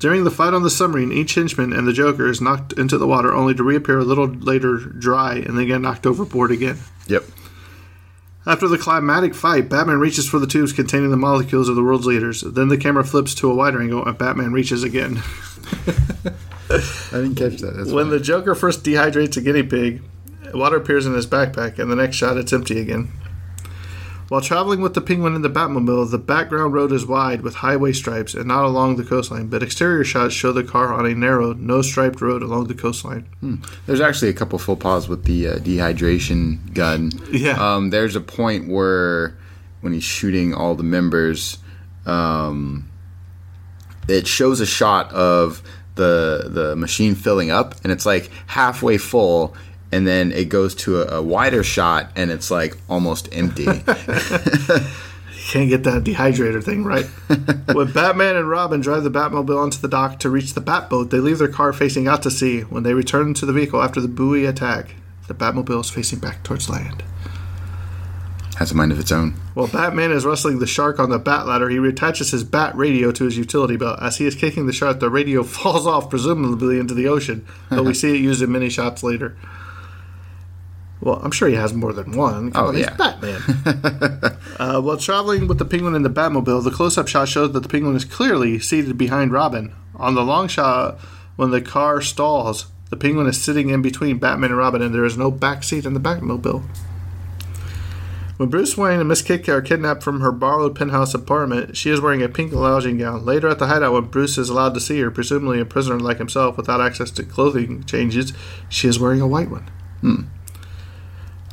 During 0.01 0.23
the 0.23 0.31
fight 0.31 0.55
on 0.55 0.63
the 0.63 0.71
submarine, 0.71 1.11
each 1.11 1.35
henchman 1.35 1.71
and 1.73 1.87
the 1.87 1.93
Joker 1.93 2.27
is 2.27 2.41
knocked 2.41 2.73
into 2.73 2.97
the 2.97 3.05
water 3.05 3.31
only 3.31 3.53
to 3.53 3.63
reappear 3.63 3.99
a 3.99 4.03
little 4.03 4.25
later 4.25 4.77
dry 4.77 5.35
and 5.35 5.55
then 5.55 5.67
get 5.67 5.79
knocked 5.79 6.07
overboard 6.07 6.51
again. 6.51 6.79
yep. 7.07 7.23
After 8.43 8.67
the 8.67 8.79
climatic 8.79 9.35
fight, 9.35 9.69
Batman 9.69 9.99
reaches 9.99 10.27
for 10.27 10.39
the 10.39 10.47
tubes 10.47 10.73
containing 10.73 11.11
the 11.11 11.17
molecules 11.17 11.69
of 11.69 11.75
the 11.75 11.83
world's 11.83 12.07
leaders. 12.07 12.41
Then 12.41 12.69
the 12.69 12.77
camera 12.77 13.03
flips 13.03 13.35
to 13.35 13.51
a 13.51 13.53
wider 13.53 13.79
angle 13.79 14.03
and 14.03 14.17
Batman 14.17 14.51
reaches 14.51 14.81
again. 14.81 15.17
I 16.71 16.79
didn't 17.11 17.35
catch 17.35 17.61
that. 17.61 17.75
That's 17.77 17.91
When 17.91 18.05
funny. 18.07 18.17
the 18.17 18.23
Joker 18.23 18.55
first 18.55 18.83
dehydrates 18.83 19.37
a 19.37 19.41
guinea 19.41 19.61
pig, 19.61 20.01
water 20.55 20.77
appears 20.77 21.05
in 21.05 21.13
his 21.13 21.27
backpack, 21.27 21.77
and 21.77 21.91
the 21.91 21.95
next 21.95 22.15
shot 22.15 22.37
it's 22.37 22.51
empty 22.51 22.79
again. 22.79 23.09
While 24.31 24.39
traveling 24.39 24.79
with 24.79 24.93
the 24.93 25.01
penguin 25.01 25.35
in 25.35 25.41
the 25.41 25.49
Batmobile, 25.49 26.09
the 26.09 26.17
background 26.17 26.73
road 26.73 26.93
is 26.93 27.05
wide 27.05 27.41
with 27.41 27.55
highway 27.55 27.91
stripes 27.91 28.33
and 28.33 28.45
not 28.45 28.63
along 28.63 28.95
the 28.95 29.03
coastline, 29.03 29.47
but 29.47 29.61
exterior 29.61 30.05
shots 30.05 30.33
show 30.33 30.53
the 30.53 30.63
car 30.63 30.93
on 30.93 31.05
a 31.05 31.13
narrow, 31.13 31.51
no 31.51 31.81
striped 31.81 32.21
road 32.21 32.41
along 32.41 32.67
the 32.67 32.73
coastline. 32.73 33.27
There's 33.87 33.99
actually 33.99 34.29
a 34.29 34.33
couple 34.33 34.57
full 34.57 34.77
pause 34.77 35.09
with 35.09 35.25
the 35.25 35.49
uh, 35.49 35.55
dehydration 35.57 36.73
gun. 36.73 37.11
Yeah. 37.29 37.57
Um, 37.59 37.89
there's 37.89 38.15
a 38.15 38.21
point 38.21 38.69
where 38.69 39.37
when 39.81 39.91
he's 39.91 40.05
shooting 40.05 40.53
all 40.53 40.75
the 40.75 40.83
members, 40.83 41.57
um, 42.05 42.89
it 44.07 44.27
shows 44.27 44.61
a 44.61 44.65
shot 44.65 45.11
of 45.11 45.61
the 45.95 46.47
the 46.47 46.77
machine 46.77 47.15
filling 47.15 47.51
up, 47.51 47.75
and 47.83 47.91
it's 47.91 48.05
like 48.05 48.31
halfway 48.47 48.97
full, 48.97 49.55
and 49.91 50.07
then 50.07 50.31
it 50.31 50.49
goes 50.49 50.75
to 50.75 51.01
a, 51.01 51.17
a 51.17 51.21
wider 51.21 51.63
shot, 51.63 52.11
and 52.15 52.31
it's 52.31 52.49
like 52.49 52.77
almost 52.89 53.29
empty. 53.31 53.65
Can't 55.51 55.69
get 55.69 55.83
that 55.83 56.03
dehydrator 56.05 56.63
thing 56.63 56.85
right. 56.85 57.05
when 57.73 57.91
Batman 57.91 58.37
and 58.37 58.49
Robin 58.49 58.79
drive 58.79 59.03
the 59.03 59.11
Batmobile 59.11 59.61
onto 59.61 59.79
the 59.79 59.89
dock 59.89 60.19
to 60.19 60.29
reach 60.29 60.53
the 60.53 60.61
Batboat, 60.61 61.09
they 61.09 61.17
leave 61.17 61.39
their 61.39 61.49
car 61.49 61.73
facing 61.73 62.07
out 62.07 62.23
to 62.23 62.31
sea. 62.31 62.61
When 62.61 62.83
they 62.83 62.93
return 62.93 63.33
to 63.33 63.45
the 63.45 63.51
vehicle 63.51 63.81
after 63.81 63.99
the 63.99 64.07
buoy 64.07 64.45
attack, 64.45 64.95
the 65.27 65.33
Batmobile 65.33 65.81
is 65.81 65.89
facing 65.89 66.19
back 66.19 66.43
towards 66.43 66.69
land. 66.69 67.03
Has 68.57 68.71
a 68.71 68.75
mind 68.75 68.93
of 68.93 68.99
its 68.99 69.11
own. 69.11 69.31
While 69.53 69.67
Batman 69.67 70.11
is 70.11 70.25
wrestling 70.25 70.59
the 70.59 70.67
shark 70.67 70.99
on 70.99 71.09
the 71.09 71.19
bat 71.19 71.47
ladder, 71.47 71.67
he 71.67 71.77
reattaches 71.77 72.31
his 72.31 72.45
bat 72.45 72.73
radio 72.75 73.11
to 73.11 73.25
his 73.25 73.37
utility 73.37 73.75
belt. 73.75 73.99
As 74.01 74.17
he 74.17 74.27
is 74.27 74.35
kicking 74.35 74.67
the 74.67 74.73
shark, 74.73 75.01
the 75.01 75.09
radio 75.09 75.43
falls 75.43 75.85
off, 75.85 76.09
presumably 76.09 76.79
into 76.79 76.93
the 76.93 77.07
ocean, 77.07 77.45
though 77.69 77.83
we 77.83 77.93
see 77.93 78.15
it 78.15 78.21
used 78.21 78.41
in 78.41 78.51
many 78.51 78.69
shots 78.69 79.03
later. 79.03 79.35
Well, 81.01 81.19
I'm 81.23 81.31
sure 81.31 81.49
he 81.49 81.55
has 81.55 81.73
more 81.73 81.93
than 81.93 82.11
one. 82.15 82.51
Come 82.51 82.63
Oh, 82.63 82.67
on, 82.69 82.75
he's 82.75 82.85
yeah. 82.85 82.95
Batman. 82.95 83.41
uh, 84.59 84.81
while 84.81 84.97
traveling 84.97 85.47
with 85.47 85.57
the 85.57 85.65
penguin 85.65 85.95
in 85.95 86.03
the 86.03 86.09
Batmobile, 86.09 86.63
the 86.63 86.69
close-up 86.71 87.07
shot 87.07 87.27
shows 87.27 87.53
that 87.53 87.61
the 87.61 87.69
penguin 87.69 87.95
is 87.95 88.05
clearly 88.05 88.59
seated 88.59 88.97
behind 88.97 89.31
Robin. 89.31 89.73
On 89.95 90.13
the 90.13 90.23
long 90.23 90.47
shot, 90.47 90.99
when 91.37 91.49
the 91.49 91.61
car 91.61 92.01
stalls, 92.01 92.67
the 92.91 92.97
penguin 92.97 93.25
is 93.25 93.41
sitting 93.41 93.69
in 93.69 93.81
between 93.81 94.19
Batman 94.19 94.51
and 94.51 94.59
Robin, 94.59 94.81
and 94.81 94.93
there 94.93 95.05
is 95.05 95.17
no 95.17 95.31
back 95.31 95.63
seat 95.63 95.85
in 95.85 95.93
the 95.95 95.99
Batmobile. 95.99 96.63
When 98.37 98.49
Bruce 98.49 98.75
Wayne 98.75 98.99
and 98.99 99.07
Miss 99.07 99.21
Kitty 99.21 99.51
are 99.51 99.61
kidnapped 99.61 100.01
from 100.01 100.21
her 100.21 100.31
borrowed 100.31 100.75
penthouse 100.75 101.13
apartment, 101.13 101.77
she 101.77 101.91
is 101.91 102.01
wearing 102.01 102.23
a 102.23 102.29
pink 102.29 102.51
lounging 102.53 102.97
gown. 102.97 103.23
Later 103.23 103.47
at 103.47 103.59
the 103.59 103.67
hideout, 103.67 103.93
when 103.93 104.05
Bruce 104.05 104.37
is 104.37 104.49
allowed 104.49 104.73
to 104.73 104.79
see 104.79 104.99
her, 104.99 105.11
presumably 105.11 105.59
a 105.59 105.65
prisoner 105.65 105.99
like 105.99 106.17
himself 106.17 106.57
without 106.57 106.81
access 106.81 107.11
to 107.11 107.23
clothing 107.23 107.83
changes, 107.83 108.33
she 108.67 108.87
is 108.87 108.99
wearing 108.99 109.21
a 109.21 109.27
white 109.27 109.51
one. 109.51 109.69
The 110.01 110.25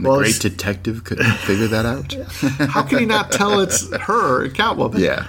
Well, 0.01 0.18
great 0.18 0.38
detective 0.40 1.05
couldn't 1.05 1.24
figure 1.38 1.66
that 1.68 1.86
out. 1.86 2.12
How 2.70 2.82
can 2.82 2.99
he 3.01 3.07
not 3.07 3.32
tell 3.32 3.61
it's 3.61 3.94
her, 3.94 4.49
Catwoman? 4.49 4.99
yeah. 4.99 5.26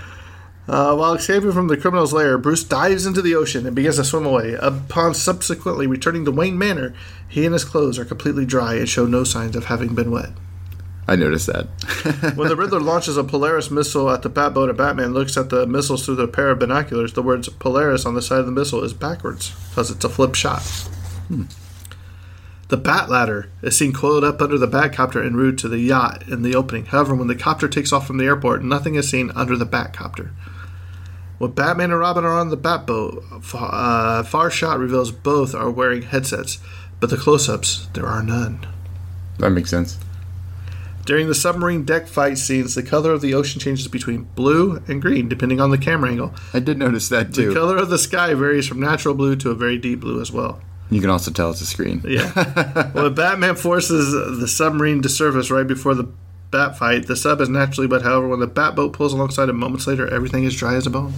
Uh, 0.68 0.96
while 0.96 1.16
escaping 1.16 1.52
from 1.52 1.68
the 1.68 1.76
criminal's 1.76 2.14
lair, 2.14 2.38
Bruce 2.38 2.64
dives 2.64 3.08
into 3.08 3.24
the 3.24 3.34
ocean 3.34 3.66
and 3.66 3.76
begins 3.76 3.96
to 3.96 4.04
swim 4.04 4.24
away. 4.24 4.54
Upon 4.54 5.16
subsequently 5.16 5.88
returning 5.88 6.26
to 6.26 6.32
Wayne 6.32 6.60
Manor, 6.60 6.94
he 7.28 7.44
and 7.44 7.54
his 7.54 7.66
clothes 7.66 7.98
are 7.98 8.06
completely 8.06 8.46
dry 8.46 8.76
and 8.76 8.88
show 8.88 9.08
no 9.08 9.24
signs 9.24 9.56
of 9.56 9.66
having 9.66 9.96
been 9.96 10.12
wet. 10.12 10.30
I 11.08 11.16
noticed 11.16 11.48
that. 11.48 11.66
When 12.36 12.50
the 12.50 12.56
Riddler 12.56 12.80
launches 12.80 13.18
a 13.18 13.24
Polaris 13.24 13.72
missile 13.72 14.12
at 14.12 14.22
the 14.22 14.30
Batboat 14.30 14.70
and 14.70 14.78
Batman 14.78 15.12
looks 15.12 15.38
at 15.38 15.50
the 15.50 15.66
missiles 15.66 16.06
through 16.06 16.22
a 16.22 16.28
pair 16.28 16.52
of 16.52 16.60
binoculars, 16.60 17.14
the 17.14 17.24
words 17.24 17.50
Polaris 17.50 18.06
on 18.06 18.14
the 18.14 18.22
side 18.22 18.42
of 18.42 18.46
the 18.46 18.52
missile 18.52 18.84
is 18.84 18.94
backwards 18.94 19.56
because 19.70 19.90
it's 19.90 20.06
a 20.06 20.10
flip 20.10 20.36
shot. 20.36 20.62
The 22.70 22.78
Bat 22.78 23.10
Ladder 23.10 23.50
is 23.64 23.76
seen 23.78 23.94
coiled 23.94 24.24
up 24.24 24.42
under 24.42 24.58
the 24.58 24.68
Batcopter 24.68 25.26
en 25.26 25.36
route 25.36 25.58
to 25.60 25.68
the 25.68 25.80
yacht 25.80 26.28
in 26.28 26.44
the 26.44 26.56
opening. 26.56 26.86
However, 26.86 27.16
when 27.16 27.28
the 27.28 27.36
copter 27.36 27.68
takes 27.68 27.92
off 27.92 28.06
from 28.06 28.18
the 28.18 28.26
airport, 28.26 28.64
nothing 28.64 28.94
is 28.96 29.10
seen 29.10 29.32
under 29.36 29.58
the 29.58 29.66
Batcopter. 29.66 30.30
When 31.40 31.52
Batman 31.52 31.90
and 31.92 32.00
Robin 32.00 32.26
are 32.26 32.38
on 32.38 32.50
the 32.50 32.58
Batboat, 32.58 33.44
fa- 33.44 33.58
uh, 33.58 34.24
far 34.24 34.52
shot 34.52 34.78
reveals 34.78 35.12
both 35.12 35.56
are 35.56 35.72
wearing 35.72 36.04
headsets, 36.04 36.60
but 37.00 37.10
the 37.10 37.18
close-ups 37.18 37.88
there 37.94 38.06
are 38.06 38.22
none. 38.22 38.68
that 39.40 39.50
makes 39.50 39.70
sense. 39.72 39.98
During 41.06 41.28
the 41.28 41.34
submarine 41.34 41.86
deck 41.86 42.08
fight 42.08 42.38
scenes, 42.38 42.76
the 42.76 42.84
color 42.84 43.12
of 43.14 43.22
the 43.22 43.34
ocean 43.34 43.60
changes 43.60 43.88
between 43.88 44.28
blue 44.36 44.84
and 44.88 45.02
green, 45.02 45.28
depending 45.28 45.60
on 45.60 45.72
the 45.72 45.78
camera 45.80 46.12
angle. 46.12 46.36
I 46.54 46.60
did 46.60 46.78
notice 46.78 47.10
that 47.10 47.34
too. 47.34 47.48
The 47.48 47.56
color 47.60 47.78
of 47.78 47.90
the 47.90 47.98
sky 47.98 48.36
varies 48.36 48.68
from 48.68 48.80
natural 48.80 49.16
blue 49.16 49.36
to 49.38 49.50
a 49.50 49.56
very 49.56 49.80
deep 49.80 50.02
blue 50.02 50.22
as 50.22 50.32
well. 50.32 50.62
You 50.90 51.02
can 51.02 51.10
also 51.10 51.32
tell 51.32 51.52
it's 51.52 51.62
a 51.62 51.66
screen. 51.66 52.02
Yeah. 52.04 52.92
when 52.94 53.14
Batman 53.14 53.56
forces 53.56 54.12
the 54.40 54.48
submarine 54.48 55.02
to 55.04 55.10
surface 55.10 55.52
right 55.52 55.68
before 55.68 55.94
the 55.94 56.10
bat 56.52 56.78
fight, 56.78 57.08
the 57.08 57.16
sub 57.16 57.42
is 57.42 57.50
naturally 57.50 57.88
wet. 57.88 58.02
However, 58.02 58.28
when 58.28 58.40
the 58.40 58.48
Batboat 58.48 58.94
pulls 58.94 59.14
alongside 59.14 59.50
it 59.50 59.54
moments 59.54 59.86
later, 59.86 60.08
everything 60.08 60.44
is 60.44 60.56
dry 60.56 60.76
as 60.76 60.88
a 60.88 60.90
bone. 60.90 61.14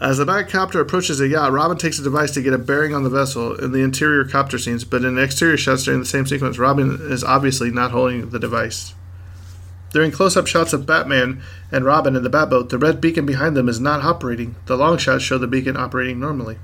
As 0.00 0.18
the 0.18 0.24
Batcopter 0.24 0.80
approaches 0.80 1.18
the 1.18 1.26
yacht, 1.26 1.50
Robin 1.50 1.76
takes 1.76 1.98
a 1.98 2.02
device 2.02 2.30
to 2.32 2.42
get 2.42 2.52
a 2.52 2.58
bearing 2.58 2.94
on 2.94 3.02
the 3.02 3.10
vessel 3.10 3.56
in 3.56 3.72
the 3.72 3.82
interior 3.82 4.24
copter 4.24 4.58
scenes, 4.58 4.84
but 4.84 5.02
in 5.02 5.18
exterior 5.18 5.56
shots 5.56 5.82
during 5.82 5.98
the 5.98 6.06
same 6.06 6.24
sequence, 6.24 6.56
Robin 6.56 6.98
is 7.10 7.24
obviously 7.24 7.70
not 7.72 7.90
holding 7.90 8.30
the 8.30 8.38
device. 8.38 8.94
During 9.90 10.12
close 10.12 10.36
up 10.36 10.46
shots 10.46 10.72
of 10.72 10.86
Batman 10.86 11.42
and 11.72 11.84
Robin 11.84 12.14
in 12.14 12.22
the 12.22 12.30
Batboat, 12.30 12.68
the 12.68 12.78
red 12.78 13.00
beacon 13.00 13.26
behind 13.26 13.56
them 13.56 13.68
is 13.68 13.80
not 13.80 14.04
operating. 14.04 14.54
The 14.66 14.76
long 14.76 14.98
shots 14.98 15.24
show 15.24 15.38
the 15.38 15.46
beacon 15.48 15.76
operating 15.76 16.20
normally. 16.20 16.58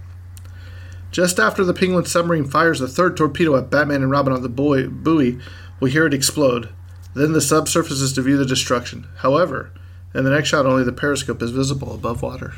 Just 1.15 1.39
after 1.39 1.63
the 1.63 1.73
Penguin 1.73 2.05
submarine 2.07 2.45
fires 2.45 2.81
the 2.81 2.89
third 2.89 3.17
torpedo 3.17 3.55
at 3.55 3.71
Batman 3.71 4.03
and 4.03 4.11
Robin 4.11 4.33
on 4.33 4.43
the 4.43 4.49
buoy, 4.49 4.89
buoy, 4.89 5.39
we 5.79 5.93
hear 5.93 6.07
it 6.07 6.13
explode. 6.13 6.71
Then 7.15 7.35
the 7.35 7.41
sub 7.41 7.69
surfaces 7.69 8.13
to 8.15 8.23
view 8.23 8.37
the 8.37 8.45
destruction. 8.45 9.07
However, 9.19 9.71
in 10.13 10.25
the 10.25 10.31
next 10.31 10.49
shot, 10.49 10.67
only 10.67 10.83
the 10.83 10.91
periscope 10.91 11.41
is 11.41 11.53
visible 11.53 11.95
above 11.95 12.21
water. 12.21 12.55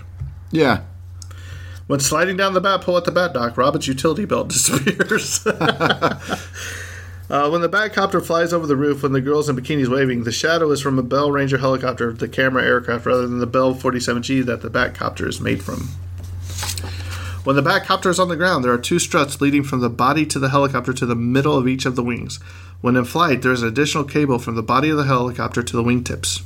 Yeah. 0.51 0.85
When 1.87 2.01
sliding 2.01 2.39
down 2.39 2.55
the 2.55 2.63
bat 2.63 2.81
pole 2.81 2.97
at 2.97 3.05
the 3.05 3.13
bat 3.13 3.35
dock, 3.35 3.59
Robin's 3.59 3.89
utility 3.89 4.25
belt 4.25 4.49
disappears. 4.53 5.47
uh, 5.47 6.19
when 7.29 7.61
the 7.61 7.69
Batcopter 7.69 8.25
flies 8.25 8.55
over 8.55 8.67
the 8.67 8.75
roof 8.75 9.03
when 9.03 9.13
the 9.13 9.21
girl's 9.21 9.51
in 9.51 9.57
bikinis 9.57 9.89
waving, 9.89 10.25
the 10.25 10.33
shadow 10.33 10.71
is 10.71 10.81
from 10.81 10.99
a 10.99 11.03
Bell 11.03 11.31
Ranger 11.31 11.59
helicopter, 11.59 12.09
of 12.09 12.21
the 12.21 12.29
camera 12.29 12.65
aircraft, 12.65 13.05
rather 13.05 13.27
than 13.27 13.39
the 13.39 13.47
Bell 13.47 13.75
47G 13.75 14.47
that 14.47 14.63
the 14.63 14.71
Batcopter 14.71 15.29
is 15.29 15.43
made 15.43 15.63
from. 15.63 15.91
When 17.47 17.55
the 17.55 17.63
Batcopter 17.63 18.11
is 18.11 18.19
on 18.19 18.29
the 18.29 18.35
ground, 18.35 18.65
there 18.65 18.73
are 18.73 18.77
two 18.77 18.99
struts 18.99 19.41
leading 19.41 19.63
from 19.63 19.79
the 19.79 19.89
body 19.89 20.27
to 20.27 20.41
the 20.41 20.49
helicopter 20.49 20.93
to 20.93 21.07
the 21.07 21.15
middle 21.15 21.57
of 21.57 21.69
each 21.69 21.87
of 21.87 21.95
the 21.95 22.03
wings. 22.03 22.41
When 22.81 22.97
in 22.97 23.05
flight, 23.05 23.43
there 23.43 23.53
is 23.53 23.63
an 23.63 23.69
additional 23.69 24.03
cable 24.03 24.41
from 24.41 24.57
the 24.57 24.65
body 24.65 24.91
of 24.91 24.97
the 24.97 25.05
helicopter 25.05 25.63
to 25.63 25.77
the 25.77 25.85
wingtips. 25.85 26.43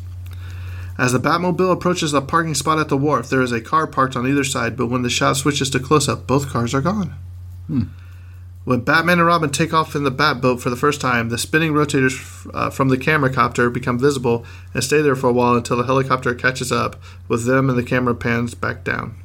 As 0.99 1.13
the 1.13 1.19
Batmobile 1.19 1.73
approaches 1.73 2.13
the 2.13 2.21
parking 2.21 2.55
spot 2.55 2.79
at 2.79 2.91
the 2.91 2.99
wharf, 2.99 3.31
there 3.31 3.41
is 3.41 3.51
a 3.51 3.63
car 3.63 3.87
parked 3.87 4.15
on 4.15 4.27
either 4.27 4.45
side, 4.45 4.77
but 4.77 4.89
when 4.89 5.01
the 5.01 5.09
shot 5.09 5.39
switches 5.39 5.71
to 5.71 5.81
close 5.81 6.07
up, 6.07 6.27
both 6.27 6.51
cars 6.51 6.75
are 6.75 6.83
gone. 6.83 7.15
When 8.65 8.81
Batman 8.81 9.21
and 9.21 9.27
Robin 9.27 9.49
take 9.49 9.73
off 9.73 9.97
in 9.97 10.05
the 10.05 10.13
Batboat 10.13 10.61
for 10.61 10.69
the 10.69 10.77
first 10.77 11.01
time, 11.01 11.31
the 11.31 11.39
spinning 11.39 11.73
rotators 11.73 12.51
uh, 12.53 12.69
from 12.69 12.91
the 12.91 12.99
camera 12.99 13.33
copter 13.33 13.71
become 13.71 13.99
visible 13.99 14.45
and 14.75 14.85
stay 14.85 15.01
there 15.01 15.17
for 15.17 15.31
a 15.31 15.33
while 15.33 15.55
until 15.55 15.79
the 15.79 15.85
helicopter 15.85 16.35
catches 16.35 16.71
up 16.71 17.01
with 17.27 17.47
them 17.47 17.71
and 17.71 17.79
the 17.79 17.83
camera 17.83 18.15
pans 18.15 18.55
back 18.55 18.85
down. 18.85 19.17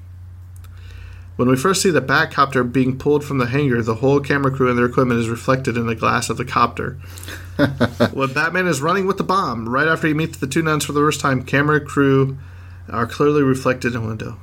When 1.36 1.50
we 1.50 1.58
first 1.58 1.82
see 1.82 1.92
the 1.92 2.02
Batcopter 2.02 2.70
being 2.72 2.98
pulled 2.98 3.26
from 3.26 3.40
the 3.40 3.48
hangar, 3.48 3.82
the 3.82 3.96
whole 3.96 4.22
camera 4.22 4.52
crew 4.52 4.70
and 4.70 4.78
their 4.78 4.86
equipment 4.86 5.20
is 5.20 5.28
reflected 5.28 5.76
in 5.76 5.86
the 5.86 5.96
glass 5.96 6.30
of 6.30 6.38
the 6.38 6.46
copter. 6.46 6.94
when 8.14 8.34
Batman 8.34 8.68
is 8.68 8.82
running 8.82 9.06
with 9.06 9.18
the 9.18 9.24
bomb, 9.24 9.68
right 9.68 9.88
after 9.88 10.08
he 10.08 10.14
meets 10.14 10.38
the 10.38 10.48
two 10.48 10.62
nuns 10.62 10.86
for 10.86 10.94
the 10.94 11.02
first 11.02 11.20
time, 11.20 11.44
camera 11.44 11.82
crew 11.82 12.38
are 12.90 13.06
clearly 13.06 13.44
reflected 13.44 13.96
in 13.96 14.02
a 14.04 14.08
window. 14.08 14.38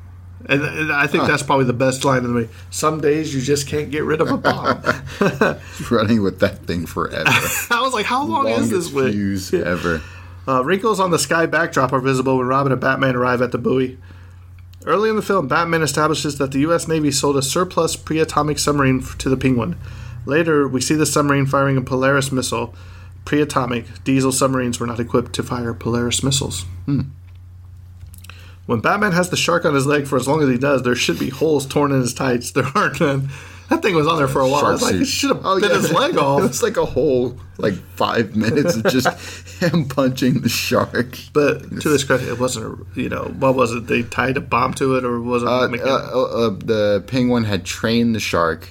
And, 0.46 0.62
and 0.62 0.92
I 0.92 1.06
think 1.06 1.26
that's 1.26 1.42
probably 1.42 1.66
the 1.66 1.72
best 1.72 2.04
line 2.04 2.18
of 2.18 2.24
the 2.24 2.28
movie. 2.30 2.52
Some 2.70 3.00
days 3.00 3.34
you 3.34 3.40
just 3.40 3.68
can't 3.68 3.90
get 3.90 4.02
rid 4.02 4.20
of 4.20 4.30
a 4.30 4.36
bomb. 4.36 4.82
Running 5.90 6.22
with 6.22 6.40
that 6.40 6.66
thing 6.66 6.84
forever. 6.86 7.24
I 7.70 7.80
was 7.80 7.94
like, 7.94 8.06
how 8.06 8.24
long 8.24 8.48
is 8.48 8.68
this 8.68 8.92
Longest 8.92 9.52
wig? 9.52 9.62
ever. 9.62 10.02
Uh, 10.48 10.64
wrinkles 10.64 10.98
on 10.98 11.12
the 11.12 11.18
sky 11.18 11.46
backdrop 11.46 11.92
are 11.92 12.00
visible 12.00 12.38
when 12.38 12.48
Robin 12.48 12.72
and 12.72 12.80
Batman 12.80 13.14
arrive 13.14 13.40
at 13.40 13.52
the 13.52 13.58
buoy. 13.58 13.98
Early 14.84 15.10
in 15.10 15.16
the 15.16 15.22
film, 15.22 15.46
Batman 15.46 15.82
establishes 15.82 16.38
that 16.38 16.50
the 16.50 16.60
U.S. 16.60 16.88
Navy 16.88 17.10
sold 17.10 17.36
a 17.36 17.42
surplus 17.42 17.94
pre 17.94 18.18
atomic 18.18 18.58
submarine 18.58 19.02
to 19.18 19.28
the 19.28 19.36
Penguin. 19.36 19.76
Later, 20.26 20.66
we 20.66 20.80
see 20.80 20.94
the 20.94 21.06
submarine 21.06 21.46
firing 21.46 21.76
a 21.76 21.82
Polaris 21.82 22.32
missile. 22.32 22.74
Pre 23.24 23.40
atomic, 23.40 24.02
diesel 24.04 24.32
submarines 24.32 24.80
were 24.80 24.86
not 24.86 24.98
equipped 24.98 25.32
to 25.34 25.42
fire 25.42 25.74
Polaris 25.74 26.22
missiles. 26.22 26.64
Hmm. 26.86 27.02
When 28.66 28.80
Batman 28.80 29.12
has 29.12 29.30
the 29.30 29.36
shark 29.36 29.64
on 29.64 29.74
his 29.74 29.86
leg 29.86 30.06
for 30.06 30.16
as 30.16 30.28
long 30.28 30.42
as 30.42 30.48
he 30.48 30.58
does, 30.58 30.82
there 30.82 30.94
should 30.94 31.18
be 31.18 31.30
holes 31.30 31.66
torn 31.66 31.92
in 31.92 32.00
his 32.00 32.14
tights. 32.14 32.50
There 32.54 32.70
aren't 32.74 33.00
none. 33.00 33.28
That 33.70 33.80
thing 33.82 33.94
was 33.94 34.06
on 34.06 34.18
there 34.18 34.28
for 34.28 34.40
a 34.40 34.48
while. 34.48 34.60
Shark 34.60 34.74
It's 34.74 34.82
like, 34.82 34.92
suit. 34.92 35.02
it 35.02 35.06
should 35.06 35.30
have 35.30 35.40
Oh, 35.46 35.58
bit 35.60 35.70
yeah. 35.70 35.76
his 35.78 35.92
leg 35.92 36.16
off. 36.18 36.40
It 36.42 36.48
was 36.48 36.62
like 36.62 36.76
a 36.76 36.84
whole 36.84 37.38
like 37.58 37.74
five 37.74 38.36
minutes 38.36 38.76
of 38.76 38.84
just 38.84 39.08
him 39.62 39.88
punching 39.88 40.42
the 40.42 40.48
shark. 40.50 41.16
But 41.32 41.80
to 41.80 41.88
his 41.90 42.04
credit, 42.04 42.28
it 42.28 42.38
wasn't. 42.38 42.86
A, 42.96 43.00
you 43.00 43.08
know, 43.08 43.24
what 43.38 43.54
was 43.54 43.72
it? 43.72 43.86
They 43.86 44.02
tied 44.02 44.36
a 44.36 44.40
bomb 44.40 44.74
to 44.74 44.96
it, 44.96 45.04
or 45.04 45.20
was 45.20 45.42
it? 45.42 45.48
Uh, 45.48 45.50
uh, 45.50 45.66
uh, 45.66 46.22
uh, 46.22 46.50
the 46.50 47.04
penguin 47.06 47.44
had 47.44 47.64
trained 47.64 48.14
the 48.14 48.20
shark, 48.20 48.68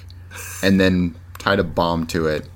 and 0.62 0.78
then 0.78 1.16
tied 1.38 1.58
a 1.58 1.64
bomb 1.64 2.06
to 2.08 2.26
it, 2.26 2.48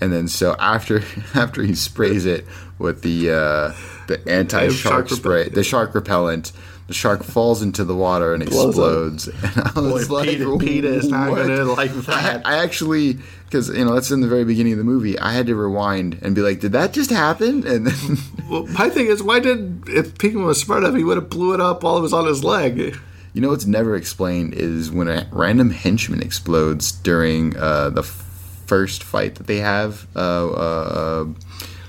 and 0.00 0.12
then 0.12 0.28
so 0.28 0.54
after 0.58 1.02
after 1.34 1.62
he 1.62 1.74
sprays 1.74 2.26
it 2.26 2.44
with 2.78 3.00
the 3.02 3.30
uh, 3.30 3.72
the 4.08 4.20
anti 4.28 4.68
Shark 4.68 5.08
shark 5.08 5.08
spray, 5.08 5.32
repellent. 5.36 5.54
the 5.54 5.64
shark 5.64 5.94
repellent, 5.94 6.52
the 6.86 6.94
shark 6.94 7.22
falls 7.22 7.62
into 7.62 7.84
the 7.84 7.94
water 7.94 8.34
and 8.34 8.42
explodes. 8.42 9.28
And 9.42 9.62
I 9.76 9.80
was 9.80 10.08
Boy, 10.08 10.24
Peter- 10.24 10.56
Peter 10.58 10.88
is 10.88 11.08
not 11.08 11.28
gonna 11.34 11.64
like 11.64 11.92
that. 11.92 12.42
I, 12.46 12.56
I 12.56 12.62
actually, 12.62 13.18
because 13.46 13.68
you 13.70 13.84
know 13.84 13.94
that's 13.94 14.10
in 14.10 14.20
the 14.20 14.28
very 14.28 14.44
beginning 14.44 14.72
of 14.72 14.78
the 14.78 14.84
movie. 14.84 15.18
I 15.18 15.32
had 15.32 15.46
to 15.46 15.54
rewind 15.56 16.18
and 16.22 16.34
be 16.34 16.40
like, 16.42 16.60
"Did 16.60 16.72
that 16.72 16.92
just 16.92 17.10
happen?" 17.10 17.66
And 17.66 17.86
then 17.86 18.16
Well, 18.50 18.66
my 18.66 18.90
thing 18.90 19.06
is, 19.06 19.22
why 19.22 19.40
did 19.40 19.84
if 19.88 20.18
Penguin 20.18 20.44
was 20.44 20.60
smart 20.60 20.84
enough, 20.84 20.96
he 20.96 21.04
would 21.04 21.16
have 21.16 21.30
blew 21.30 21.54
it 21.54 21.60
up 21.60 21.82
while 21.82 21.96
it 21.96 22.02
was 22.02 22.12
on 22.12 22.26
his 22.26 22.44
leg. 22.44 22.96
You 23.32 23.40
know 23.40 23.48
what's 23.48 23.66
never 23.66 23.96
explained 23.96 24.54
is 24.54 24.90
when 24.92 25.08
a 25.08 25.26
random 25.32 25.70
henchman 25.70 26.22
explodes 26.22 26.92
during 26.92 27.56
uh, 27.56 27.90
the 27.90 28.02
f- 28.02 28.62
first 28.66 29.02
fight 29.02 29.34
that 29.36 29.46
they 29.48 29.56
have 29.56 30.06
uh, 30.14 30.50
uh, 30.52 31.24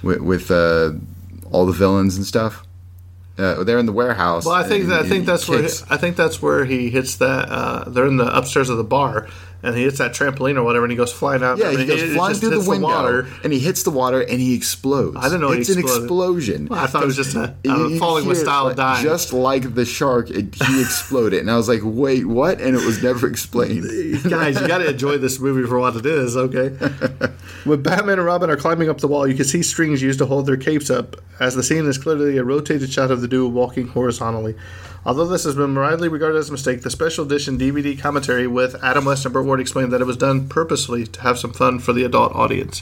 with, 0.02 0.22
with 0.22 0.50
uh, 0.50 0.94
all 1.52 1.66
the 1.68 1.72
villains 1.74 2.18
and 2.18 2.26
stuff. 2.26 2.65
Uh, 3.38 3.64
they're 3.66 3.80
in 3.80 3.86
the 3.86 3.92
warehouse. 3.92 4.46
Well, 4.46 4.56
I 4.56 4.64
think 4.64 4.84
and 4.84 4.92
that, 4.94 5.06
I 5.06 5.10
think 5.10 5.26
that's 5.26 5.48
where 5.50 5.62
kicks- 5.62 5.84
I 5.90 5.98
think 5.98 6.16
that's 6.16 6.42
where 6.42 6.64
he 6.66 6.90
hits 6.90 7.16
that. 7.18 7.50
Uh, 7.50 7.90
they're 7.90 8.06
in 8.08 8.18
the 8.18 8.34
upstairs 8.36 8.70
of 8.70 8.78
the 8.78 8.84
bar, 8.84 9.28
and 9.66 9.76
he 9.76 9.84
hits 9.84 9.98
that 9.98 10.12
trampoline 10.12 10.58
or 10.58 10.64
whatever, 10.64 10.86
and 10.86 10.92
he 10.92 10.96
goes 10.96 11.12
flying 11.12 11.42
out. 11.42 11.58
Yeah, 11.58 11.72
he 11.72 11.86
goes 11.86 12.02
it 12.02 12.14
flying 12.14 12.36
through 12.36 12.62
the 12.62 12.70
window, 12.70 12.88
water. 12.88 13.28
and 13.44 13.52
he 13.52 13.58
hits 13.58 13.82
the 13.82 13.90
water, 13.90 14.22
and 14.22 14.40
he 14.40 14.54
explodes. 14.54 15.18
I 15.20 15.28
don't 15.28 15.42
know 15.42 15.52
it's 15.52 15.70
an 15.70 15.80
explosion. 15.80 16.68
Well, 16.68 16.80
I 16.80 16.86
thought 16.86 17.02
it 17.02 17.08
was 17.08 17.16
just 17.16 17.36
a- 17.36 17.56
you 17.64 17.98
falling 17.98 18.28
with 18.28 18.38
style 18.38 18.66
like, 18.66 18.76
dying. 18.76 19.04
just 19.04 19.34
like 19.34 19.74
the 19.74 19.84
shark. 19.84 20.30
It, 20.30 20.54
he 20.54 20.82
exploded, 20.82 21.40
and 21.40 21.50
I 21.50 21.58
was 21.58 21.68
like, 21.68 21.82
"Wait, 21.84 22.28
what?" 22.28 22.62
And 22.62 22.76
it 22.76 22.86
was 22.86 23.02
never 23.02 23.28
explained. 23.28 23.84
Guys, 24.30 24.62
you 24.62 24.68
got 24.68 24.78
to 24.78 24.90
enjoy 24.92 25.18
this 25.18 25.40
movie 25.40 25.68
for 25.68 25.80
what 25.80 25.96
it 25.96 26.06
is, 26.06 26.38
okay? 26.38 26.70
when 27.64 27.82
Batman 27.82 28.20
and 28.20 28.26
Robin 28.26 28.52
are 28.52 28.58
climbing 28.58 28.88
up 28.88 29.00
the 29.00 29.08
wall, 29.08 29.28
you 29.28 29.34
can 29.34 29.46
see 29.46 29.64
strings 29.64 30.00
used 30.00 30.20
to 30.20 30.28
hold 30.28 30.46
their 30.46 30.58
capes 30.58 30.92
up, 30.92 31.16
as 31.40 31.56
the 31.56 31.64
scene 31.64 31.88
is 31.88 31.98
clearly 31.98 32.38
a 32.38 32.44
rotated 32.44 32.92
shot 32.92 33.10
of 33.10 33.22
the 33.22 33.28
duo 33.28 33.50
walking 33.50 33.88
horizontally. 33.88 34.56
Although 35.06 35.28
this 35.28 35.44
has 35.44 35.56
been 35.56 35.76
widely 35.76 36.08
regarded 36.08 36.40
as 36.40 36.50
a 36.50 36.52
mistake, 36.52 36.82
the 36.82 36.90
special 36.90 37.26
edition 37.26 37.60
DVD 37.60 37.98
commentary 38.00 38.48
with 38.48 38.76
Adam 38.84 39.06
West 39.06 39.24
and 39.24 39.34
Burt 39.34 39.46
Ward 39.46 39.60
explained 39.60 39.94
that 39.94 40.02
it 40.02 40.08
was 40.08 40.18
done 40.18 40.50
purposely 40.50 41.06
to 41.06 41.22
have 41.22 41.38
some 41.38 41.54
fun 41.54 41.78
for 41.78 41.94
the 41.94 42.04
adult 42.04 42.34
audience. 42.34 42.82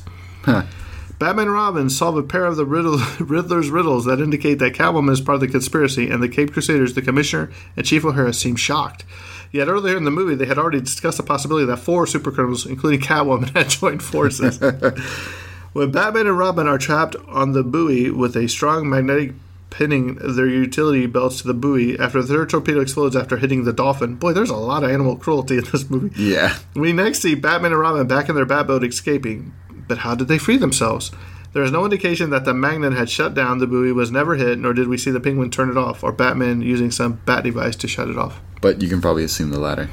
Batman 1.20 1.48
and 1.48 1.54
Robin 1.54 1.90
solve 1.90 2.16
a 2.16 2.24
pair 2.24 2.46
of 2.46 2.56
the 2.56 2.66
riddle, 2.66 2.98
Riddler's 3.20 3.70
riddles 3.70 4.06
that 4.06 4.22
indicate 4.22 4.60
that 4.60 4.74
Catwoman 4.74 5.12
is 5.12 5.20
part 5.20 5.36
of 5.36 5.42
the 5.42 5.48
conspiracy, 5.50 6.10
and 6.10 6.24
the 6.24 6.30
Cape 6.30 6.54
Crusaders, 6.54 6.94
the 6.94 7.02
Commissioner, 7.02 7.52
and 7.76 7.86
Chief 7.86 8.06
O'Hara 8.06 8.34
seem 8.34 8.56
shocked. 8.56 9.04
Yet 9.52 9.68
earlier 9.68 9.98
in 9.98 10.06
the 10.06 10.12
movie, 10.12 10.36
they 10.36 10.46
had 10.46 10.58
already 10.58 10.80
discussed 10.80 11.18
the 11.18 11.24
possibility 11.24 11.66
that 11.66 11.78
four 11.78 12.06
supercriminals, 12.06 12.66
including 12.66 13.02
Catwoman, 13.02 13.50
had 13.56 13.70
joined 13.70 14.02
forces. 14.02 14.60
when 15.74 15.92
Batman 15.92 16.28
and 16.28 16.38
Robin 16.38 16.68
are 16.68 16.78
trapped 16.78 17.18
on 17.28 17.52
the 17.52 17.64
buoy 17.64 18.10
with 18.10 18.36
a 18.38 18.48
strong 18.48 18.90
magnetic 18.90 19.34
pinning 19.74 20.16
their 20.16 20.48
utility 20.48 21.08
belts 21.08 21.42
to 21.42 21.48
the 21.48 21.54
buoy 21.54 21.98
after 21.98 22.22
their 22.22 22.46
torpedo 22.46 22.80
explodes 22.80 23.16
after 23.16 23.38
hitting 23.38 23.64
the 23.64 23.74
dolphin. 23.74 24.16
Boy, 24.16 24.32
there's 24.32 24.52
a 24.52 24.56
lot 24.56 24.84
of 24.84 24.92
animal 24.92 25.16
cruelty 25.16 25.58
in 25.58 25.64
this 25.72 25.90
movie. 25.90 26.14
Yeah. 26.16 26.56
We 26.76 26.94
next 26.94 27.24
see 27.24 27.34
Batman 27.34 27.72
and 27.72 27.82
Robin 27.82 28.08
back 28.08 28.30
in 28.30 28.36
their 28.36 28.46
Batboat 28.46 28.88
escaping. 28.88 29.52
But 29.88 30.00
how 30.00 30.14
did 30.14 30.28
they 30.28 30.38
free 30.38 30.58
themselves? 30.58 31.12
There 31.54 31.64
is 31.64 31.72
no 31.72 31.84
indication 31.84 32.30
that 32.30 32.46
the 32.46 32.54
magnet 32.54 32.94
had 32.94 33.10
shut 33.10 33.34
down, 33.34 33.58
the 33.58 33.68
buoy 33.68 33.92
was 33.92 34.12
never 34.12 34.36
hit, 34.36 34.60
nor 34.60 34.74
did 34.74 34.88
we 34.88 34.98
see 34.98 35.12
the 35.12 35.20
penguin 35.20 35.50
turn 35.50 35.70
it 35.70 35.78
off, 35.78 36.04
or 36.04 36.12
Batman 36.12 36.62
using 36.62 36.92
some 36.92 37.22
bat 37.26 37.44
device 37.44 37.76
to 37.78 37.88
shut 37.88 38.10
it 38.10 38.18
off. 38.18 38.40
But 38.62 38.82
you 38.82 38.90
can 38.90 39.02
probably 39.02 39.24
assume 39.24 39.50
the 39.50 39.60
latter. 39.60 39.90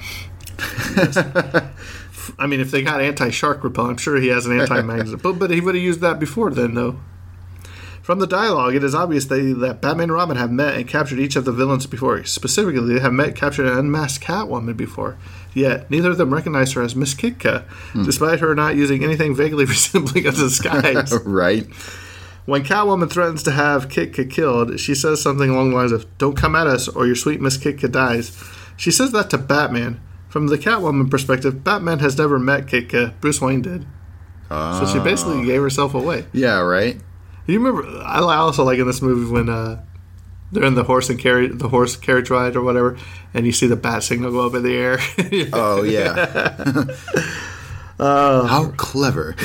I 2.38 2.46
mean, 2.46 2.60
if 2.60 2.70
they 2.70 2.82
got 2.82 3.00
anti 3.00 3.30
shark 3.30 3.64
repellent, 3.64 3.92
I'm 3.92 3.96
sure 3.96 4.20
he 4.20 4.28
has 4.28 4.46
an 4.46 4.58
anti 4.60 4.82
magnet. 4.82 5.22
but, 5.22 5.38
but 5.38 5.50
he 5.50 5.60
would 5.60 5.74
have 5.74 5.84
used 5.84 6.00
that 6.00 6.20
before 6.20 6.50
then, 6.50 6.74
though. 6.74 6.98
From 8.10 8.18
the 8.18 8.26
dialogue, 8.26 8.74
it 8.74 8.82
is 8.82 8.92
obvious 8.92 9.26
they, 9.26 9.52
that 9.52 9.80
Batman 9.80 10.10
and 10.10 10.12
Robin 10.14 10.36
have 10.36 10.50
met 10.50 10.74
and 10.74 10.88
captured 10.88 11.20
each 11.20 11.36
of 11.36 11.44
the 11.44 11.52
villains 11.52 11.86
before. 11.86 12.24
Specifically, 12.24 12.94
they 12.94 13.00
have 13.00 13.12
met, 13.12 13.36
captured, 13.36 13.66
and 13.66 13.78
unmasked 13.78 14.24
Catwoman 14.24 14.76
before. 14.76 15.16
Yet, 15.54 15.88
neither 15.92 16.10
of 16.10 16.18
them 16.18 16.34
recognize 16.34 16.72
her 16.72 16.82
as 16.82 16.96
Miss 16.96 17.14
Kitka, 17.14 17.62
hmm. 17.92 18.02
despite 18.02 18.40
her 18.40 18.52
not 18.56 18.74
using 18.74 19.04
anything 19.04 19.32
vaguely 19.36 19.64
resembling 19.74 20.26
a 20.26 20.32
disguise. 20.32 21.12
right? 21.24 21.68
When 22.46 22.64
Catwoman 22.64 23.12
threatens 23.12 23.44
to 23.44 23.52
have 23.52 23.86
Kitka 23.86 24.28
killed, 24.28 24.80
she 24.80 24.96
says 24.96 25.22
something 25.22 25.48
along 25.48 25.70
the 25.70 25.76
lines 25.76 25.92
of, 25.92 26.18
Don't 26.18 26.36
come 26.36 26.56
at 26.56 26.66
us 26.66 26.88
or 26.88 27.06
your 27.06 27.14
sweet 27.14 27.40
Miss 27.40 27.58
Kitka 27.58 27.92
dies. 27.92 28.36
She 28.76 28.90
says 28.90 29.12
that 29.12 29.30
to 29.30 29.38
Batman. 29.38 30.00
From 30.28 30.48
the 30.48 30.58
Catwoman 30.58 31.12
perspective, 31.12 31.62
Batman 31.62 32.00
has 32.00 32.18
never 32.18 32.40
met 32.40 32.66
Kitka. 32.66 33.20
Bruce 33.20 33.40
Wayne 33.40 33.62
did. 33.62 33.82
So 34.48 34.84
she 34.92 34.98
ah. 34.98 35.04
basically 35.04 35.44
gave 35.44 35.62
herself 35.62 35.94
away. 35.94 36.26
Yeah, 36.32 36.58
right. 36.58 37.00
You 37.50 37.58
remember? 37.58 38.02
I 38.02 38.20
also 38.20 38.64
like 38.64 38.78
in 38.78 38.86
this 38.86 39.02
movie 39.02 39.30
when 39.30 39.48
uh, 39.48 39.82
they're 40.52 40.64
in 40.64 40.74
the 40.74 40.84
horse 40.84 41.10
and 41.10 41.18
carriage, 41.18 41.58
the 41.58 41.68
horse 41.68 41.96
carriage 41.96 42.30
ride 42.30 42.56
or 42.56 42.62
whatever, 42.62 42.96
and 43.34 43.46
you 43.46 43.52
see 43.52 43.66
the 43.66 43.76
bat 43.76 44.02
signal 44.02 44.32
go 44.32 44.46
up 44.46 44.54
in 44.54 44.62
the 44.62 44.76
air. 44.76 44.98
Oh 45.52 45.82
yeah. 45.82 46.86
How 47.98 48.72
clever. 48.78 49.36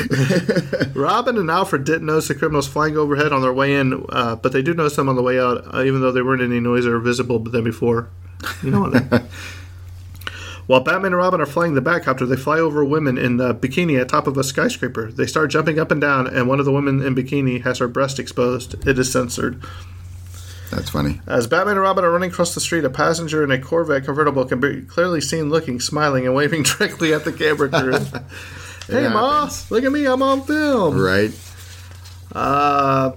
Robin 0.95 1.37
and 1.37 1.51
Alfred 1.51 1.83
didn't 1.83 2.05
notice 2.05 2.29
the 2.29 2.35
criminals 2.35 2.67
flying 2.69 2.95
overhead 2.95 3.33
on 3.33 3.41
their 3.41 3.51
way 3.51 3.75
in, 3.75 4.05
uh, 4.09 4.37
but 4.37 4.53
they 4.53 4.61
do 4.61 4.73
notice 4.73 4.95
them 4.95 5.09
on 5.09 5.17
the 5.17 5.21
way 5.21 5.37
out, 5.37 5.75
uh, 5.75 5.83
even 5.83 5.99
though 5.99 6.13
they 6.13 6.21
weren't 6.21 6.41
any 6.41 6.61
noisier 6.61 6.95
or 6.95 6.99
visible 6.99 7.39
than 7.39 7.65
before. 7.65 8.07
You 8.63 8.71
know 8.71 8.81
what? 8.81 9.23
While 10.67 10.79
Batman 10.79 11.13
and 11.13 11.17
Robin 11.17 11.41
are 11.41 11.45
flying 11.45 11.75
the 11.75 11.81
Batcopter, 11.81 12.27
they 12.27 12.35
fly 12.35 12.59
over 12.59 12.83
women 12.83 13.17
in 13.17 13.37
the 13.37 13.53
bikini 13.53 13.99
at 14.01 14.09
top 14.09 14.25
of 14.25 14.37
a 14.37 14.43
skyscraper. 14.43 15.11
They 15.11 15.27
start 15.27 15.51
jumping 15.51 15.79
up 15.79 15.91
and 15.91 16.01
down, 16.01 16.25
and 16.27 16.47
one 16.47 16.59
of 16.59 16.65
the 16.65 16.71
women 16.71 17.03
in 17.03 17.13
bikini 17.13 17.63
has 17.63 17.77
her 17.77 17.87
breast 17.87 18.17
exposed. 18.17 18.87
It 18.87 18.97
is 18.97 19.11
censored. 19.11 19.61
That's 20.71 20.89
funny. 20.89 21.21
As 21.27 21.45
Batman 21.45 21.75
and 21.75 21.81
Robin 21.81 22.03
are 22.03 22.11
running 22.11 22.31
across 22.31 22.55
the 22.55 22.59
street, 22.59 22.83
a 22.83 22.89
passenger 22.89 23.43
in 23.43 23.51
a 23.51 23.59
Corvette 23.59 24.05
convertible 24.05 24.45
can 24.45 24.59
be 24.59 24.81
clearly 24.81 25.21
seen 25.21 25.49
looking, 25.49 25.79
smiling, 25.79 26.25
and 26.25 26.33
waving 26.33 26.63
directly 26.63 27.13
at 27.13 27.23
the 27.23 27.31
camera 27.31 27.69
crew. 27.69 27.99
hey, 28.87 29.07
Ma, 29.07 29.49
look 29.69 29.83
at 29.83 29.91
me, 29.91 30.05
I'm 30.05 30.23
on 30.23 30.41
film. 30.41 30.99
Right. 30.99 31.31
Uh, 32.33 33.11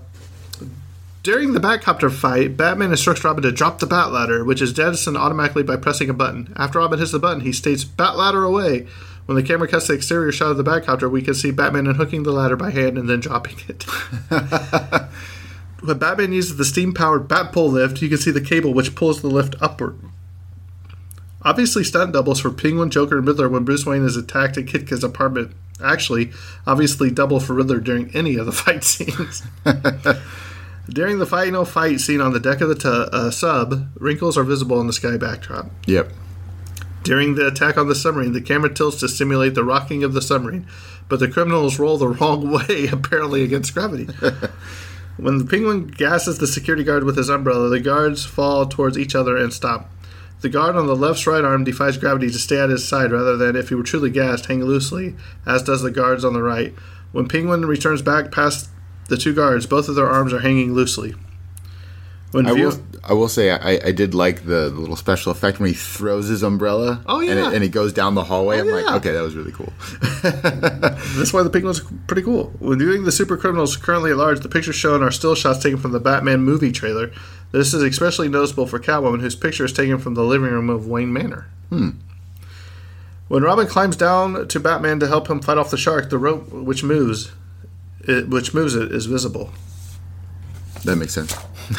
during 1.28 1.52
the 1.52 1.60
Batcopter 1.60 2.10
fight, 2.10 2.56
Batman 2.56 2.90
instructs 2.90 3.22
Robin 3.22 3.42
to 3.42 3.52
drop 3.52 3.80
the 3.80 3.86
Bat 3.86 4.12
Ladder, 4.12 4.44
which 4.46 4.62
is 4.62 4.72
jettisoned 4.72 5.18
automatically 5.18 5.62
by 5.62 5.76
pressing 5.76 6.08
a 6.08 6.14
button. 6.14 6.50
After 6.56 6.78
Robin 6.78 6.98
hits 6.98 7.12
the 7.12 7.18
button, 7.18 7.42
he 7.42 7.52
states, 7.52 7.84
Bat 7.84 8.16
Ladder 8.16 8.44
away. 8.44 8.86
When 9.26 9.36
the 9.36 9.42
camera 9.42 9.68
cuts 9.68 9.88
to 9.88 9.92
the 9.92 9.98
exterior 9.98 10.32
shot 10.32 10.52
of 10.52 10.56
the 10.56 10.64
Batcopter, 10.64 11.10
we 11.10 11.20
can 11.20 11.34
see 11.34 11.50
Batman 11.50 11.86
unhooking 11.86 12.22
the 12.22 12.32
ladder 12.32 12.56
by 12.56 12.70
hand 12.70 12.96
and 12.96 13.10
then 13.10 13.20
dropping 13.20 13.58
it. 13.68 13.82
when 15.82 15.98
Batman 15.98 16.32
uses 16.32 16.56
the 16.56 16.64
steam 16.64 16.94
powered 16.94 17.28
Bat 17.28 17.52
Pole 17.52 17.72
lift, 17.72 18.00
you 18.00 18.08
can 18.08 18.16
see 18.16 18.30
the 18.30 18.40
cable 18.40 18.72
which 18.72 18.94
pulls 18.94 19.20
the 19.20 19.28
lift 19.28 19.54
upward. 19.60 19.98
Obviously, 21.42 21.84
stunt 21.84 22.14
doubles 22.14 22.40
for 22.40 22.50
Penguin, 22.50 22.88
Joker, 22.88 23.18
and 23.18 23.26
Riddler 23.26 23.50
when 23.50 23.64
Bruce 23.64 23.84
Wayne 23.84 24.06
is 24.06 24.16
attacked 24.16 24.56
at 24.56 24.64
Kitka's 24.64 25.04
apartment. 25.04 25.52
Actually, 25.84 26.30
obviously 26.66 27.10
double 27.10 27.38
for 27.38 27.52
Riddler 27.52 27.80
during 27.80 28.16
any 28.16 28.36
of 28.36 28.46
the 28.46 28.52
fight 28.52 28.82
scenes. 28.82 29.42
during 30.88 31.18
the 31.18 31.26
final 31.26 31.64
fight 31.64 32.00
scene 32.00 32.20
on 32.20 32.32
the 32.32 32.40
deck 32.40 32.60
of 32.60 32.68
the 32.68 32.74
tu- 32.74 32.88
uh, 32.88 33.30
sub, 33.30 33.90
wrinkles 34.00 34.38
are 34.38 34.44
visible 34.44 34.80
in 34.80 34.86
the 34.86 34.92
sky 34.92 35.16
backdrop. 35.16 35.70
Yep. 35.86 36.12
During 37.02 37.34
the 37.34 37.46
attack 37.46 37.78
on 37.78 37.88
the 37.88 37.94
submarine, 37.94 38.32
the 38.32 38.40
camera 38.40 38.72
tilts 38.72 39.00
to 39.00 39.08
simulate 39.08 39.54
the 39.54 39.64
rocking 39.64 40.04
of 40.04 40.12
the 40.12 40.22
submarine, 40.22 40.66
but 41.08 41.20
the 41.20 41.28
criminals 41.28 41.78
roll 41.78 41.98
the 41.98 42.08
wrong 42.20 42.50
way, 42.50 42.88
apparently 42.90 43.42
against 43.42 43.74
gravity. 43.74 44.04
when 45.16 45.38
the 45.38 45.44
penguin 45.44 45.86
gasses 45.86 46.38
the 46.38 46.46
security 46.46 46.84
guard 46.84 47.04
with 47.04 47.16
his 47.16 47.28
umbrella, 47.28 47.68
the 47.68 47.80
guards 47.80 48.24
fall 48.24 48.66
towards 48.66 48.98
each 48.98 49.14
other 49.14 49.36
and 49.36 49.52
stop. 49.52 49.90
The 50.40 50.48
guard 50.48 50.76
on 50.76 50.86
the 50.86 50.94
left's 50.94 51.26
right 51.26 51.44
arm 51.44 51.64
defies 51.64 51.96
gravity 51.96 52.28
to 52.28 52.38
stay 52.38 52.60
at 52.60 52.70
his 52.70 52.86
side 52.86 53.10
rather 53.10 53.36
than, 53.36 53.56
if 53.56 53.70
he 53.70 53.74
were 53.74 53.82
truly 53.82 54.10
gassed, 54.10 54.46
hang 54.46 54.62
loosely, 54.62 55.16
as 55.44 55.62
does 55.62 55.82
the 55.82 55.90
guards 55.90 56.24
on 56.24 56.32
the 56.32 56.42
right. 56.42 56.72
When 57.10 57.26
Penguin 57.26 57.66
returns 57.66 58.02
back 58.02 58.30
past 58.30 58.70
the 59.08 59.16
two 59.16 59.34
guards, 59.34 59.66
both 59.66 59.88
of 59.88 59.94
their 59.94 60.08
arms 60.08 60.32
are 60.32 60.40
hanging 60.40 60.72
loosely. 60.72 61.14
When 62.30 62.46
I 62.46 62.54
view- 62.54 62.68
will. 62.68 62.82
I 63.04 63.14
will 63.14 63.28
say 63.28 63.50
I, 63.50 63.88
I 63.88 63.92
did 63.92 64.12
like 64.12 64.44
the, 64.44 64.68
the 64.68 64.80
little 64.80 64.96
special 64.96 65.32
effect 65.32 65.60
when 65.60 65.68
he 65.68 65.74
throws 65.74 66.28
his 66.28 66.42
umbrella. 66.42 67.02
Oh, 67.06 67.20
and 67.20 67.28
yeah. 67.28 67.48
it, 67.48 67.54
and 67.54 67.64
it 67.64 67.68
goes 67.70 67.92
down 67.94 68.14
the 68.14 68.24
hallway. 68.24 68.58
Oh, 68.58 68.60
I'm 68.60 68.66
yeah. 68.66 68.74
like, 68.74 68.94
okay, 68.96 69.12
that 69.12 69.22
was 69.22 69.34
really 69.34 69.52
cool. 69.52 69.72
That's 70.22 71.32
why 71.32 71.42
the 71.42 71.48
penguin's 71.48 71.80
pretty 72.06 72.22
cool. 72.22 72.52
When 72.58 72.78
viewing 72.78 73.04
the 73.04 73.12
super 73.12 73.38
criminals 73.38 73.78
currently 73.78 74.10
at 74.10 74.18
large, 74.18 74.40
the 74.40 74.48
pictures 74.50 74.74
shown 74.74 75.02
are 75.02 75.10
still 75.10 75.34
shots 75.34 75.62
taken 75.62 75.78
from 75.78 75.92
the 75.92 76.00
Batman 76.00 76.40
movie 76.40 76.70
trailer. 76.70 77.12
This 77.50 77.72
is 77.72 77.82
especially 77.82 78.28
noticeable 78.28 78.66
for 78.66 78.78
Catwoman, 78.78 79.20
whose 79.20 79.36
picture 79.36 79.64
is 79.64 79.72
taken 79.72 79.96
from 79.96 80.12
the 80.12 80.24
living 80.24 80.50
room 80.50 80.68
of 80.68 80.86
Wayne 80.86 81.12
Manor. 81.12 81.46
Hmm. 81.70 81.90
When 83.28 83.42
Robin 83.42 83.66
climbs 83.66 83.96
down 83.96 84.48
to 84.48 84.60
Batman 84.60 85.00
to 85.00 85.06
help 85.06 85.30
him 85.30 85.40
fight 85.40 85.56
off 85.56 85.70
the 85.70 85.76
shark, 85.78 86.10
the 86.10 86.18
rope 86.18 86.50
which 86.50 86.82
moves, 86.82 87.30
it, 88.00 88.28
which 88.28 88.54
moves 88.54 88.74
it, 88.74 88.92
is 88.92 89.06
visible. 89.06 89.50
That 90.84 90.96
makes 90.96 91.14
sense. 91.14 91.36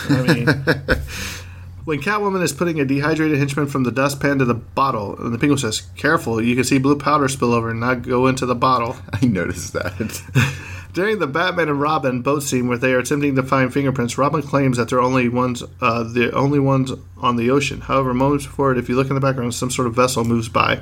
I 0.10 0.22
mean, 0.22 0.46
when 1.86 2.02
Catwoman 2.02 2.44
is 2.44 2.54
putting 2.54 2.80
a 2.80 2.86
dehydrated 2.86 3.38
henchman 3.38 3.68
from 3.68 3.84
the 3.84 3.92
dustpan 3.92 4.40
to 4.40 4.46
the 4.46 4.54
bottle, 4.54 5.18
and 5.18 5.34
the 5.34 5.40
penguin 5.40 5.58
says, 5.58 5.82
"Careful, 5.96 6.42
you 6.42 6.56
can 6.56 6.64
see 6.64 6.78
blue 6.78 6.98
powder 6.98 7.28
spill 7.28 7.54
over 7.54 7.72
and 7.72 7.80
not 7.80 8.04
go 8.04 8.28
into 8.28 8.46
the 8.46 8.56
bottle." 8.56 8.98
I 9.14 9.26
noticed 9.26 9.74
that. 9.74 10.56
During 10.94 11.20
the 11.20 11.28
Batman 11.28 11.70
and 11.70 11.80
Robin 11.80 12.22
boat 12.22 12.42
scene 12.42 12.68
where 12.68 12.78
they 12.78 12.94
are 12.94 13.00
attempting 13.00 13.36
to 13.36 13.44
find 13.44 13.72
fingerprints, 13.72 14.18
Robin 14.18 14.42
claims 14.42 14.78
that 14.78 14.90
they're 14.90 15.02
only 15.02 15.30
ones, 15.30 15.64
uh, 15.82 16.04
the 16.04 16.32
only 16.34 16.60
ones 16.60 16.92
on 17.18 17.36
the 17.36 17.52
ocean. 17.52 17.82
However, 17.82 18.14
moments 18.14 18.48
before 18.48 18.72
it, 18.72 18.80
if 18.80 18.90
you 18.90 18.96
look 18.96 19.08
in 19.08 19.16
the 19.16 19.22
background, 19.22 19.54
some 19.54 19.70
sort 19.70 19.88
of 19.88 19.96
vessel 19.96 20.24
moves 20.24 20.50
by. 20.50 20.82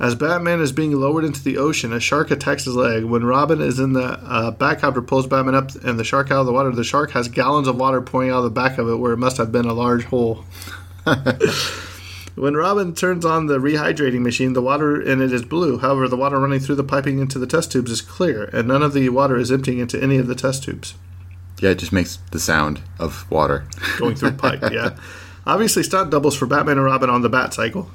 As 0.00 0.14
Batman 0.14 0.60
is 0.62 0.72
being 0.72 0.92
lowered 0.92 1.26
into 1.26 1.44
the 1.44 1.58
ocean, 1.58 1.92
a 1.92 2.00
shark 2.00 2.30
attacks 2.30 2.64
his 2.64 2.74
leg. 2.74 3.04
When 3.04 3.22
Robin 3.22 3.60
is 3.60 3.78
in 3.78 3.92
the 3.92 4.04
uh, 4.04 4.50
Batcopter, 4.50 5.06
pulls 5.06 5.26
Batman 5.26 5.54
up 5.54 5.74
and 5.84 5.98
the 5.98 6.04
shark 6.04 6.30
out 6.30 6.40
of 6.40 6.46
the 6.46 6.54
water. 6.54 6.70
The 6.70 6.84
shark 6.84 7.10
has 7.10 7.28
gallons 7.28 7.68
of 7.68 7.76
water 7.76 8.00
pouring 8.00 8.30
out 8.30 8.38
of 8.38 8.44
the 8.44 8.50
back 8.50 8.78
of 8.78 8.88
it, 8.88 8.96
where 8.96 9.12
it 9.12 9.18
must 9.18 9.36
have 9.36 9.52
been 9.52 9.66
a 9.66 9.74
large 9.74 10.04
hole. 10.04 10.46
when 12.34 12.54
Robin 12.54 12.94
turns 12.94 13.26
on 13.26 13.44
the 13.44 13.58
rehydrating 13.58 14.22
machine, 14.22 14.54
the 14.54 14.62
water 14.62 14.98
in 14.98 15.20
it 15.20 15.34
is 15.34 15.44
blue. 15.44 15.76
However, 15.76 16.08
the 16.08 16.16
water 16.16 16.40
running 16.40 16.60
through 16.60 16.76
the 16.76 16.84
piping 16.84 17.18
into 17.18 17.38
the 17.38 17.46
test 17.46 17.70
tubes 17.70 17.90
is 17.90 18.00
clear, 18.00 18.44
and 18.54 18.66
none 18.68 18.82
of 18.82 18.94
the 18.94 19.10
water 19.10 19.36
is 19.36 19.52
emptying 19.52 19.80
into 19.80 20.02
any 20.02 20.16
of 20.16 20.28
the 20.28 20.34
test 20.34 20.64
tubes. 20.64 20.94
Yeah, 21.60 21.70
it 21.70 21.78
just 21.78 21.92
makes 21.92 22.16
the 22.30 22.40
sound 22.40 22.80
of 22.98 23.30
water. 23.30 23.66
going 23.98 24.14
through 24.14 24.32
pipe. 24.32 24.62
Yeah, 24.72 24.96
obviously 25.46 25.82
stunt 25.82 26.10
doubles 26.10 26.36
for 26.36 26.46
Batman 26.46 26.78
and 26.78 26.86
Robin 26.86 27.10
on 27.10 27.20
the 27.20 27.28
Bat 27.28 27.52
Cycle. 27.52 27.90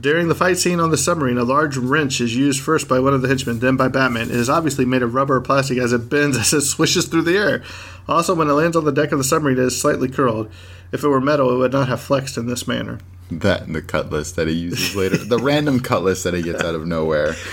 During 0.00 0.28
the 0.28 0.34
fight 0.34 0.58
scene 0.58 0.78
on 0.80 0.90
the 0.90 0.96
submarine, 0.96 1.38
a 1.38 1.44
large 1.44 1.76
wrench 1.76 2.20
is 2.20 2.36
used 2.36 2.62
first 2.62 2.88
by 2.88 3.00
one 3.00 3.14
of 3.14 3.22
the 3.22 3.28
henchmen, 3.28 3.58
then 3.58 3.76
by 3.76 3.88
Batman. 3.88 4.30
It 4.30 4.36
is 4.36 4.48
obviously 4.48 4.84
made 4.84 5.02
of 5.02 5.14
rubber 5.14 5.36
or 5.36 5.40
plastic 5.40 5.78
as 5.78 5.92
it 5.92 6.08
bends 6.08 6.36
as 6.38 6.52
it 6.52 6.62
swishes 6.62 7.06
through 7.06 7.22
the 7.22 7.36
air. 7.36 7.62
Also, 8.08 8.34
when 8.34 8.48
it 8.48 8.52
lands 8.52 8.76
on 8.76 8.84
the 8.84 8.92
deck 8.92 9.12
of 9.12 9.18
the 9.18 9.24
submarine, 9.24 9.58
it 9.58 9.64
is 9.64 9.80
slightly 9.80 10.08
curled. 10.08 10.50
If 10.92 11.02
it 11.02 11.08
were 11.08 11.20
metal, 11.20 11.52
it 11.52 11.58
would 11.58 11.72
not 11.72 11.88
have 11.88 12.00
flexed 12.00 12.36
in 12.36 12.46
this 12.46 12.68
manner. 12.68 12.98
That 13.30 13.62
and 13.62 13.74
the 13.74 13.82
cutlass 13.82 14.32
that 14.32 14.46
he 14.46 14.54
uses 14.54 14.94
later. 14.94 15.16
the 15.16 15.38
random 15.38 15.80
cutlass 15.80 16.22
that 16.22 16.34
he 16.34 16.42
gets 16.42 16.62
out 16.62 16.74
of 16.74 16.86
nowhere. 16.86 17.34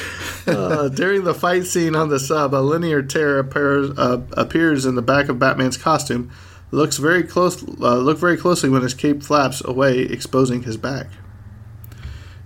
Uh, 0.48 0.88
during 0.90 1.26
the 1.26 1.34
fight 1.34 1.64
scene 1.66 1.96
on 1.96 2.10
the 2.10 2.20
sub, 2.20 2.56
a 2.56 2.58
linear 2.58 3.04
tear 3.04 3.38
appears, 3.38 3.96
uh, 4.00 4.20
appears 4.32 4.84
in 4.84 4.96
the 4.96 5.02
back 5.02 5.30
of 5.30 5.38
Batman's 5.38 5.78
costume. 5.78 6.32
Looks 6.72 6.98
very 6.98 7.22
close. 7.22 7.62
Uh, 7.62 7.98
look 7.98 8.18
very 8.18 8.36
closely 8.36 8.68
when 8.68 8.82
his 8.82 8.96
cape 8.96 9.22
flaps 9.22 9.64
away, 9.64 10.00
exposing 10.00 10.64
his 10.64 10.76
back. 10.76 11.08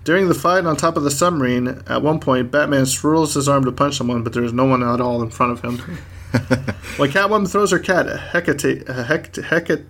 During 0.03 0.27
the 0.27 0.33
fight 0.33 0.65
on 0.65 0.75
top 0.75 0.97
of 0.97 1.03
the 1.03 1.11
submarine, 1.11 1.81
at 1.87 2.01
one 2.01 2.19
point, 2.19 2.51
Batman 2.51 2.85
swirls 2.85 3.35
his 3.35 3.47
arm 3.47 3.63
to 3.65 3.71
punch 3.71 3.97
someone, 3.97 4.23
but 4.23 4.33
there 4.33 4.43
is 4.43 4.51
no 4.51 4.65
one 4.65 4.83
at 4.83 4.99
all 4.99 5.21
in 5.21 5.29
front 5.29 5.53
of 5.53 5.61
him. 5.61 5.77
when 6.97 7.11
Catwoman 7.11 7.49
throws 7.49 7.71
her 7.71 7.79
cat, 7.79 8.05
Hecate, 8.07 8.85
Hecate, 8.87 9.45
Hecate, 9.45 9.85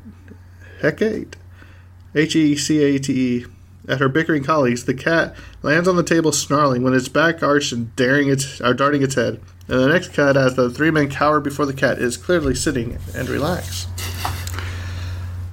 Hecate, 0.81 1.35
H 2.13 2.35
E 2.35 2.55
C 2.55 2.83
A 2.83 2.99
T 2.99 3.37
E, 3.37 3.45
at 3.87 3.99
her 3.99 4.09
bickering 4.09 4.43
colleagues, 4.43 4.85
the 4.85 4.93
cat 4.93 5.35
lands 5.61 5.87
on 5.87 5.95
the 5.95 6.03
table 6.03 6.31
snarling 6.31 6.83
when 6.83 6.93
its 6.93 7.07
back 7.07 7.41
arched 7.41 7.71
and 7.71 7.95
daring 7.95 8.29
its, 8.29 8.61
or 8.61 8.73
darting 8.73 9.01
its 9.01 9.15
head. 9.15 9.41
And 9.67 9.79
the 9.79 9.87
next 9.87 10.13
cut, 10.13 10.37
as 10.37 10.55
the 10.55 10.69
three 10.69 10.91
men 10.91 11.09
cower 11.09 11.39
before 11.39 11.65
the 11.65 11.73
cat, 11.73 11.97
is 11.97 12.17
clearly 12.17 12.55
sitting 12.55 12.97
and 13.15 13.29
relaxed. 13.29 13.87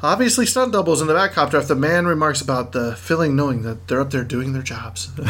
Obviously, 0.02 0.46
stunt 0.46 0.72
doubles 0.72 1.00
in 1.02 1.06
the 1.08 1.14
Batcopter 1.14 1.60
if 1.60 1.68
the 1.68 1.74
man 1.74 2.06
remarks 2.06 2.40
about 2.40 2.72
the 2.72 2.96
feeling 2.96 3.36
knowing 3.36 3.62
that 3.62 3.86
they're 3.86 4.00
up 4.00 4.10
there 4.10 4.24
doing 4.24 4.52
their 4.52 4.62
jobs. 4.62 5.10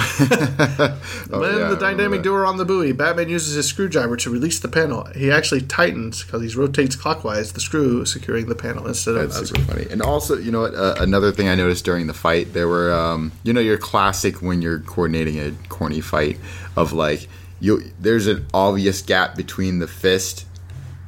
Oh, 1.33 1.45
yeah, 1.45 1.69
the 1.69 1.77
dynamic 1.77 2.23
duo 2.23 2.45
on 2.45 2.57
the 2.57 2.65
buoy, 2.65 2.93
Batman 2.93 3.29
uses 3.29 3.55
his 3.55 3.67
screwdriver 3.67 4.17
to 4.17 4.31
release 4.31 4.59
the 4.59 4.69
panel. 4.69 5.05
He 5.15 5.31
actually 5.31 5.61
tightens 5.61 6.25
because 6.25 6.43
he 6.43 6.59
rotates 6.59 6.97
clockwise 6.97 7.53
the 7.53 7.61
screw 7.61 8.05
securing 8.05 8.47
the 8.47 8.55
panel 8.55 8.87
instead 8.87 9.15
of 9.17 9.33
That's 9.33 9.49
super 9.49 9.61
funny. 9.63 9.87
And 9.91 10.03
also, 10.03 10.37
you 10.37 10.51
know 10.51 10.63
what? 10.63 10.75
Uh, 10.75 10.97
another 10.99 11.31
thing 11.31 11.49
I 11.49 11.55
noticed 11.55 11.85
during 11.85 12.09
the 12.09 12.15
fight, 12.15 12.53
there 12.53 12.67
were, 12.67 12.93
um, 12.93 13.33
you 13.45 13.53
know, 13.53 13.61
your 13.61 13.79
classic 13.79 14.43
when 14.43 14.61
you're 14.61 14.81
coordinating 14.81 15.39
a 15.39 15.53
corny 15.69 16.01
fight 16.01 16.39
of 16.77 16.93
like, 16.93 17.29
you 17.61 17.83
there's 18.01 18.27
an 18.27 18.47
obvious 18.53 19.03
gap 19.03 19.37
between 19.37 19.79
the 19.79 19.87
fist 19.87 20.47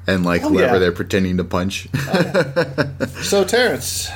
and 0.07 0.25
like 0.25 0.43
whoever 0.43 0.71
Oh, 0.71 0.73
yeah. 0.75 0.79
they're 0.79 0.93
pretending 0.93 1.37
to 1.39 1.45
punch. 1.45 1.89
So, 3.23 3.45
Terrence, 3.45 4.09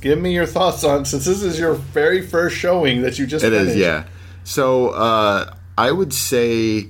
give 0.00 0.18
me 0.20 0.34
your 0.34 0.46
thoughts 0.46 0.84
on 0.84 1.04
since 1.04 1.24
this 1.24 1.42
is 1.42 1.58
your 1.58 1.74
very 1.74 2.22
first 2.22 2.56
showing 2.56 3.02
that 3.02 3.18
you 3.18 3.26
just 3.26 3.44
It 3.44 3.52
is, 3.52 3.60
finished. 3.68 3.78
yeah. 3.78 4.04
So 4.44 4.88
uh, 4.90 5.54
I 5.78 5.90
would 5.92 6.12
say 6.12 6.88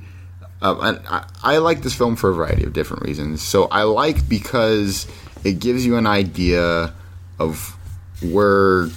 and 0.62 1.00
I, 1.08 1.24
I 1.42 1.56
like 1.58 1.82
this 1.82 1.94
film 1.94 2.16
for 2.16 2.30
a 2.30 2.34
variety 2.34 2.64
of 2.64 2.72
different 2.72 3.04
reasons. 3.04 3.40
So 3.42 3.64
I 3.64 3.84
like 3.84 4.28
because 4.28 5.06
it 5.44 5.58
gives 5.58 5.86
you 5.86 5.96
an 5.96 6.06
idea 6.06 6.92
of 7.38 7.76
where 8.22 8.88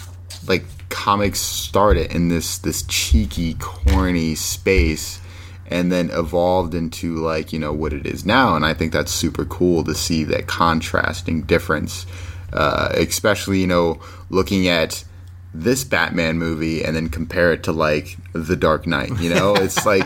like 0.47 0.65
comics 0.89 1.39
started 1.39 2.11
in 2.13 2.27
this 2.27 2.57
this 2.59 2.83
cheeky, 2.83 3.55
corny 3.59 4.35
space. 4.35 5.19
And 5.73 5.91
then 5.91 6.11
evolved 6.11 6.75
into 6.75 7.15
like 7.15 7.51
you 7.51 7.57
know 7.57 7.73
what 7.73 7.93
it 7.93 8.05
is 8.05 8.25
now, 8.25 8.55
and 8.55 8.63
I 8.63 8.75
think 8.75 8.93
that's 8.93 9.11
super 9.11 9.43
cool 9.43 9.83
to 9.85 9.95
see 9.95 10.23
that 10.25 10.45
contrasting 10.45 11.41
difference, 11.41 12.05
uh, 12.53 12.89
especially 12.93 13.59
you 13.61 13.65
know 13.67 13.99
looking 14.29 14.67
at 14.67 15.03
this 15.51 15.83
Batman 15.83 16.37
movie 16.37 16.83
and 16.83 16.95
then 16.95 17.09
compare 17.09 17.51
it 17.53 17.63
to 17.63 17.71
like 17.71 18.17
The 18.33 18.55
Dark 18.55 18.85
Knight. 18.85 19.19
You 19.19 19.31
know, 19.33 19.55
it's 19.65 19.83
like 19.83 20.05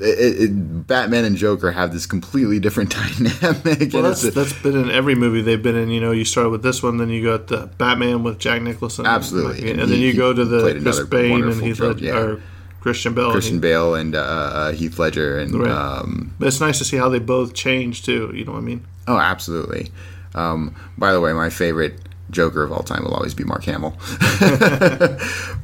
it, 0.00 0.42
it, 0.50 0.86
Batman 0.88 1.24
and 1.24 1.36
Joker 1.36 1.70
have 1.70 1.92
this 1.92 2.06
completely 2.06 2.58
different 2.58 2.90
dynamic. 3.18 3.92
Well, 3.92 4.02
that's 4.02 4.24
a- 4.24 4.30
that's 4.32 4.52
been 4.62 4.76
in 4.76 4.90
every 4.90 5.14
movie 5.14 5.40
they've 5.42 5.62
been 5.62 5.76
in. 5.76 5.90
You 5.90 6.00
know, 6.00 6.10
you 6.10 6.24
started 6.24 6.50
with 6.50 6.62
this 6.64 6.82
one, 6.82 6.96
then 6.96 7.10
you 7.10 7.22
got 7.22 7.46
the 7.46 7.66
Batman 7.78 8.24
with 8.24 8.40
Jack 8.40 8.60
Nicholson, 8.62 9.06
Absolutely. 9.06 9.70
and, 9.70 9.80
And 9.82 9.90
then 9.92 9.98
he- 9.98 10.08
you 10.08 10.14
go 10.14 10.32
to 10.32 10.44
the 10.44 10.80
Chris 10.82 11.06
Payne 11.06 11.44
and 11.44 11.62
Heath 11.62 11.76
joke, 11.76 11.96
Ledger, 12.00 12.04
yeah. 12.04 12.18
or 12.18 12.42
Christian 12.80 13.14
Bale. 13.14 13.30
Christian 13.32 13.54
He- 13.56 13.60
Bale 13.60 13.94
and 13.94 14.14
uh, 14.14 14.18
uh, 14.20 14.72
Heath 14.72 14.98
Ledger 14.98 15.38
and 15.38 15.54
Right. 15.54 15.70
um, 15.70 16.34
But 16.38 16.48
it's 16.48 16.60
nice 16.60 16.78
to 16.78 16.84
see 16.84 16.96
how 16.96 17.08
they 17.08 17.18
both 17.18 17.54
change 17.54 18.04
too. 18.04 18.30
You 18.34 18.44
know 18.44 18.52
what 18.52 18.58
I 18.58 18.62
mean? 18.62 18.84
oh, 19.08 19.18
absolutely. 19.18 19.90
Um, 20.34 20.74
by 20.96 21.12
the 21.12 21.20
way, 21.20 21.32
my 21.32 21.50
favorite 21.50 21.98
Joker 22.30 22.62
of 22.62 22.70
all 22.70 22.84
time 22.84 23.02
will 23.04 23.12
always 23.14 23.34
be 23.34 23.42
Mark 23.42 23.64
Hamill. 23.64 23.96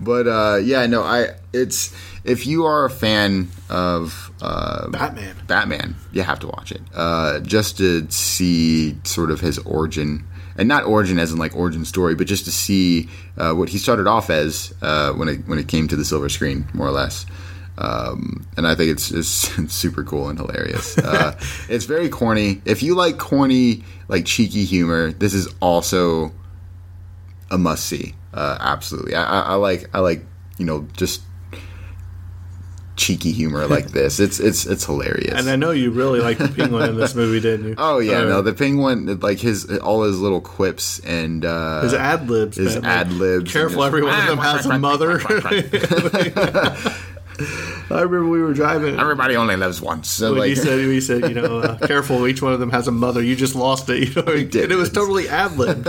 but 0.00 0.26
uh, 0.26 0.56
yeah, 0.62 0.86
no, 0.86 1.02
I 1.02 1.28
it's 1.52 1.94
if 2.24 2.46
you 2.46 2.64
are 2.64 2.84
a 2.84 2.90
fan 2.90 3.48
of 3.70 4.32
uh, 4.42 4.88
Batman. 4.88 5.36
Batman, 5.46 5.94
you 6.12 6.22
have 6.22 6.40
to 6.40 6.48
watch 6.48 6.72
it 6.72 6.80
uh, 6.94 7.38
just 7.40 7.78
to 7.78 8.10
see 8.10 8.96
sort 9.04 9.30
of 9.30 9.38
his 9.40 9.58
origin, 9.60 10.24
and 10.58 10.68
not 10.68 10.84
origin 10.84 11.18
as 11.18 11.32
in 11.32 11.38
like 11.38 11.54
origin 11.56 11.84
story, 11.84 12.14
but 12.14 12.26
just 12.26 12.44
to 12.44 12.52
see 12.52 13.08
uh, 13.36 13.52
what 13.52 13.68
he 13.68 13.78
started 13.78 14.06
off 14.06 14.30
as 14.30 14.74
uh, 14.82 15.12
when 15.12 15.28
it 15.28 15.46
when 15.46 15.58
it 15.58 15.68
came 15.68 15.88
to 15.88 15.96
the 15.96 16.04
silver 16.04 16.28
screen, 16.28 16.66
more 16.72 16.86
or 16.86 16.92
less. 16.92 17.26
Um, 17.78 18.46
and 18.56 18.66
I 18.66 18.74
think 18.74 18.90
it's, 18.90 19.10
it's, 19.10 19.58
it's 19.58 19.74
super 19.74 20.02
cool 20.02 20.28
and 20.28 20.38
hilarious. 20.38 20.96
Uh, 20.96 21.38
it's 21.68 21.84
very 21.84 22.08
corny. 22.08 22.62
If 22.64 22.82
you 22.82 22.94
like 22.94 23.18
corny, 23.18 23.84
like 24.08 24.24
cheeky 24.24 24.64
humor, 24.64 25.12
this 25.12 25.34
is 25.34 25.52
also 25.60 26.32
a 27.50 27.58
must 27.58 27.84
see. 27.84 28.14
Uh, 28.32 28.56
absolutely, 28.60 29.14
I, 29.14 29.24
I, 29.24 29.40
I 29.40 29.54
like 29.54 29.88
I 29.94 30.00
like 30.00 30.24
you 30.58 30.66
know 30.66 30.86
just 30.96 31.22
cheeky 32.96 33.30
humor 33.32 33.66
like 33.66 33.88
this. 33.88 34.18
It's 34.18 34.40
it's 34.40 34.66
it's 34.66 34.84
hilarious. 34.84 35.34
And 35.38 35.48
I 35.48 35.56
know 35.56 35.70
you 35.70 35.90
really 35.90 36.20
liked 36.20 36.40
the 36.40 36.48
penguin 36.48 36.88
in 36.90 36.96
this 36.96 37.14
movie, 37.14 37.40
didn't 37.40 37.68
you? 37.68 37.74
Oh 37.78 37.98
yeah, 37.98 38.20
Uh, 38.20 38.24
no, 38.24 38.42
the 38.42 38.54
penguin, 38.54 39.20
like 39.20 39.38
his 39.38 39.64
all 39.78 40.02
his 40.02 40.18
little 40.18 40.40
quips 40.40 40.98
and 41.00 41.44
uh, 41.44 41.82
his 41.82 41.94
ad 41.94 42.28
libs. 42.28 42.56
his 42.56 42.76
ad 42.76 43.12
libs. 43.12 43.52
Careful, 43.52 43.84
every 43.84 44.02
one 44.02 44.18
of 44.18 44.26
them 44.26 44.38
has 44.38 44.66
a 44.66 44.78
mother. 44.78 45.20
I 47.38 48.00
remember 48.00 48.26
we 48.28 48.40
were 48.40 48.54
driving. 48.54 48.98
Everybody 48.98 49.36
only 49.36 49.56
lives 49.56 49.80
once. 49.82 50.08
So 50.08 50.30
When 50.30 50.40
like, 50.40 50.48
he 50.48 50.54
said, 50.54 50.78
he 50.80 51.00
said, 51.02 51.22
you 51.28 51.34
know, 51.34 51.58
uh, 51.60 51.86
careful. 51.86 52.26
Each 52.26 52.40
one 52.40 52.54
of 52.54 52.60
them 52.60 52.70
has 52.70 52.88
a 52.88 52.92
mother. 52.92 53.22
You 53.22 53.36
just 53.36 53.54
lost 53.54 53.88
it. 53.90 54.08
You 54.08 54.22
know, 54.22 54.32
and 54.32 54.50
did. 54.50 54.72
it 54.72 54.76
was 54.76 54.90
totally 54.90 55.28
ad 55.28 55.56
lib. 55.58 55.86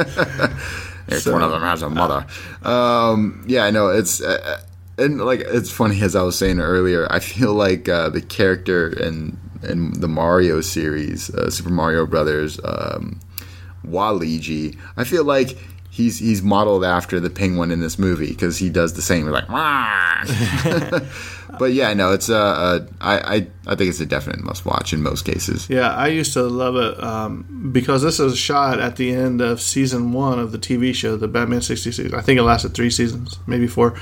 each 1.09 1.25
one 1.25 1.41
of 1.41 1.51
them 1.51 1.61
has 1.61 1.81
a 1.81 1.89
mother. 1.89 2.25
Um, 2.63 3.45
yeah, 3.47 3.63
I 3.63 3.71
know 3.71 3.89
it's. 3.89 4.21
Uh, 4.21 4.61
and 4.97 5.21
like 5.21 5.41
it's 5.41 5.71
funny 5.71 6.01
as 6.01 6.15
I 6.15 6.21
was 6.23 6.37
saying 6.37 6.59
earlier, 6.59 7.07
I 7.11 7.19
feel 7.19 7.53
like 7.65 7.87
uh, 7.89 8.09
the 8.09 8.21
character 8.21 8.89
in 8.89 9.37
in 9.63 9.99
the 9.99 10.07
Mario 10.07 10.61
series, 10.61 11.33
uh, 11.33 11.49
Super 11.49 11.71
Mario 11.71 12.05
Brothers, 12.05 12.59
um, 12.63 13.19
Waluigi, 13.85 14.77
I 14.95 15.03
feel 15.03 15.23
like 15.23 15.57
he's 15.89 16.19
he's 16.19 16.41
modeled 16.41 16.83
after 16.83 17.19
the 17.19 17.29
penguin 17.29 17.71
in 17.71 17.79
this 17.79 17.97
movie 17.97 18.29
because 18.29 18.57
he 18.57 18.69
does 18.69 18.93
the 18.93 19.01
same. 19.01 19.23
He's 19.23 19.31
like, 19.31 19.49
"Wah." 19.49 20.23
but 21.59 21.73
yeah, 21.73 21.93
no, 21.93 22.11
it's 22.11 22.29
uh, 22.29 22.37
uh, 22.37 22.85
I, 23.01 23.19
I 23.19 23.47
I 23.65 23.75
think 23.75 23.89
it's 23.89 23.99
a 23.99 24.05
definite 24.05 24.41
must 24.41 24.65
watch 24.65 24.93
in 24.93 25.01
most 25.01 25.25
cases. 25.25 25.69
Yeah, 25.69 25.93
I 25.93 26.07
used 26.07 26.33
to 26.33 26.43
love 26.43 26.75
it 26.75 27.03
um, 27.03 27.69
because 27.71 28.03
this 28.03 28.19
is 28.19 28.37
shot 28.37 28.79
at 28.79 28.95
the 28.95 29.11
end 29.11 29.41
of 29.41 29.59
season 29.61 30.13
one 30.13 30.39
of 30.39 30.51
the 30.51 30.59
TV 30.59 30.93
show, 30.93 31.17
the 31.17 31.27
Batman 31.27 31.61
66. 31.61 32.13
I 32.13 32.21
think 32.21 32.39
it 32.39 32.43
lasted 32.43 32.73
three 32.73 32.91
seasons, 32.91 33.39
maybe 33.47 33.67
four. 33.67 33.97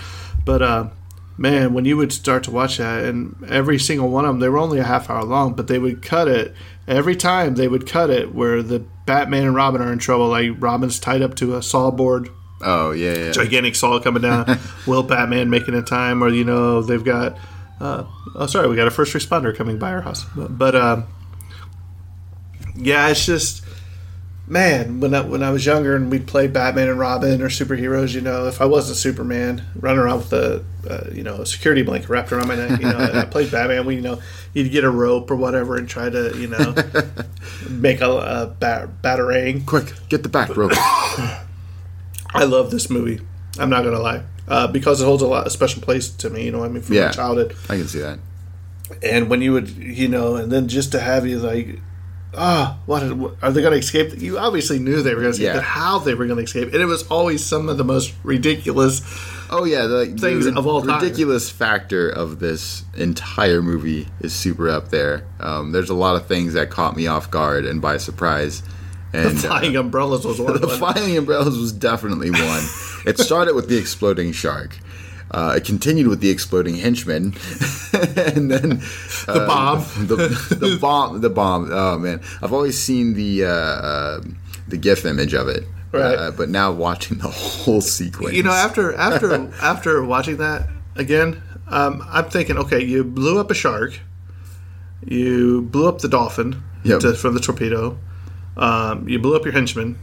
But 0.46 0.62
uh, 0.62 0.90
man, 1.38 1.74
when 1.74 1.86
you 1.86 1.98
would 1.98 2.14
start 2.14 2.44
to 2.44 2.52
watch 2.52 2.78
that, 2.78 3.04
and 3.04 3.36
every 3.50 3.80
single 3.80 4.10
one 4.10 4.26
of 4.26 4.30
them, 4.30 4.40
they 4.40 4.50
were 4.50 4.60
only 4.60 4.80
a 4.80 4.84
half 4.84 5.10
hour 5.10 5.24
long, 5.24 5.54
but 5.54 5.68
they 5.68 5.80
would 5.80 6.02
cut 6.02 6.28
it 6.28 6.54
every 6.88 7.16
time. 7.16 7.56
They 7.56 7.68
would 7.68 7.88
cut 7.88 8.10
it 8.10 8.34
where 8.34 8.64
the 8.64 8.86
Batman 9.06 9.46
and 9.46 9.56
Robin 9.56 9.82
are 9.82 9.92
in 9.92 10.00
trouble. 10.00 10.30
Like 10.30 10.52
Robin's 10.60 11.00
tied 11.00 11.22
up 11.22 11.36
to 11.36 11.56
a 11.56 11.62
saw 11.62 11.92
board 11.92 12.30
Oh 12.62 12.92
yeah, 12.92 13.16
yeah. 13.16 13.32
gigantic 13.32 13.76
saw 13.76 14.00
coming 14.00 14.22
down. 14.22 14.60
Will 14.88 15.04
Batman 15.04 15.50
making 15.50 15.76
a 15.76 15.82
time, 15.82 16.24
or 16.24 16.30
you 16.30 16.44
know 16.44 16.82
they've 16.82 17.04
got. 17.04 17.38
Uh, 17.80 18.06
oh, 18.36 18.46
sorry, 18.46 18.70
we 18.70 18.76
got 18.76 18.88
a 18.88 18.92
first 18.92 19.14
responder 19.14 19.56
coming 19.56 19.78
by 19.78 19.92
our 19.92 20.02
house. 20.02 20.24
But, 20.36 20.58
but 20.58 20.76
uh, 20.76 21.04
yeah, 22.76 23.10
it's 23.10 23.26
just 23.26 23.65
man 24.48 25.00
when 25.00 25.14
I, 25.16 25.22
when 25.22 25.42
I 25.42 25.50
was 25.50 25.66
younger 25.66 25.96
and 25.96 26.12
we'd 26.12 26.28
play 26.28 26.48
Batman 26.48 26.90
and 26.90 27.00
Robin 27.00 27.42
or 27.42 27.50
superheroes. 27.50 28.14
You 28.14 28.22
know, 28.22 28.48
if 28.48 28.62
I 28.62 28.66
wasn't 28.66 28.98
Superman, 28.98 29.64
running 29.76 30.00
around 30.00 30.18
with 30.20 30.34
a 30.34 30.64
uh, 30.90 31.10
you 31.12 31.24
know 31.24 31.36
a 31.42 31.46
security 31.46 31.82
blanket 31.82 32.10
wrapped 32.10 32.32
around 32.32 32.48
my 32.48 32.56
neck. 32.56 32.80
You 32.80 32.88
know, 32.88 32.98
I 33.14 33.26
played 33.26 33.52
Batman. 33.52 33.86
We 33.86 33.96
you 33.96 34.02
know 34.02 34.22
you'd 34.54 34.72
get 34.72 34.84
a 34.84 34.90
rope 34.90 35.30
or 35.32 35.36
whatever 35.36 35.78
and 35.78 35.90
try 35.90 36.10
to 36.10 36.38
you 36.38 36.48
know 36.48 36.76
make 37.70 38.02
a, 38.02 38.10
a 38.10 38.48
bat, 38.60 39.02
batarang. 39.02 39.66
Quick, 39.66 39.94
get 40.10 40.24
the 40.24 40.30
back 40.30 40.56
rope. 40.56 40.72
I 42.34 42.44
love 42.44 42.72
this 42.72 42.90
movie. 42.90 43.22
I'm 43.58 43.70
not 43.70 43.84
gonna 43.84 44.00
lie. 44.00 44.24
Uh, 44.48 44.68
because 44.68 45.02
it 45.02 45.06
holds 45.06 45.24
a 45.24 45.28
lot 45.28 45.48
a 45.48 45.50
special 45.50 45.82
place 45.82 46.10
to 46.10 46.30
me, 46.30 46.46
you 46.46 46.52
know. 46.52 46.60
what 46.60 46.70
I 46.70 46.74
mean, 46.74 46.84
from 46.84 46.96
Yeah. 46.96 47.06
my 47.08 47.12
childhood, 47.12 47.56
I 47.68 47.78
can 47.78 47.88
see 47.88 48.00
that. 48.00 48.20
and 49.02 49.28
when 49.30 49.42
you 49.42 49.54
would, 49.54 49.70
you 49.70 50.08
know, 50.08 50.36
and 50.36 50.52
then 50.52 50.68
just 50.68 50.92
to 50.92 51.00
have 51.00 51.26
you 51.26 51.40
like, 51.40 51.80
ah, 52.38 52.78
what 52.86 53.04
are 53.04 53.52
they 53.52 53.62
going 53.62 53.74
to 53.74 53.78
escape? 53.80 54.20
You 54.22 54.38
obviously 54.38 54.80
knew 54.80 55.02
they 55.02 55.14
were 55.16 55.22
going 55.22 55.34
to 55.34 55.42
escape, 55.42 55.46
Yeah. 55.48 55.54
but 55.56 55.64
how 55.64 56.00
they 56.00 56.14
were 56.14 56.26
going 56.26 56.38
to 56.38 56.44
escape, 56.44 56.74
and 56.74 56.82
it 56.82 56.86
was 56.86 57.08
always 57.08 57.44
some 57.46 57.70
of 57.70 57.78
the 57.78 57.84
most 57.84 58.14
ridiculous. 58.24 59.02
Oh 59.50 59.64
yeah, 59.64 59.86
the, 59.86 60.06
the 60.06 60.18
Things 60.20 60.46
of 60.48 60.66
all 60.68 60.82
time. 60.82 61.02
ridiculous 61.02 61.50
factor 61.50 62.10
of 62.10 62.40
this 62.40 62.84
entire 62.98 63.62
movie 63.62 64.08
is 64.20 64.34
super 64.34 64.70
up 64.70 64.90
there. 64.90 65.26
Um, 65.40 65.72
there's 65.72 65.90
a 65.90 65.94
lot 65.96 66.16
of 66.16 66.28
things 66.28 66.54
that 66.54 66.70
caught 66.70 66.96
me 66.96 67.08
off 67.08 67.30
guard 67.30 67.66
and 67.66 67.82
by 67.82 67.98
surprise. 67.98 68.64
And 69.14 69.38
uh, 69.38 69.42
Flying 69.42 69.76
umbrellas 69.78 70.26
was 70.26 70.40
one 70.42 70.54
the 70.54 70.60
them. 70.68 70.78
flying 70.78 71.16
umbrellas 71.16 71.58
was 71.58 71.72
definitely 71.72 72.32
one. 72.32 72.64
it 73.06 73.18
started 73.20 73.54
with 73.56 73.70
the 73.70 73.78
exploding 73.78 74.32
shark. 74.32 74.78
Uh, 75.32 75.56
it 75.58 75.66
continued 75.66 76.08
with 76.08 76.20
the 76.22 76.30
exploding 76.30 76.76
henchman, 76.76 77.26
and 77.94 78.52
then 78.52 78.70
The 79.26 79.46
bomb. 79.48 79.80
the, 80.08 80.16
the 80.60 80.78
bomb. 80.80 81.22
The 81.22 81.30
bomb. 81.30 81.70
Oh 81.72 81.98
man, 81.98 82.22
I've 82.42 82.54
always 82.54 82.80
seen 82.80 83.14
the 83.16 83.46
uh, 83.46 83.50
uh, 83.50 84.22
the 84.68 84.78
GIF 84.78 85.04
image 85.06 85.34
of 85.34 85.48
it, 85.48 85.64
Right. 85.92 86.16
uh, 86.16 86.32
but 86.32 86.50
now 86.50 86.72
watching 86.72 87.18
the 87.18 87.28
whole 87.30 87.82
sequence, 87.82 88.36
You 88.36 88.44
know, 88.44 88.52
after 88.52 88.94
after 88.94 89.34
after 89.62 90.04
watching 90.06 90.38
that 90.38 90.70
again, 90.96 91.42
um, 91.68 92.04
I'm 92.08 92.30
thinking, 92.30 92.58
okay, 92.60 92.84
you 92.84 93.04
blew 93.04 93.40
up 93.40 93.50
a 93.50 93.56
shark, 93.56 94.00
you 95.06 95.64
blew 95.64 95.88
up 95.88 96.00
the 96.00 96.08
dolphin 96.10 96.62
Yep. 96.84 97.00
to, 97.00 97.14
from 97.16 97.34
the 97.34 97.40
torpedo, 97.40 97.98
um, 98.58 99.10
you 99.10 99.18
blew 99.18 99.36
up 99.36 99.44
your 99.44 99.54
henchman. 99.54 99.98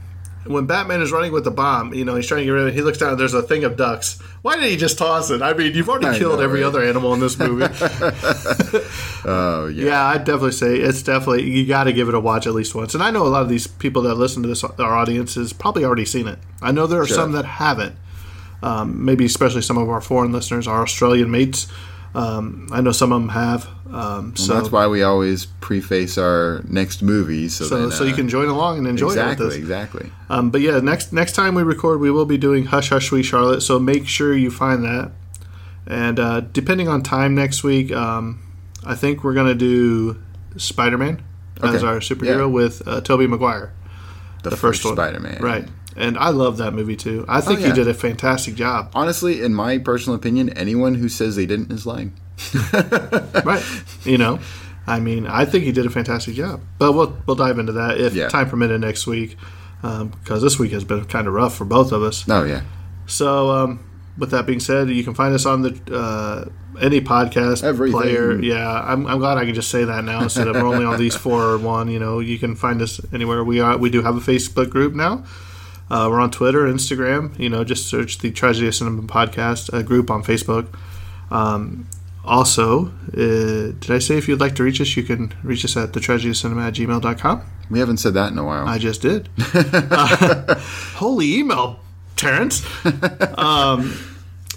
When 0.45 0.66
Batman 0.66 1.01
is 1.03 1.12
running 1.12 1.32
with 1.32 1.45
the 1.45 1.51
bomb, 1.53 1.95
you 1.95 2.05
know 2.05 2.16
he's 2.16 2.26
trying 2.26 2.40
to 2.40 2.45
get 2.45 2.51
rid 2.51 2.62
of 2.62 2.68
it. 2.68 2.74
He 2.74 2.82
looks 2.82 2.99
down. 2.99 3.16
There's 3.16 3.34
a 3.34 3.43
thing 3.43 3.62
of 3.64 3.76
ducks. 3.76 4.18
Why 4.43 4.57
did 4.57 4.68
he 4.68 4.76
just 4.76 4.99
toss 4.99 5.30
it? 5.30 5.40
I 5.40 5.53
mean, 5.55 5.72
you've 5.74 5.88
already 5.88 6.07
I 6.09 6.18
killed 6.18 6.38
know, 6.38 6.45
every 6.45 6.61
right? 6.62 6.66
other 6.66 6.82
animal 6.82 7.14
in 7.14 7.20
this 7.20 7.38
movie. 7.38 7.64
oh 9.24 9.66
yeah, 9.72 9.84
yeah, 9.86 10.05
I'd 10.07 10.24
definitely 10.24 10.53
say 10.53 10.76
it's 10.76 11.03
definitely 11.03 11.45
you 11.51 11.66
got 11.66 11.84
to 11.84 11.93
give 11.93 12.09
it 12.09 12.14
a 12.14 12.20
watch 12.20 12.47
at 12.47 12.55
least 12.55 12.74
once. 12.74 12.95
And 12.95 13.03
I 13.03 13.11
know 13.11 13.26
a 13.26 13.28
lot 13.28 13.43
of 13.43 13.49
these 13.49 13.66
people 13.66 14.03
that 14.03 14.14
listen 14.16 14.43
to 14.43 14.49
this, 14.49 14.64
our 14.64 14.97
audience 14.97 15.34
has 15.36 15.53
probably 15.53 15.84
already 15.84 16.05
seen 16.05 16.26
it. 16.28 16.38
I 16.61 16.72
know 16.72 16.86
there 16.86 17.01
are 17.01 17.07
Sure. 17.07 17.16
some 17.16 17.32
that 17.32 17.45
haven't. 17.45 17.97
Um, 18.62 19.05
maybe 19.05 19.24
especially 19.24 19.62
some 19.62 19.76
of 19.76 19.88
our 19.90 20.01
foreign 20.01 20.30
listeners, 20.32 20.68
our 20.68 20.82
Australian 20.82 21.30
mates. 21.30 21.66
Um, 22.14 22.68
I 22.70 22.80
know 22.80 22.92
some 22.92 23.12
of 23.12 23.20
them 23.20 23.30
have. 23.30 23.68
Um, 23.90 24.34
so 24.36 24.54
that's 24.54 24.70
why 24.70 24.86
we 24.86 25.02
always 25.02 25.46
preface 25.46 26.16
our 26.16 26.62
next 26.66 27.02
movie, 27.02 27.48
so 27.48 27.64
so, 27.64 27.80
then, 27.80 27.90
so 27.90 28.04
you 28.04 28.12
uh, 28.12 28.16
can 28.16 28.28
join 28.28 28.48
along 28.48 28.78
and 28.78 28.86
enjoy 28.86 29.08
exactly, 29.08 29.44
it 29.44 29.48
with 29.48 29.54
us. 29.54 29.58
exactly. 29.58 30.10
Um, 30.30 30.50
but 30.50 30.62
yeah, 30.62 30.78
next 30.80 31.12
next 31.12 31.32
time 31.32 31.54
we 31.54 31.62
record, 31.62 32.00
we 32.00 32.10
will 32.10 32.24
be 32.24 32.38
doing 32.38 32.66
Hush 32.66 32.88
Hush 32.88 33.08
Sweet 33.08 33.24
Charlotte. 33.24 33.60
So 33.60 33.78
make 33.78 34.06
sure 34.06 34.34
you 34.36 34.50
find 34.50 34.82
that. 34.84 35.12
And 35.86 36.18
uh, 36.18 36.40
depending 36.40 36.88
on 36.88 37.02
time 37.02 37.34
next 37.34 37.64
week, 37.64 37.92
um, 37.92 38.40
I 38.84 38.94
think 38.94 39.24
we're 39.24 39.34
gonna 39.34 39.54
do 39.54 40.22
Spider 40.56 40.96
Man 40.96 41.22
as 41.62 41.84
our 41.84 41.96
superhero 42.00 42.38
Yeah. 42.40 42.44
with 42.46 42.82
uh, 42.86 43.00
Tobey 43.02 43.26
Maguire, 43.26 43.72
The, 44.42 44.50
the 44.50 44.56
first, 44.56 44.82
first, 44.82 44.94
Spider-Man, 44.94 45.40
right? 45.40 45.68
And 45.97 46.16
I 46.18 46.30
love 46.30 46.57
that 46.59 46.72
movie 46.72 46.97
too. 46.97 47.24
I 47.28 47.40
think 47.40 47.61
Oh, 47.61 47.62
yeah. 47.62 47.68
he 47.68 47.72
did 47.74 47.88
a 47.88 47.95
fantastic 47.95 48.55
job. 48.55 48.90
Honestly, 48.95 49.43
in 49.43 49.55
my 49.55 49.78
personal 49.78 50.16
opinion, 50.16 50.51
anyone 50.51 50.95
who 50.95 51.09
says 51.09 51.36
they 51.36 51.47
didn't 51.47 51.70
is 51.72 51.84
lying. 51.86 52.12
right? 53.45 53.62
You 54.05 54.18
know, 54.18 54.38
I 54.86 55.01
mean, 55.01 55.26
I 55.26 55.45
think 55.45 55.64
he 55.64 55.72
did 55.72 55.86
a 55.86 55.90
fantastic 55.90 56.34
job. 56.34 56.61
But 56.78 56.93
we'll 56.93 57.16
we'll 57.26 57.36
dive 57.36 57.59
into 57.59 57.72
that 57.72 57.99
if 57.99 58.14
Yeah. 58.14 58.28
time 58.28 58.49
permitted 58.49 58.80
next 58.80 59.07
week, 59.07 59.36
because 59.80 60.43
this 60.43 60.59
week 60.59 60.72
has 60.72 60.84
been 60.84 61.05
kind 61.05 61.26
of 61.26 61.34
rough 61.34 61.55
for 61.57 61.64
both 61.64 61.93
of 61.93 62.03
us. 62.03 62.24
Oh 62.28 62.45
yeah, 62.45 62.62
So, 63.07 63.51
um, 63.51 63.80
with 64.18 64.30
that 64.30 64.47
being 64.47 64.61
said, 64.61 64.90
you 64.90 65.05
can 65.05 65.14
find 65.14 65.34
us 65.34 65.47
on 65.47 65.62
the 65.62 65.78
uh, 65.95 66.45
any 66.80 67.01
podcast 67.01 67.62
Everything. 67.62 67.99
player. 68.01 68.40
Yeah, 68.40 68.68
I'm, 68.82 69.07
I'm 69.07 69.18
glad 69.18 69.38
I 69.38 69.45
can 69.45 69.55
just 69.55 69.70
say 69.70 69.84
that 69.84 70.05
now 70.05 70.22
instead 70.22 70.49
of 70.49 70.57
we're 70.57 70.66
only 70.66 70.84
on 70.84 70.99
these 70.99 71.14
four 71.14 71.43
or 71.43 71.59
one. 71.59 71.88
You 71.90 71.99
know, 71.99 72.18
you 72.20 72.38
can 72.38 72.55
find 72.57 72.80
us 72.82 73.01
anywhere. 73.12 73.43
We 73.45 73.61
are. 73.61 73.76
We 73.76 73.90
do 73.90 74.03
have 74.03 74.16
a 74.16 74.20
Facebook 74.20 74.70
group 74.70 74.95
now. 74.95 75.24
Uh, 75.93 76.09
we're 76.09 76.20
on 76.20 76.30
Twitter, 76.30 76.61
Instagram. 76.62 77.38
You 77.38 77.51
know, 77.51 77.64
just 77.64 77.86
search 77.86 78.18
the 78.18 78.30
Tragedy 78.30 78.66
of 78.66 78.74
Cinema 78.74 79.03
podcast 79.03 79.72
uh, 79.74 79.82
group 79.82 80.11
on 80.11 80.22
Facebook. 80.24 80.74
Um, 81.30 81.86
also, 82.24 82.86
uh, 83.12 83.76
did 83.78 83.90
I 83.90 83.99
say 83.99 84.16
if 84.16 84.26
you'd 84.26 84.40
like 84.40 84.55
to 84.57 84.62
reach 84.62 84.80
us, 84.80 84.97
you 84.97 85.03
can 85.03 85.34
reach 85.43 85.66
us 85.66 85.76
at 85.76 85.93
the 85.93 86.01
tragedy 86.01 86.30
of 86.30 86.36
cinema 86.38 86.68
at 86.68 86.74
gmail.com? 86.74 87.43
we 87.68 87.78
haven't 87.78 87.99
said 87.99 88.14
that 88.14 88.32
in 88.32 88.38
a 88.38 88.45
while. 88.45 88.66
I 88.66 88.78
just 88.78 89.03
did. 89.03 89.28
Uh, 89.55 90.59
holy 90.95 91.36
email, 91.38 91.78
Terrence. 92.16 92.66
Um, 93.38 93.95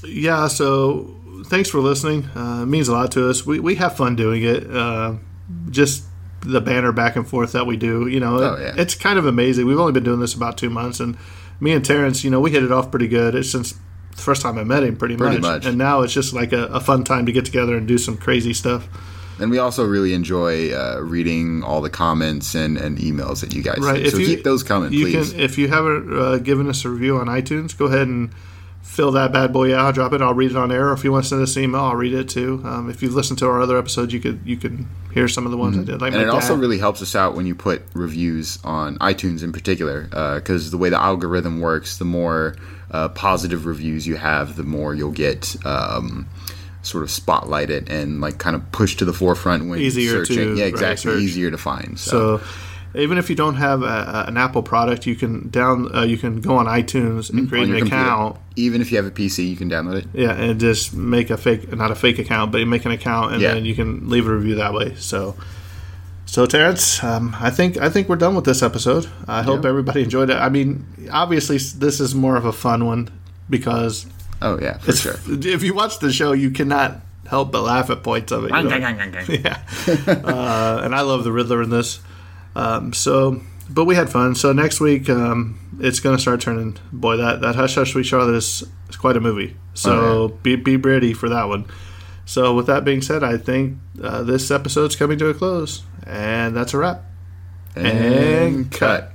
yeah, 0.06 0.48
so 0.48 1.16
thanks 1.48 1.70
for 1.70 1.80
listening. 1.80 2.26
Uh, 2.36 2.62
it 2.64 2.68
means 2.68 2.88
a 2.88 2.94
lot 2.94 3.12
to 3.14 3.30
us. 3.30 3.46
We, 3.46 3.60
we 3.60 3.76
have 3.76 3.98
fun 3.98 4.16
doing 4.16 4.44
it. 4.44 4.70
Uh, 4.70 5.16
just 5.70 6.04
the 6.42 6.62
banner 6.62 6.92
back 6.92 7.16
and 7.16 7.28
forth 7.28 7.52
that 7.54 7.66
we 7.66 7.78
do. 7.78 8.08
You 8.08 8.20
know, 8.20 8.38
Oh, 8.40 8.54
it- 8.56 8.78
it's 8.78 8.96
kind 8.96 9.18
of 9.20 9.26
amazing. 9.26 9.66
We've 9.66 9.80
only 9.80 9.94
been 9.94 10.04
doing 10.04 10.20
this 10.20 10.34
about 10.34 10.58
two 10.58 10.70
months, 10.70 11.00
and 11.00 11.18
me 11.60 11.72
and 11.72 11.84
Terrence, 11.84 12.24
you 12.24 12.30
know, 12.30 12.40
we 12.40 12.52
hit 12.52 12.64
it 12.64 12.72
off 12.72 12.92
pretty 12.92 13.08
good. 13.08 13.34
It's 13.36 13.50
since 13.50 13.74
the 14.16 14.22
first 14.22 14.42
time 14.42 14.58
I 14.58 14.64
met 14.64 14.84
him, 14.84 14.96
pretty, 14.96 15.16
Pretty 15.18 15.36
much. 15.38 15.42
much. 15.42 15.66
And 15.66 15.78
now 15.78 16.02
it's 16.02 16.14
just 16.14 16.34
like 16.34 16.54
a, 16.54 16.66
a 16.68 16.80
fun 16.80 17.04
time 17.04 17.26
to 17.26 17.32
get 17.32 17.46
together 17.46 17.76
and 17.76 17.88
do 17.88 17.98
some 17.98 18.18
crazy 18.18 18.54
stuff. 18.54 18.88
and 19.40 19.52
we 19.52 19.58
also 19.58 19.84
really 19.86 20.14
enjoy 20.14 20.72
uh, 20.72 21.00
reading 21.02 21.62
all 21.64 21.82
the 21.82 21.90
comments 21.90 22.56
and, 22.56 22.78
and 22.78 22.98
emails 23.00 23.42
that 23.42 23.54
you 23.54 23.62
guys 23.62 23.80
Right. 23.82 24.00
send. 24.10 24.12
So 24.12 24.18
keep 24.20 24.44
those 24.46 24.64
coming, 24.64 24.94
you 24.94 25.06
please. 25.08 25.32
Can, 25.32 25.40
if 25.42 25.58
you 25.58 25.68
haven't 25.68 26.14
uh, 26.18 26.38
given 26.38 26.70
us 26.70 26.86
a 26.86 26.90
review 26.90 27.18
on 27.18 27.28
iTunes, 27.28 27.78
go 27.78 27.86
ahead 27.88 28.08
and 28.08 28.30
fill 28.86 29.12
that 29.12 29.34
bad 29.34 29.52
boy 29.52 29.76
out. 29.76 29.96
Drop 29.96 30.14
it. 30.14 30.22
I'll 30.22 30.34
read 30.34 30.52
it 30.52 30.58
on 30.58 30.72
air. 30.72 30.94
If 30.94 31.04
you 31.04 31.12
want 31.12 31.26
to 31.26 31.30
send 31.30 31.42
us 31.42 31.56
an 31.58 31.64
email, 31.64 31.82
I'll 31.82 31.96
read 31.96 32.14
it 32.14 32.30
too. 32.30 32.62
Um, 32.64 32.90
if 32.90 33.02
you've 33.04 33.14
listened 33.14 33.40
to 33.40 33.48
our 33.48 33.60
other 33.62 33.78
episodes, 33.78 34.14
you 34.14 34.20
could 34.22 34.40
you 34.46 34.56
can 34.56 34.88
hear 35.14 35.28
some 35.28 35.46
of 35.46 35.52
the 35.52 35.58
ones 35.58 35.78
I 35.78 35.84
did. 35.84 36.00
Like 36.02 36.14
Mm-hmm. 36.14 36.22
and 36.22 36.30
it 36.30 36.34
also 36.34 36.56
really 36.56 36.78
helps 36.78 37.02
us 37.02 37.16
out 37.16 37.36
when 37.36 37.46
you 37.46 37.56
put 37.56 37.82
reviews 37.94 38.58
on 38.64 38.98
iTunes 39.00 39.44
in 39.44 39.52
particular, 39.52 40.04
because 40.36 40.72
the 40.72 40.78
way 40.78 40.90
the 40.90 41.02
algorithm 41.02 41.60
works, 41.60 41.98
the 41.98 42.06
more 42.06 42.56
uh, 42.92 43.10
positive 43.10 43.66
reviews 43.66 44.08
you 44.08 44.16
have, 44.16 44.56
the 44.56 44.64
more 44.64 44.94
you'll 44.96 45.12
get 45.12 45.56
um, 45.66 46.28
sort 46.84 47.04
of 47.04 47.10
spotlighted 47.10 47.90
and 47.90 48.22
like 48.22 48.38
kind 48.38 48.56
of 48.56 48.72
pushed 48.72 49.00
to 49.00 49.06
the 49.06 49.14
forefront 49.14 49.68
when 49.68 49.80
Easier 49.80 50.24
searching. 50.26 50.56
to, 50.56 50.58
yeah, 50.58 50.66
exactly, 50.66 51.12
search. 51.14 51.22
easier 51.22 51.50
to 51.52 51.58
find. 51.58 52.00
So, 52.00 52.38
so. 52.38 52.44
Even 52.96 53.18
if 53.18 53.30
you 53.30 53.36
don't 53.36 53.56
have 53.56 53.82
a, 53.84 53.86
a- 53.86 54.26
an 54.28 54.38
Apple 54.38 54.64
product, 54.64 55.06
you 55.06 55.16
can 55.16 55.50
down 55.50 55.94
uh, 55.96 56.04
you 56.04 56.18
can 56.18 56.42
go 56.42 56.56
on 56.58 56.66
iTunes 56.66 57.30
and 57.30 57.48
create 57.50 57.64
Mm-hmm. 57.68 57.74
an 57.74 57.80
computer, 57.80 58.04
account. 58.04 58.38
even 58.56 58.82
if 58.82 58.92
you 58.92 58.98
have 58.98 59.06
a 59.06 59.12
PC, 59.12 59.48
you 59.50 59.56
can 59.56 59.70
download 59.70 59.98
it. 59.98 60.08
Yeah, 60.14 60.32
and 60.34 60.60
just 60.60 60.94
make 60.94 61.30
a 61.30 61.38
fake, 61.38 61.72
not 61.76 61.92
a 61.92 61.96
fake 61.96 62.20
account, 62.20 62.52
but 62.52 62.60
you 62.60 62.66
make 62.66 62.86
an 62.86 62.92
account, 62.92 63.34
and 63.34 63.42
Yeah. 63.42 63.54
then 63.54 63.66
you 63.66 63.76
can 63.76 64.10
leave 64.10 64.28
a 64.28 64.34
review 64.36 64.56
that 64.56 64.74
way. 64.74 64.96
So, 64.96 65.36
so 66.26 66.46
Terrence, 66.46 67.04
um, 67.04 67.36
I 67.40 67.50
think 67.52 67.78
I 67.78 67.90
think 67.90 68.10
we're 68.10 68.16
done 68.16 68.36
with 68.36 68.46
this 68.46 68.62
episode. 68.64 69.08
I 69.28 69.44
hope 69.44 69.64
Yeah. 69.64 69.70
everybody 69.70 70.02
enjoyed 70.04 70.30
it. 70.30 70.38
I 70.38 70.50
mean, 70.50 70.86
obviously, 71.12 71.58
this 71.58 72.00
is 72.00 72.16
more 72.16 72.36
of 72.36 72.46
a 72.46 72.54
fun 72.54 72.86
one 72.86 73.10
because 73.50 74.06
Oh 74.42 74.60
yeah, 74.60 74.78
for 74.80 74.92
sure. 74.94 75.16
if 75.28 75.64
you 75.64 75.74
watch 75.74 76.00
the 76.00 76.12
show, 76.12 76.32
you 76.34 76.52
cannot 76.52 77.00
help 77.28 77.52
but 77.52 77.62
laugh 77.64 77.90
at 77.90 78.04
points 78.04 78.32
of 78.32 78.44
it. 78.46 78.52
yeah, 79.30 79.58
uh, 80.08 80.82
and 80.84 80.94
I 80.94 81.02
love 81.02 81.24
the 81.24 81.32
Riddler 81.32 81.62
in 81.64 81.70
this. 81.70 82.00
Um, 82.56 82.94
so, 82.94 83.42
but 83.70 83.86
we 83.86 83.96
had 83.96 84.10
fun. 84.10 84.36
So 84.36 84.54
next 84.54 84.80
week, 84.80 85.10
um, 85.10 85.60
it's 85.80 86.00
going 86.00 86.16
to 86.16 86.22
start 86.22 86.42
turning. 86.42 86.78
Boy, 86.92 87.18
that 87.18 87.42
that 87.42 87.56
Hush 87.56 87.76
Hush 87.76 87.92
Sweet 87.92 88.06
Charlotte 88.06 88.36
is, 88.36 88.64
is 88.90 88.96
quite 88.96 89.18
a 89.18 89.20
movie. 89.20 89.56
So 89.74 89.92
Oh, 89.94 90.28
be 90.30 90.56
be 90.56 90.78
ready 90.78 91.14
for 91.14 91.28
that 91.30 91.46
one. 91.50 91.66
So 92.26 92.56
with 92.56 92.68
that 92.68 92.84
being 92.86 93.02
said, 93.02 93.24
I 93.24 93.38
think 93.38 93.78
uh, 94.02 94.24
this 94.24 94.50
episode's 94.50 94.96
coming 94.96 95.18
to 95.20 95.28
a 95.28 95.34
close, 95.34 95.84
and 96.08 96.56
that's 96.56 96.74
a 96.74 96.78
wrap. 96.78 97.04
and 97.76 98.72
cut. 98.72 99.12